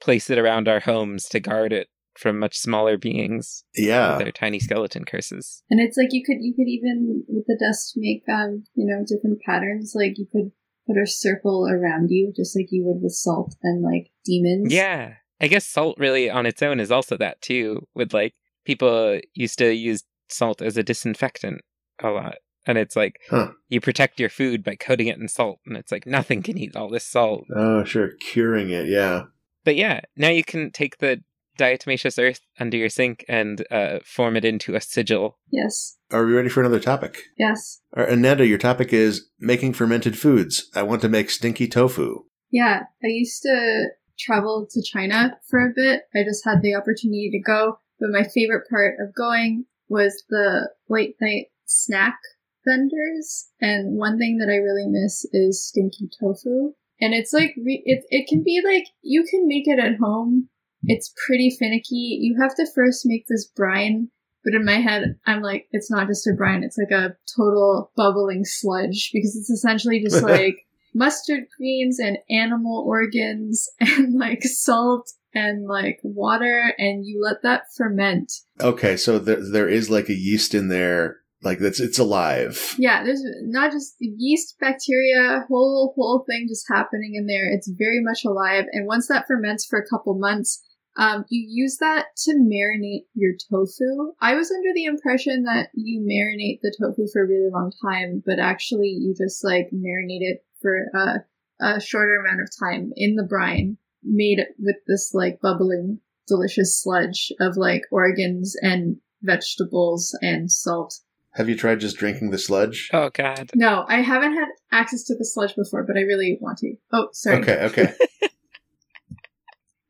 place 0.00 0.30
it 0.30 0.38
around 0.38 0.68
our 0.68 0.80
homes 0.80 1.28
to 1.30 1.40
guard 1.40 1.72
it 1.72 1.88
from 2.16 2.38
much 2.38 2.56
smaller 2.58 2.98
beings. 2.98 3.64
Yeah. 3.74 4.16
with 4.16 4.24
Their 4.24 4.32
tiny 4.32 4.58
skeleton 4.58 5.04
curses. 5.04 5.62
And 5.70 5.80
it's 5.80 5.96
like 5.96 6.08
you 6.12 6.22
could 6.24 6.38
you 6.40 6.54
could 6.54 6.68
even 6.68 7.24
with 7.28 7.44
the 7.46 7.58
dust 7.58 7.94
make 7.96 8.22
um 8.28 8.64
you 8.74 8.86
know 8.86 9.04
different 9.06 9.40
patterns. 9.44 9.92
Like 9.94 10.18
you 10.18 10.26
could 10.30 10.52
put 10.86 11.00
a 11.00 11.06
circle 11.06 11.68
around 11.70 12.08
you, 12.10 12.32
just 12.34 12.56
like 12.56 12.68
you 12.70 12.84
would 12.84 13.02
with 13.02 13.12
salt 13.12 13.54
and 13.62 13.82
like 13.82 14.10
demons. 14.24 14.72
Yeah, 14.72 15.14
I 15.40 15.46
guess 15.48 15.66
salt 15.66 15.96
really 15.98 16.28
on 16.30 16.46
its 16.46 16.62
own 16.62 16.80
is 16.80 16.90
also 16.90 17.16
that 17.16 17.40
too. 17.40 17.86
With 17.94 18.12
like 18.12 18.34
people 18.64 19.20
used 19.34 19.58
to 19.58 19.72
use 19.72 20.04
salt 20.28 20.62
as 20.62 20.76
a 20.76 20.82
disinfectant 20.82 21.60
a 22.02 22.08
lot. 22.10 22.36
And 22.66 22.76
it's 22.76 22.94
like 22.94 23.18
Huh. 23.30 23.52
you 23.68 23.80
protect 23.80 24.20
your 24.20 24.28
food 24.28 24.62
by 24.62 24.76
coating 24.76 25.06
it 25.06 25.18
in 25.18 25.28
salt. 25.28 25.60
And 25.66 25.76
it's 25.76 25.90
like 25.90 26.06
nothing 26.06 26.42
can 26.42 26.58
eat 26.58 26.76
all 26.76 26.90
this 26.90 27.06
salt. 27.06 27.46
Oh, 27.54 27.84
sure. 27.84 28.10
Curing 28.20 28.70
it. 28.70 28.86
Yeah. 28.86 29.24
But 29.64 29.76
yeah, 29.76 30.00
now 30.16 30.28
you 30.28 30.44
can 30.44 30.70
take 30.70 30.98
the 30.98 31.22
diatomaceous 31.58 32.22
earth 32.22 32.40
under 32.58 32.76
your 32.76 32.88
sink 32.88 33.24
and 33.28 33.64
uh, 33.70 33.98
form 34.04 34.36
it 34.36 34.44
into 34.44 34.74
a 34.74 34.80
sigil. 34.80 35.38
Yes. 35.50 35.98
Are 36.10 36.24
we 36.24 36.32
ready 36.32 36.48
for 36.48 36.60
another 36.60 36.80
topic? 36.80 37.18
Yes. 37.38 37.80
All 37.96 38.02
right, 38.02 38.12
Ananda, 38.12 38.46
your 38.46 38.58
topic 38.58 38.92
is 38.92 39.28
making 39.38 39.74
fermented 39.74 40.18
foods. 40.18 40.70
I 40.74 40.82
want 40.82 41.02
to 41.02 41.08
make 41.08 41.30
stinky 41.30 41.68
tofu. 41.68 42.24
Yeah. 42.50 42.84
I 43.02 43.06
used 43.06 43.42
to 43.42 43.86
travel 44.18 44.66
to 44.70 44.82
China 44.82 45.38
for 45.48 45.60
a 45.60 45.72
bit. 45.74 46.02
I 46.14 46.24
just 46.24 46.44
had 46.44 46.62
the 46.62 46.74
opportunity 46.74 47.30
to 47.30 47.40
go, 47.40 47.78
but 47.98 48.10
my 48.10 48.24
favorite 48.24 48.68
part 48.68 48.94
of 49.00 49.14
going 49.14 49.66
was 49.88 50.22
the 50.28 50.70
late 50.88 51.16
night 51.20 51.46
snack 51.64 52.18
vendors. 52.66 53.48
And 53.60 53.96
one 53.96 54.18
thing 54.18 54.38
that 54.38 54.52
I 54.52 54.56
really 54.56 54.86
miss 54.86 55.24
is 55.32 55.66
stinky 55.66 56.08
tofu. 56.20 56.74
And 57.00 57.14
it's 57.14 57.32
like, 57.32 57.54
re- 57.56 57.82
it, 57.86 58.04
it 58.10 58.28
can 58.28 58.42
be 58.42 58.60
like, 58.64 58.84
you 59.02 59.24
can 59.24 59.48
make 59.48 59.66
it 59.66 59.78
at 59.78 59.98
home. 59.98 60.48
It's 60.82 61.12
pretty 61.26 61.54
finicky. 61.58 62.18
You 62.20 62.40
have 62.40 62.54
to 62.56 62.66
first 62.74 63.02
make 63.04 63.26
this 63.28 63.46
brine. 63.46 64.08
But 64.42 64.54
in 64.54 64.64
my 64.64 64.80
head, 64.80 65.16
I'm 65.26 65.42
like, 65.42 65.68
it's 65.70 65.90
not 65.90 66.06
just 66.06 66.26
a 66.26 66.32
brine. 66.32 66.64
It's 66.64 66.78
like 66.78 66.90
a 66.90 67.14
total 67.36 67.92
bubbling 67.94 68.44
sludge 68.44 69.10
because 69.12 69.36
it's 69.36 69.50
essentially 69.50 70.00
just 70.00 70.22
like 70.22 70.66
mustard 70.94 71.44
greens 71.56 71.98
and 71.98 72.18
animal 72.30 72.84
organs 72.86 73.68
and 73.80 74.18
like 74.18 74.42
salt 74.42 75.12
and 75.34 75.66
like 75.66 76.00
water 76.02 76.74
and 76.78 77.06
you 77.06 77.22
let 77.22 77.42
that 77.42 77.64
ferment. 77.76 78.32
Okay, 78.60 78.96
so 78.96 79.18
there, 79.18 79.38
there 79.40 79.68
is 79.68 79.90
like 79.90 80.08
a 80.08 80.14
yeast 80.14 80.54
in 80.54 80.68
there, 80.68 81.18
like 81.42 81.58
that's 81.58 81.80
it's 81.80 81.98
alive. 81.98 82.74
Yeah, 82.78 83.04
there's 83.04 83.22
not 83.42 83.72
just 83.72 83.94
yeast, 84.00 84.56
bacteria, 84.60 85.44
whole 85.48 85.92
whole 85.94 86.24
thing 86.28 86.46
just 86.48 86.66
happening 86.68 87.14
in 87.14 87.26
there. 87.26 87.52
It's 87.52 87.70
very 87.70 88.00
much 88.02 88.24
alive, 88.24 88.64
and 88.72 88.86
once 88.86 89.06
that 89.08 89.26
ferments 89.28 89.64
for 89.64 89.78
a 89.78 89.88
couple 89.88 90.18
months, 90.18 90.60
um, 90.96 91.24
you 91.28 91.46
use 91.48 91.78
that 91.78 92.06
to 92.24 92.32
marinate 92.32 93.06
your 93.14 93.32
tofu. 93.50 94.12
I 94.20 94.34
was 94.34 94.50
under 94.50 94.70
the 94.74 94.84
impression 94.84 95.44
that 95.44 95.68
you 95.74 96.00
marinate 96.00 96.60
the 96.62 96.74
tofu 96.78 97.06
for 97.12 97.22
a 97.22 97.28
really 97.28 97.50
long 97.50 97.72
time, 97.82 98.22
but 98.26 98.38
actually 98.38 98.88
you 98.88 99.14
just 99.16 99.44
like 99.44 99.70
marinate 99.72 100.22
it 100.22 100.44
for 100.60 100.86
a, 100.94 101.24
a 101.64 101.80
shorter 101.80 102.16
amount 102.16 102.42
of 102.42 102.50
time 102.58 102.92
in 102.96 103.14
the 103.14 103.24
brine, 103.24 103.78
made 104.02 104.40
with 104.58 104.76
this 104.86 105.12
like 105.14 105.40
bubbling, 105.40 106.00
delicious 106.26 106.80
sludge 106.82 107.32
of 107.40 107.56
like 107.56 107.82
organs 107.92 108.56
and 108.60 108.96
vegetables 109.22 110.16
and 110.22 110.50
salt. 110.50 111.00
Have 111.34 111.48
you 111.48 111.56
tried 111.56 111.78
just 111.78 111.96
drinking 111.96 112.30
the 112.30 112.38
sludge? 112.38 112.90
Oh, 112.92 113.10
God. 113.10 113.52
No, 113.54 113.84
I 113.86 114.02
haven't 114.02 114.34
had 114.34 114.48
access 114.72 115.04
to 115.04 115.14
the 115.14 115.24
sludge 115.24 115.54
before, 115.54 115.84
but 115.84 115.96
I 115.96 116.00
really 116.00 116.36
want 116.40 116.58
to. 116.58 116.74
Oh, 116.92 117.08
sorry. 117.12 117.38
Okay, 117.38 117.58
okay. 117.66 117.94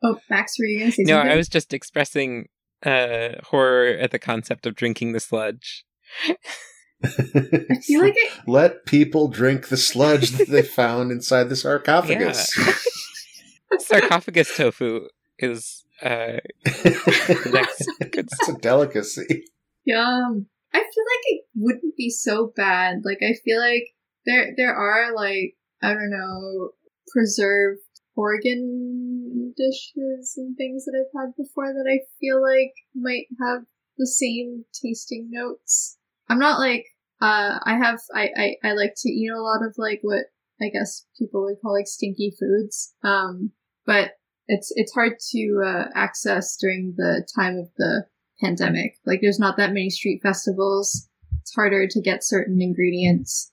Oh, 0.03 0.19
Max, 0.29 0.59
were 0.59 0.65
you 0.65 0.79
going 0.79 0.91
to 0.91 0.97
say 0.97 1.03
No, 1.05 1.17
something? 1.17 1.33
I 1.33 1.37
was 1.37 1.49
just 1.49 1.73
expressing 1.73 2.49
uh, 2.85 3.31
horror 3.45 3.89
at 3.89 4.11
the 4.11 4.19
concept 4.19 4.67
of 4.67 4.75
drinking 4.75 5.13
the 5.13 5.21
sludge. 5.21 5.85
I 7.05 7.79
feel 7.83 8.01
like 8.01 8.15
it. 8.17 8.33
Let 8.47 8.85
people 8.85 9.29
drink 9.29 9.69
the 9.69 9.77
sludge 9.77 10.31
that 10.33 10.49
they 10.49 10.63
found 10.81 11.11
inside 11.11 11.49
the 11.49 11.57
sarcophagus. 11.57 12.51
Sarcophagus 13.79 14.57
tofu 14.57 15.07
is 15.39 15.85
uh, 16.03 16.39
next 16.65 17.89
good 18.11 18.27
it's 18.27 18.49
a 18.49 18.55
delicacy. 18.55 19.45
Yum. 19.85 20.47
I 20.73 20.79
feel 20.79 21.05
like 21.05 21.25
it 21.25 21.45
wouldn't 21.55 21.97
be 21.97 22.11
so 22.11 22.53
bad. 22.57 23.03
Like 23.05 23.21
I 23.23 23.35
feel 23.45 23.61
like 23.61 23.85
there 24.27 24.53
there 24.57 24.75
are 24.75 25.15
like 25.15 25.55
I 25.83 25.95
don't 25.95 26.11
know 26.11 26.71
preserved 27.13 27.81
organ 28.17 29.10
dishes 29.57 30.35
and 30.37 30.57
things 30.57 30.85
that 30.85 30.95
I've 30.99 31.21
had 31.21 31.37
before 31.37 31.73
that 31.73 31.91
I 31.91 32.01
feel 32.21 32.43
like 32.43 32.73
might 32.95 33.27
have 33.41 33.63
the 33.99 34.07
same 34.07 34.65
tasting 34.73 35.29
notes. 35.31 35.99
I'm 36.29 36.39
not 36.39 36.59
like 36.59 36.87
uh 37.21 37.59
I 37.63 37.77
have 37.77 38.01
I, 38.15 38.29
I, 38.37 38.69
I 38.69 38.73
like 38.73 38.95
to 38.99 39.09
eat 39.11 39.31
a 39.31 39.41
lot 39.41 39.65
of 39.65 39.75
like 39.77 40.01
what 40.03 40.27
I 40.61 40.69
guess 40.69 41.07
people 41.19 41.43
would 41.45 41.61
call 41.61 41.75
like 41.75 41.87
stinky 41.87 42.35
foods. 42.39 42.95
Um 43.03 43.53
but 43.87 44.13
it's 44.51 44.73
it's 44.75 44.93
hard 44.93 45.13
to 45.31 45.63
uh, 45.65 45.85
access 45.95 46.57
during 46.57 46.95
the 46.97 47.27
time 47.37 47.57
of 47.57 47.69
the 47.79 48.05
pandemic. 48.41 48.97
Like 49.07 49.21
there's 49.23 49.39
not 49.39 49.57
that 49.57 49.73
many 49.73 49.91
street 49.91 50.21
festivals. 50.23 51.09
It's 51.41 51.55
harder 51.55 51.87
to 51.87 52.01
get 52.01 52.25
certain 52.25 52.61
ingredients. 52.61 53.53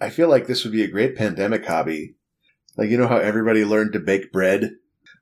I 0.00 0.10
feel 0.10 0.28
like 0.28 0.46
this 0.46 0.64
would 0.64 0.72
be 0.72 0.82
a 0.82 0.90
great 0.90 1.16
pandemic 1.16 1.66
hobby. 1.66 2.16
Like 2.76 2.88
you 2.88 2.96
know 2.96 3.08
how 3.08 3.18
everybody 3.18 3.64
learned 3.64 3.92
to 3.92 4.00
bake 4.00 4.32
bread 4.32 4.72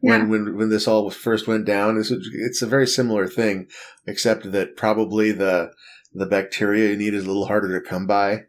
Yeah. 0.02 0.18
when 0.18 0.28
when 0.28 0.56
when 0.56 0.68
this 0.70 0.86
all 0.86 1.10
first 1.10 1.46
went 1.46 1.64
down. 1.64 1.98
It's, 1.98 2.10
it's 2.10 2.62
a 2.62 2.66
very 2.66 2.86
similar 2.86 3.26
thing, 3.26 3.68
except 4.06 4.52
that 4.52 4.76
probably 4.76 5.32
the 5.32 5.72
the 6.12 6.26
bacteria 6.26 6.90
you 6.90 6.96
need 6.96 7.14
is 7.14 7.24
a 7.24 7.28
little 7.28 7.46
harder 7.46 7.78
to 7.78 7.88
come 7.88 8.06
by. 8.06 8.44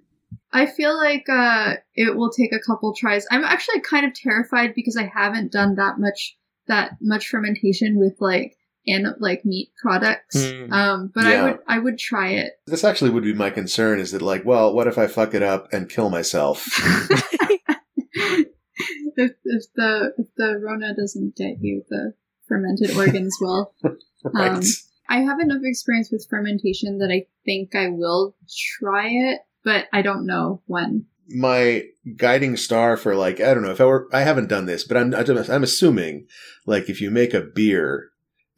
I 0.52 0.66
feel 0.66 0.96
like 0.96 1.26
uh, 1.30 1.76
it 1.96 2.16
will 2.16 2.32
take 2.32 2.52
a 2.54 2.60
couple 2.66 2.94
tries. 2.94 3.26
I'm 3.32 3.44
actually 3.44 3.82
kind 3.82 4.06
of 4.06 4.14
terrified 4.14 4.74
because 4.76 4.98
I 4.98 5.12
haven't 5.14 5.52
done 5.52 5.76
that 5.76 6.00
much 6.00 6.38
that 6.68 6.92
much 7.02 7.28
fermentation 7.28 7.98
with 7.98 8.16
like 8.20 8.58
and 8.88 9.08
like 9.20 9.46
meat 9.46 9.72
products. 9.82 10.38
Mm. 10.38 10.72
Um, 10.72 11.12
but 11.14 11.26
I 11.26 11.44
would 11.44 11.60
I 11.68 11.80
would 11.80 12.00
try 12.00 12.30
it. 12.30 12.54
This 12.66 12.84
actually 12.84 13.12
would 13.12 13.24
be 13.24 13.34
my 13.34 13.50
concern. 13.50 14.00
Is 14.00 14.12
that 14.12 14.22
like, 14.22 14.46
well, 14.46 14.74
what 14.74 14.88
if 14.88 14.98
I 14.98 15.08
fuck 15.08 15.34
it 15.34 15.44
up 15.44 15.72
and 15.74 15.90
kill 15.90 16.10
myself? 16.10 16.66
if 19.18 19.32
if 19.44 19.64
the 19.76 20.14
if 20.18 20.28
the 20.38 20.60
Rona 20.60 20.96
doesn't 20.96 21.36
get 21.36 21.58
you, 21.62 21.84
the 21.90 22.14
fermented 22.48 22.96
organs 22.96 23.36
will. 23.42 23.74
right. 24.24 24.52
Um, 24.52 24.62
I 25.10 25.20
have 25.22 25.40
enough 25.40 25.62
experience 25.64 26.12
with 26.12 26.28
fermentation 26.30 26.98
that 27.00 27.10
I 27.12 27.26
think 27.46 27.76
I 27.76 27.88
will 27.88 28.36
try 28.80 29.08
it, 29.10 29.40
but 29.64 29.88
I 29.94 30.02
don't 30.02 30.26
know 30.26 30.62
when. 30.66 31.06
my 31.30 31.84
guiding 32.16 32.56
star 32.58 32.96
for 32.98 33.16
like 33.16 33.40
I 33.42 33.54
don't 33.54 33.64
know 33.64 33.72
if 33.72 33.82
I 33.82 33.86
were 33.86 34.08
I 34.14 34.22
haven't 34.22 34.50
done 34.50 34.66
this, 34.66 34.84
but 34.84 34.98
I'm 34.98 35.14
I'm 35.14 35.64
assuming 35.64 36.28
like 36.66 36.90
if 36.90 37.02
you 37.02 37.10
make 37.12 37.34
a 37.34 37.42
beer 37.42 38.10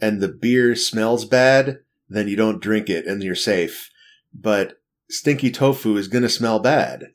and 0.02 0.22
the 0.22 0.28
beer 0.28 0.76
smells 0.76 1.26
bad, 1.26 1.80
then 2.08 2.28
you 2.28 2.36
don't 2.36 2.62
drink 2.62 2.90
it 2.90 3.06
and 3.06 3.24
you're 3.24 3.36
safe. 3.36 3.90
But 4.34 4.80
stinky 5.10 5.52
tofu 5.52 5.98
is 5.98 6.08
gonna 6.08 6.30
smell 6.30 6.60
bad, 6.60 7.08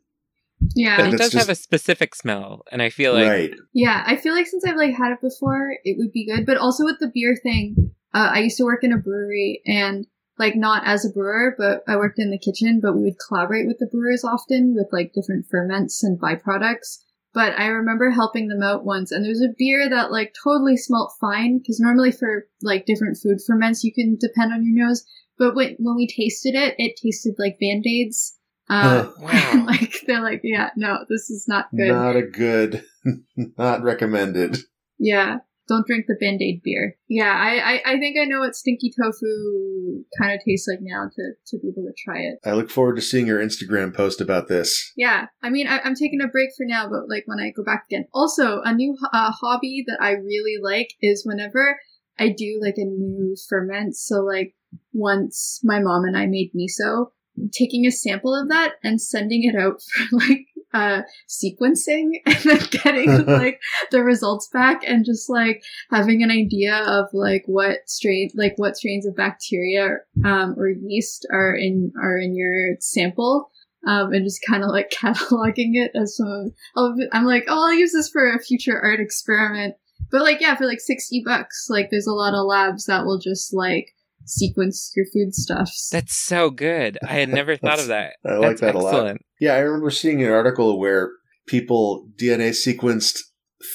Yeah. 0.75 0.97
But 0.97 1.15
it 1.15 1.19
does 1.19 1.31
just- 1.33 1.47
have 1.47 1.53
a 1.53 1.55
specific 1.55 2.15
smell, 2.15 2.63
and 2.71 2.83
I 2.83 2.91
feel 2.91 3.13
like 3.13 3.29
right? 3.29 3.55
Yeah, 3.73 4.03
I 4.07 4.17
feel 4.17 4.35
like 4.35 4.47
since 4.47 4.65
I've 4.65 4.77
like 4.77 4.95
had 4.95 5.13
it 5.13 5.21
before, 5.21 5.77
it 5.85 5.97
would 5.99 6.13
be 6.13 6.27
good. 6.27 6.47
But 6.47 6.57
also 6.57 6.85
with 6.85 6.99
the 7.01 7.11
beer 7.13 7.37
thing, 7.43 7.93
uh, 8.15 8.31
I 8.33 8.41
used 8.41 8.57
to 8.59 8.65
work 8.65 8.85
in 8.85 8.93
a 8.93 8.99
brewery 8.99 9.63
and 9.67 10.07
like 10.39 10.57
not 10.57 10.83
as 10.85 11.05
a 11.05 11.11
brewer, 11.11 11.55
but 11.57 11.85
I 11.87 11.97
worked 11.97 12.19
in 12.19 12.31
the 12.31 12.39
kitchen, 12.39 12.81
but 12.81 12.95
we 12.95 13.03
would 13.03 13.19
collaborate 13.29 13.67
with 13.67 13.79
the 13.79 13.87
brewers 13.87 14.25
often 14.25 14.75
with 14.75 14.89
like 14.93 15.13
different 15.13 15.47
ferments 15.51 16.03
and 16.03 16.21
byproducts. 16.21 16.99
But 17.33 17.59
I 17.59 17.67
remember 17.67 18.11
helping 18.11 18.49
them 18.49 18.63
out 18.63 18.85
once 18.85 19.11
and 19.11 19.25
there 19.25 19.31
was 19.31 19.43
a 19.43 19.55
beer 19.59 19.89
that 19.91 20.13
like 20.13 20.35
totally 20.43 20.77
smelt 20.77 21.13
fine 21.21 21.59
because 21.59 21.81
normally 21.81 22.13
for 22.13 22.47
like 22.63 22.87
different 22.87 23.19
food 23.21 23.39
ferments, 23.45 23.83
you 23.85 23.93
can 23.93 24.17
depend 24.21 24.53
on 24.53 24.65
your 24.65 24.87
nose. 24.87 25.05
But 25.37 25.57
when, 25.57 25.77
when 25.81 25.97
we 25.97 26.07
tasted 26.07 26.55
it, 26.55 26.77
it 26.79 26.95
tasted 27.01 27.35
like 27.39 27.59
band-aids. 27.61 28.39
Uh, 28.69 29.11
Wow. 29.21 29.65
like 29.67 29.95
they're 30.07 30.23
like, 30.23 30.41
yeah, 30.43 30.71
no, 30.77 31.05
this 31.09 31.31
is 31.31 31.47
not 31.49 31.71
good. 31.71 31.89
Not 31.89 32.17
a 32.17 32.23
good, 32.23 32.85
not 33.59 33.83
recommended. 33.83 34.59
Yeah. 34.99 35.39
Don't 35.67 35.87
drink 35.87 36.05
the 36.07 36.17
Band-Aid 36.21 36.61
beer. 36.63 36.99
Yeah, 37.09 37.33
I, 37.33 37.57
I, 37.57 37.93
I 37.95 37.99
think 37.99 38.19
I 38.21 38.27
know 38.27 38.41
what 38.41 38.55
stinky 38.55 38.91
tofu 38.91 40.05
kind 40.21 40.35
of 40.35 40.45
tastes 40.45 40.69
like 40.69 40.81
now 40.83 41.09
to, 41.17 41.33
to 41.47 41.59
be 41.59 41.69
able 41.69 41.89
to 41.89 41.95
try 42.05 42.19
it. 42.19 42.39
I 42.45 42.53
look 42.53 42.71
forward 42.71 42.97
to 42.97 43.03
seeing 43.03 43.27
your 43.27 43.41
Instagram 43.41 43.97
post 43.97 44.21
about 44.21 44.49
this. 44.49 44.93
Yeah, 44.95 45.27
I 45.43 45.49
mean, 45.49 45.67
I, 45.67 45.79
I'm 45.79 45.95
taking 45.95 46.21
a 46.21 46.29
break 46.29 46.51
for 46.55 46.67
now, 46.67 46.91
but 46.91 47.09
like 47.09 47.23
when 47.25 47.41
I 47.41 47.51
go 47.51 47.65
back 47.65 47.85
again. 47.91 48.05
Also, 48.13 48.61
a 48.61 48.75
new 48.75 48.95
uh, 49.11 49.33
hobby 49.33 49.83
that 49.87 49.97
I 50.03 50.11
really 50.11 50.57
like 50.63 50.89
is 51.01 51.25
whenever 51.25 51.79
I 52.19 52.29
do 52.29 52.61
like 52.63 52.77
a 52.77 52.85
new 52.85 53.35
ferment. 53.49 53.97
So 53.97 54.17
like 54.17 54.55
once 54.93 55.61
my 55.65 55.81
mom 55.81 56.05
and 56.05 56.17
I 56.17 56.27
made 56.27 56.53
miso, 56.55 57.07
taking 57.53 57.87
a 57.87 57.91
sample 57.91 58.35
of 58.35 58.49
that 58.49 58.75
and 58.83 59.01
sending 59.01 59.45
it 59.45 59.57
out 59.57 59.83
for 60.11 60.17
like 60.17 60.47
uh 60.73 61.03
sequencing 61.29 62.21
and 62.27 62.37
then 62.37 62.61
getting 62.71 63.25
like 63.27 63.61
the 63.91 64.03
results 64.03 64.49
back 64.49 64.83
and 64.87 65.05
just 65.05 65.31
like 65.31 65.63
having 65.91 66.23
an 66.23 66.31
idea 66.31 66.77
of 66.87 67.07
like 67.13 67.45
what 67.47 67.79
strain 67.87 68.29
like 68.35 68.55
what 68.57 68.77
strains 68.77 69.07
of 69.07 69.17
bacteria 69.17 69.99
um 70.25 70.55
or 70.59 70.69
yeast 70.69 71.27
are 71.33 71.55
in 71.55 71.93
are 72.03 72.19
in 72.19 72.35
your 72.37 72.77
sample 72.81 73.51
um 73.87 74.13
and 74.13 74.25
just 74.25 74.45
kind 74.47 74.65
of 74.65 74.71
like 74.71 74.91
cataloging 74.91 75.73
it 75.75 75.93
as 75.95 76.17
some 76.17 76.53
I'll, 76.77 76.95
i'm 77.13 77.25
like 77.25 77.45
oh 77.49 77.67
i'll 77.67 77.75
use 77.75 77.93
this 77.93 78.11
for 78.11 78.33
a 78.33 78.41
future 78.43 78.79
art 78.79 79.01
experiment. 79.01 79.77
But 80.11 80.23
like 80.23 80.41
yeah 80.41 80.55
for 80.57 80.67
like 80.67 80.81
60 80.81 81.23
bucks 81.25 81.67
like 81.71 81.91
there's 81.91 82.07
a 82.07 82.13
lot 82.13 82.35
of 82.35 82.47
labs 82.47 82.87
that 82.87 83.05
will 83.05 83.19
just 83.19 83.55
like 83.55 83.95
sequence 84.27 84.93
your 84.97 85.07
food 85.13 85.35
stuffs. 85.35 85.89
That's 85.91 86.15
so 86.15 86.51
good. 86.51 86.99
I 87.07 87.15
had 87.15 87.29
never 87.29 87.57
thought 87.57 87.81
of 87.81 87.89
that. 87.89 88.15
I 88.25 88.35
like 88.35 88.59
That's 88.59 88.61
that 88.61 88.75
a 88.75 88.79
lot. 88.79 89.17
Yeah, 89.41 89.55
I 89.55 89.59
remember 89.59 89.91
seeing 89.91 90.23
an 90.23 90.31
article 90.31 90.79
where 90.79 91.11
people 91.47 92.09
DNA 92.17 92.51
sequenced 92.51 93.19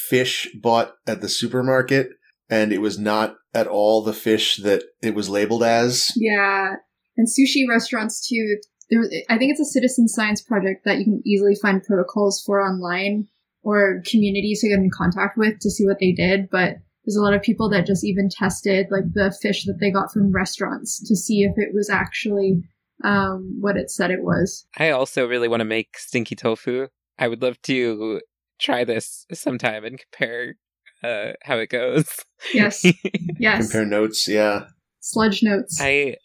fish 0.10 0.48
bought 0.62 0.94
at 1.08 1.22
the 1.22 1.30
supermarket, 1.30 2.10
and 2.50 2.72
it 2.72 2.82
was 2.82 2.98
not 3.00 3.36
at 3.54 3.68
all 3.68 4.04
the 4.04 4.14
fish 4.14 4.58
that 4.58 4.84
it 5.02 5.16
was 5.16 5.30
labeled 5.30 5.64
as. 5.64 6.12
Yeah, 6.16 6.76
and 7.18 7.28
sushi 7.28 7.68
restaurants 7.68 8.28
too. 8.28 8.58
There, 8.90 9.04
I 9.30 9.38
think 9.38 9.52
it's 9.52 9.60
a 9.60 9.66
citizen 9.66 10.08
science 10.08 10.42
project 10.42 10.86
that 10.86 10.98
you 10.98 11.04
can 11.04 11.22
easily 11.26 11.56
find 11.56 11.84
protocols 11.84 12.42
for 12.46 12.62
online 12.62 13.28
or 13.62 14.02
communities 14.10 14.62
to 14.62 14.70
get 14.70 14.80
in 14.80 14.90
contact 14.92 15.38
with 15.38 15.60
to 15.60 15.70
see 15.70 15.86
what 15.86 16.00
they 16.00 16.12
did. 16.12 16.50
But 16.50 16.78
there's 17.10 17.18
a 17.18 17.24
lot 17.24 17.34
of 17.34 17.42
people 17.42 17.68
that 17.72 17.88
just 17.88 18.06
even 18.06 18.30
tested 18.30 18.86
like 18.92 19.06
the 19.14 19.36
fish 19.42 19.66
that 19.66 19.80
they 19.80 19.90
got 19.90 20.12
from 20.12 20.32
restaurants 20.32 21.04
to 21.08 21.16
see 21.16 21.42
if 21.42 21.54
it 21.58 21.74
was 21.74 21.90
actually 21.90 22.62
um, 23.04 23.58
what 23.60 23.78
it 23.78 23.90
said 23.90 24.12
it 24.12 24.22
was. 24.22 24.68
I 24.78 24.92
also 24.92 25.28
really 25.28 25.48
want 25.48 25.62
to 25.62 25.66
make 25.66 25.98
stinky 25.98 26.36
tofu. 26.36 26.88
I 27.18 27.28
would 27.28 27.42
love 27.42 27.60
to 27.64 28.22
try 28.60 28.84
this 28.84 29.26
sometime 29.34 29.86
and 29.86 30.00
compare 30.00 30.58
uh, 31.04 31.34
how 31.42 31.58
it 31.58 31.72
goes. 31.72 32.08
Yes, 32.54 32.86
yes. 33.40 33.72
Compare 33.72 33.88
notes, 33.88 34.28
yeah. 34.28 34.66
Sludge 35.00 35.42
notes. 35.42 35.80
I 35.82 36.18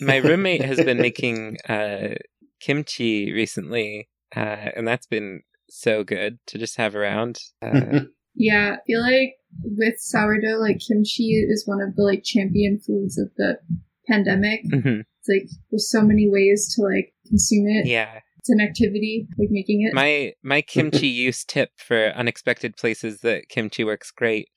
my 0.00 0.18
roommate 0.18 0.64
has 0.64 0.76
been 0.76 0.98
making 1.02 1.56
uh, 1.68 2.14
kimchi 2.60 3.32
recently, 3.32 4.08
uh, 4.36 4.70
and 4.76 4.86
that's 4.86 5.08
been 5.08 5.42
so 5.68 6.04
good 6.04 6.38
to 6.46 6.58
just 6.58 6.76
have 6.76 6.94
around. 6.94 7.40
Uh, 7.60 8.02
Yeah, 8.38 8.76
I 8.76 8.78
feel 8.86 9.00
like 9.00 9.34
with 9.62 9.98
sourdough, 9.98 10.58
like 10.60 10.78
kimchi 10.86 11.30
is 11.48 11.66
one 11.66 11.80
of 11.80 11.94
the 11.96 12.02
like 12.02 12.22
champion 12.24 12.78
foods 12.78 13.18
of 13.18 13.28
the 13.36 13.58
pandemic. 14.06 14.64
mhm. 14.64 15.00
It's 15.20 15.28
like 15.28 15.48
there's 15.70 15.90
so 15.90 16.02
many 16.02 16.28
ways 16.28 16.72
to 16.74 16.82
like 16.82 17.12
consume 17.26 17.66
it. 17.68 17.86
Yeah, 17.86 18.20
It's 18.38 18.48
an 18.50 18.60
activity, 18.60 19.26
like 19.38 19.48
making 19.50 19.82
it. 19.82 19.94
my 19.94 20.32
my 20.42 20.62
kimchi 20.62 21.08
use 21.08 21.44
tip 21.44 21.70
for 21.76 22.06
unexpected 22.10 22.76
places 22.76 23.20
that 23.20 23.48
kimchi 23.48 23.84
works 23.84 24.10
great 24.10 24.48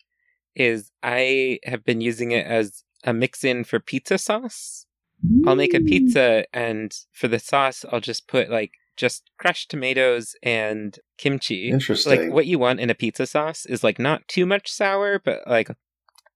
is 0.55 0.91
I 1.01 1.59
have 1.65 1.83
been 1.83 2.01
using 2.01 2.31
it 2.31 2.45
as 2.45 2.83
a 3.03 3.13
mix-in 3.13 3.63
for 3.63 3.79
pizza 3.79 4.17
sauce. 4.17 4.85
I'll 5.45 5.55
make 5.55 5.73
a 5.73 5.79
Mm. 5.79 5.87
pizza, 5.87 6.45
and 6.53 6.91
for 7.11 7.27
the 7.27 7.39
sauce, 7.39 7.85
I'll 7.91 8.01
just 8.01 8.27
put 8.27 8.49
like 8.49 8.71
just 8.97 9.29
crushed 9.37 9.69
tomatoes 9.71 10.35
and 10.43 10.97
kimchi. 11.17 11.69
Interesting. 11.69 12.25
Like 12.25 12.33
what 12.33 12.45
you 12.45 12.59
want 12.59 12.79
in 12.79 12.89
a 12.89 12.95
pizza 12.95 13.25
sauce 13.25 13.65
is 13.65 13.83
like 13.83 13.99
not 13.99 14.27
too 14.27 14.45
much 14.45 14.71
sour, 14.71 15.19
but 15.23 15.41
like 15.47 15.69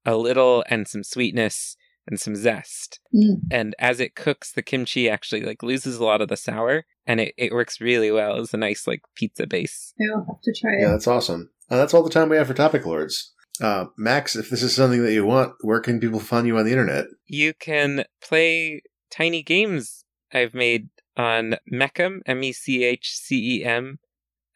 a 0.05 0.15
little 0.15 0.63
and 0.69 0.87
some 0.87 1.03
sweetness 1.03 1.77
and 2.07 2.19
some 2.19 2.35
zest. 2.35 2.99
Mm. 3.13 3.41
And 3.51 3.75
as 3.79 3.99
it 3.99 4.15
cooks, 4.15 4.51
the 4.51 4.61
kimchi 4.61 5.09
actually 5.09 5.41
like 5.41 5.63
loses 5.63 5.97
a 5.97 6.03
lot 6.03 6.21
of 6.21 6.27
the 6.27 6.37
sour, 6.37 6.85
and 7.05 7.19
it, 7.19 7.33
it 7.37 7.51
works 7.51 7.81
really 7.81 8.11
well 8.11 8.37
as 8.37 8.53
a 8.53 8.57
nice 8.57 8.87
like 8.87 9.01
pizza 9.15 9.47
base. 9.47 9.93
I'll 10.13 10.25
have 10.25 10.41
to 10.41 10.53
try 10.59 10.73
it. 10.73 10.81
Yeah, 10.81 10.89
that's 10.89 11.07
awesome. 11.07 11.49
Uh, 11.69 11.77
that's 11.77 11.93
all 11.93 12.03
the 12.03 12.09
time 12.09 12.29
we 12.29 12.37
have 12.37 12.47
for 12.47 12.53
Topic 12.53 12.85
Lords. 12.85 13.33
Uh, 13.61 13.85
Max, 13.97 14.35
if 14.35 14.49
this 14.49 14.61
is 14.61 14.75
something 14.75 15.01
that 15.03 15.13
you 15.13 15.25
want, 15.25 15.53
where 15.61 15.79
can 15.79 15.99
people 15.99 16.19
find 16.19 16.45
you 16.45 16.57
on 16.57 16.65
the 16.65 16.71
internet? 16.71 17.05
You 17.25 17.53
can 17.53 18.03
play 18.21 18.81
tiny 19.09 19.41
games 19.41 20.03
I've 20.33 20.53
made 20.53 20.89
on 21.17 21.55
Mechem, 21.71 22.19
M 22.25 22.43
E 22.43 22.51
C 22.51 22.83
H 22.83 23.11
C 23.15 23.59
E 23.59 23.63
M, 23.63 23.99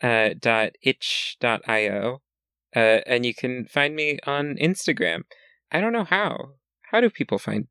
uh, 0.02 0.30
dot 0.40 0.72
itch 0.82 1.38
dot 1.40 1.62
io, 1.68 2.22
uh, 2.76 3.00
and 3.06 3.26
you 3.26 3.34
can 3.34 3.66
find 3.66 3.96
me 3.96 4.20
on 4.26 4.56
Instagram. 4.62 5.24
I 5.72 5.82
don't 5.82 5.94
know 5.94 6.04
how. 6.04 6.54
How 6.92 7.02
do 7.02 7.10
people 7.10 7.38
find 7.38 7.68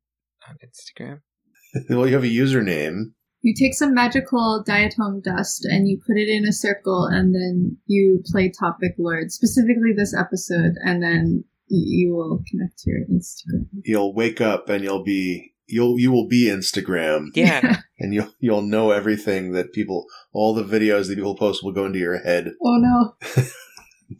on 0.47 0.57
Instagram? 0.63 1.21
well, 1.89 2.07
you 2.07 2.13
have 2.13 2.23
a 2.23 2.27
username. 2.27 3.11
You 3.41 3.53
take 3.57 3.73
some 3.73 3.93
magical 3.93 4.63
diatom 4.67 5.23
dust 5.23 5.65
and 5.65 5.87
you 5.87 5.99
put 6.05 6.17
it 6.17 6.27
in 6.27 6.45
a 6.45 6.51
circle, 6.51 7.05
and 7.05 7.33
then 7.33 7.77
you 7.85 8.21
play 8.25 8.51
Topic 8.51 8.95
Lord, 8.97 9.31
specifically 9.31 9.93
this 9.95 10.15
episode, 10.17 10.73
and 10.83 11.01
then 11.01 11.45
you 11.67 12.15
will 12.15 12.43
connect 12.49 12.79
to 12.79 12.91
your 12.91 13.01
Instagram. 13.01 13.67
You'll 13.85 14.13
wake 14.13 14.41
up 14.41 14.69
and 14.69 14.83
you'll 14.83 15.03
be 15.03 15.53
you'll 15.69 15.99
you 15.99 16.11
will 16.11 16.27
be 16.27 16.45
Instagram, 16.45 17.27
Yeah, 17.33 17.81
and 17.99 18.13
you'll 18.13 18.33
you'll 18.39 18.61
know 18.61 18.91
everything 18.91 19.51
that 19.53 19.73
people, 19.73 20.05
all 20.33 20.53
the 20.53 20.63
videos 20.63 21.07
that 21.07 21.15
people 21.15 21.35
post 21.35 21.63
will 21.63 21.71
go 21.71 21.85
into 21.85 21.99
your 21.99 22.19
head. 22.19 22.51
oh 22.63 22.77
no. 22.77 23.43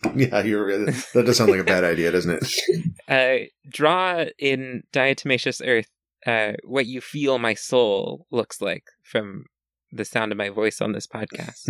yeah, 0.16 0.42
you're 0.44 0.86
that 0.86 1.24
does 1.26 1.38
sound 1.38 1.52
like 1.52 1.60
a 1.60 1.64
bad 1.64 1.84
idea, 1.84 2.12
doesn't 2.12 2.42
it? 2.42 2.94
uh, 3.08 3.48
draw 3.70 4.26
in 4.38 4.84
diatomaceous 4.94 5.62
earth 5.66 5.90
uh, 6.26 6.54
what 6.64 6.86
you 6.86 7.02
feel 7.02 7.40
my 7.40 7.54
soul 7.54 8.26
looks 8.32 8.62
like 8.62 8.84
from 9.02 9.46
the 9.92 10.06
sound 10.06 10.32
of 10.32 10.38
my 10.38 10.50
voice 10.50 10.82
on 10.82 10.92
this 10.92 11.08
podcast. 11.08 11.68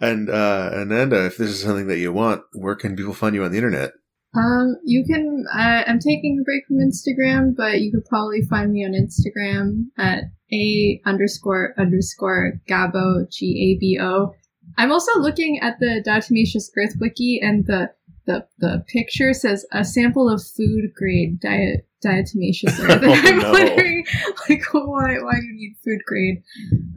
and 0.00 0.28
uh, 0.28 0.70
Ananda, 0.74 1.26
if 1.26 1.36
this 1.36 1.50
is 1.50 1.62
something 1.62 1.86
that 1.86 1.98
you 1.98 2.12
want, 2.12 2.42
where 2.52 2.74
can 2.74 2.96
people 2.96 3.14
find 3.14 3.34
you 3.34 3.44
on 3.44 3.52
the 3.52 3.58
internet? 3.58 3.92
Um, 4.34 4.76
you 4.84 5.04
can. 5.04 5.44
Uh, 5.52 5.82
I'm 5.86 5.98
taking 5.98 6.38
a 6.40 6.44
break 6.44 6.66
from 6.66 6.78
Instagram, 6.78 7.54
but 7.56 7.80
you 7.80 7.92
could 7.92 8.04
probably 8.06 8.42
find 8.42 8.72
me 8.72 8.84
on 8.84 8.92
Instagram 8.92 9.86
at 9.98 10.24
a 10.52 11.00
underscore 11.06 11.74
underscore 11.78 12.54
gabo 12.68 13.30
g 13.30 13.76
a 13.76 13.80
b 13.80 13.98
o. 14.00 14.34
I'm 14.76 14.90
also 14.90 15.20
looking 15.20 15.60
at 15.60 15.78
the 15.78 16.02
Diatomaceous 16.06 16.70
Earth 16.76 16.96
wiki, 17.00 17.40
and 17.42 17.66
the 17.66 17.90
the 18.26 18.46
the 18.58 18.84
picture 18.88 19.34
says 19.34 19.66
a 19.72 19.84
sample 19.84 20.28
of 20.28 20.42
food 20.42 20.92
grade 20.94 21.40
diet 21.40 21.86
diatomaceous 22.04 22.78
earth. 22.88 23.02
Oh, 23.02 23.12
I'm 23.12 23.38
no. 23.38 23.52
wondering, 23.52 24.04
like, 24.48 24.62
why 24.72 25.18
why 25.20 25.40
do 25.40 25.46
you 25.46 25.54
need 25.54 25.76
food 25.84 26.00
grade? 26.06 26.42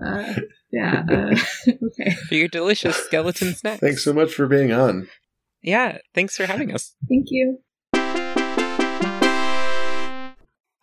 Uh, 0.03 0.41
yeah. 0.71 1.05
Uh, 1.09 1.35
okay. 1.69 2.11
for 2.27 2.35
your 2.35 2.47
delicious 2.47 2.95
skeleton 2.95 3.53
snacks. 3.53 3.79
Thanks 3.79 4.03
so 4.03 4.13
much 4.13 4.33
for 4.33 4.47
being 4.47 4.71
on. 4.71 5.07
Yeah, 5.67 5.97
thanks 6.15 6.37
for 6.37 6.45
having 6.45 6.73
us. 6.73 6.95
Thank 7.09 7.25
you. 7.29 7.59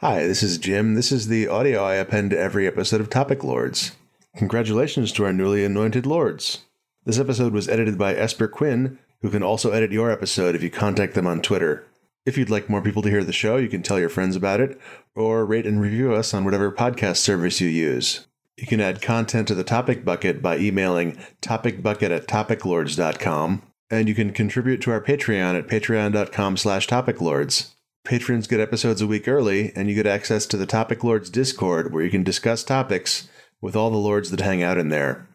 Hi, 0.01 0.27
this 0.27 0.43
is 0.43 0.59
Jim. 0.59 0.95
This 0.95 1.11
is 1.11 1.29
the 1.29 1.49
audio 1.49 1.83
I 1.83 1.95
append 1.95 2.33
to 2.33 2.39
every 2.39 2.67
episode 2.67 3.01
of 3.01 3.09
Topic 3.09 3.43
Lords. 3.43 3.93
Congratulations 4.37 5.11
to 5.13 5.25
our 5.25 5.33
newly 5.33 5.65
anointed 5.65 6.05
lords. 6.05 6.65
This 7.07 7.19
episode 7.19 7.55
was 7.55 7.67
edited 7.67 7.97
by 7.97 8.15
Esper 8.15 8.47
Quinn, 8.47 8.99
who 9.23 9.31
can 9.31 9.43
also 9.43 9.71
edit 9.71 9.91
your 9.91 10.11
episode 10.11 10.55
if 10.55 10.63
you 10.63 10.69
contact 10.69 11.15
them 11.15 11.27
on 11.27 11.41
Twitter. 11.41 11.87
If 12.27 12.37
you'd 12.37 12.51
like 12.51 12.69
more 12.69 12.83
people 12.83 13.01
to 13.05 13.11
hear 13.11 13.25
the 13.25 13.33
show, 13.33 13.57
you 13.57 13.71
can 13.71 13.83
tell 13.83 13.99
your 13.99 14.11
friends 14.11 14.37
about 14.37 14.61
it, 14.61 14.79
or 15.15 15.47
rate 15.47 15.67
and 15.67 15.81
review 15.81 16.13
us 16.13 16.35
on 16.35 16.45
whatever 16.45 16.71
podcast 16.71 17.17
service 17.17 17.59
you 17.59 17.69
use. 17.69 18.27
You 18.59 18.67
can 18.67 18.83
add 18.83 19.01
content 19.01 19.49
to 19.49 19.55
the 19.55 19.65
topic 19.65 20.05
bucket 20.05 20.43
by 20.43 20.59
emailing 20.59 21.17
topicbucket 21.41 22.11
at 22.11 22.29
topiclords.com, 22.29 23.63
and 23.91 24.09
you 24.09 24.15
can 24.15 24.33
contribute 24.33 24.81
to 24.83 24.91
our 24.91 25.01
Patreon 25.01 25.59
at 25.59 25.69
patreon.com 25.69 26.57
slash 26.57 26.87
topiclords. 26.87 27.71
Patrons 28.05 28.47
get 28.47 28.61
episodes 28.61 29.01
a 29.01 29.07
week 29.07 29.27
early, 29.27 29.73
and 29.75 29.89
you 29.89 29.95
get 29.95 30.07
access 30.07 30.47
to 30.47 30.57
the 30.57 30.67
Topic 30.67 31.03
Lords 31.03 31.31
Discord 31.31 31.93
where 31.93 32.05
you 32.05 32.11
can 32.11 32.23
discuss 32.23 32.63
topics 32.63 33.29
with 33.61 33.75
all 33.75 33.91
the 33.91 33.97
lords 33.97 34.31
that 34.31 34.41
hang 34.41 34.63
out 34.63 34.79
in 34.79 34.91
there. 34.91 35.27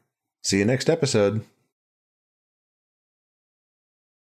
See 0.43 0.59
you 0.59 0.65
next 0.65 0.89
episode. 0.89 1.43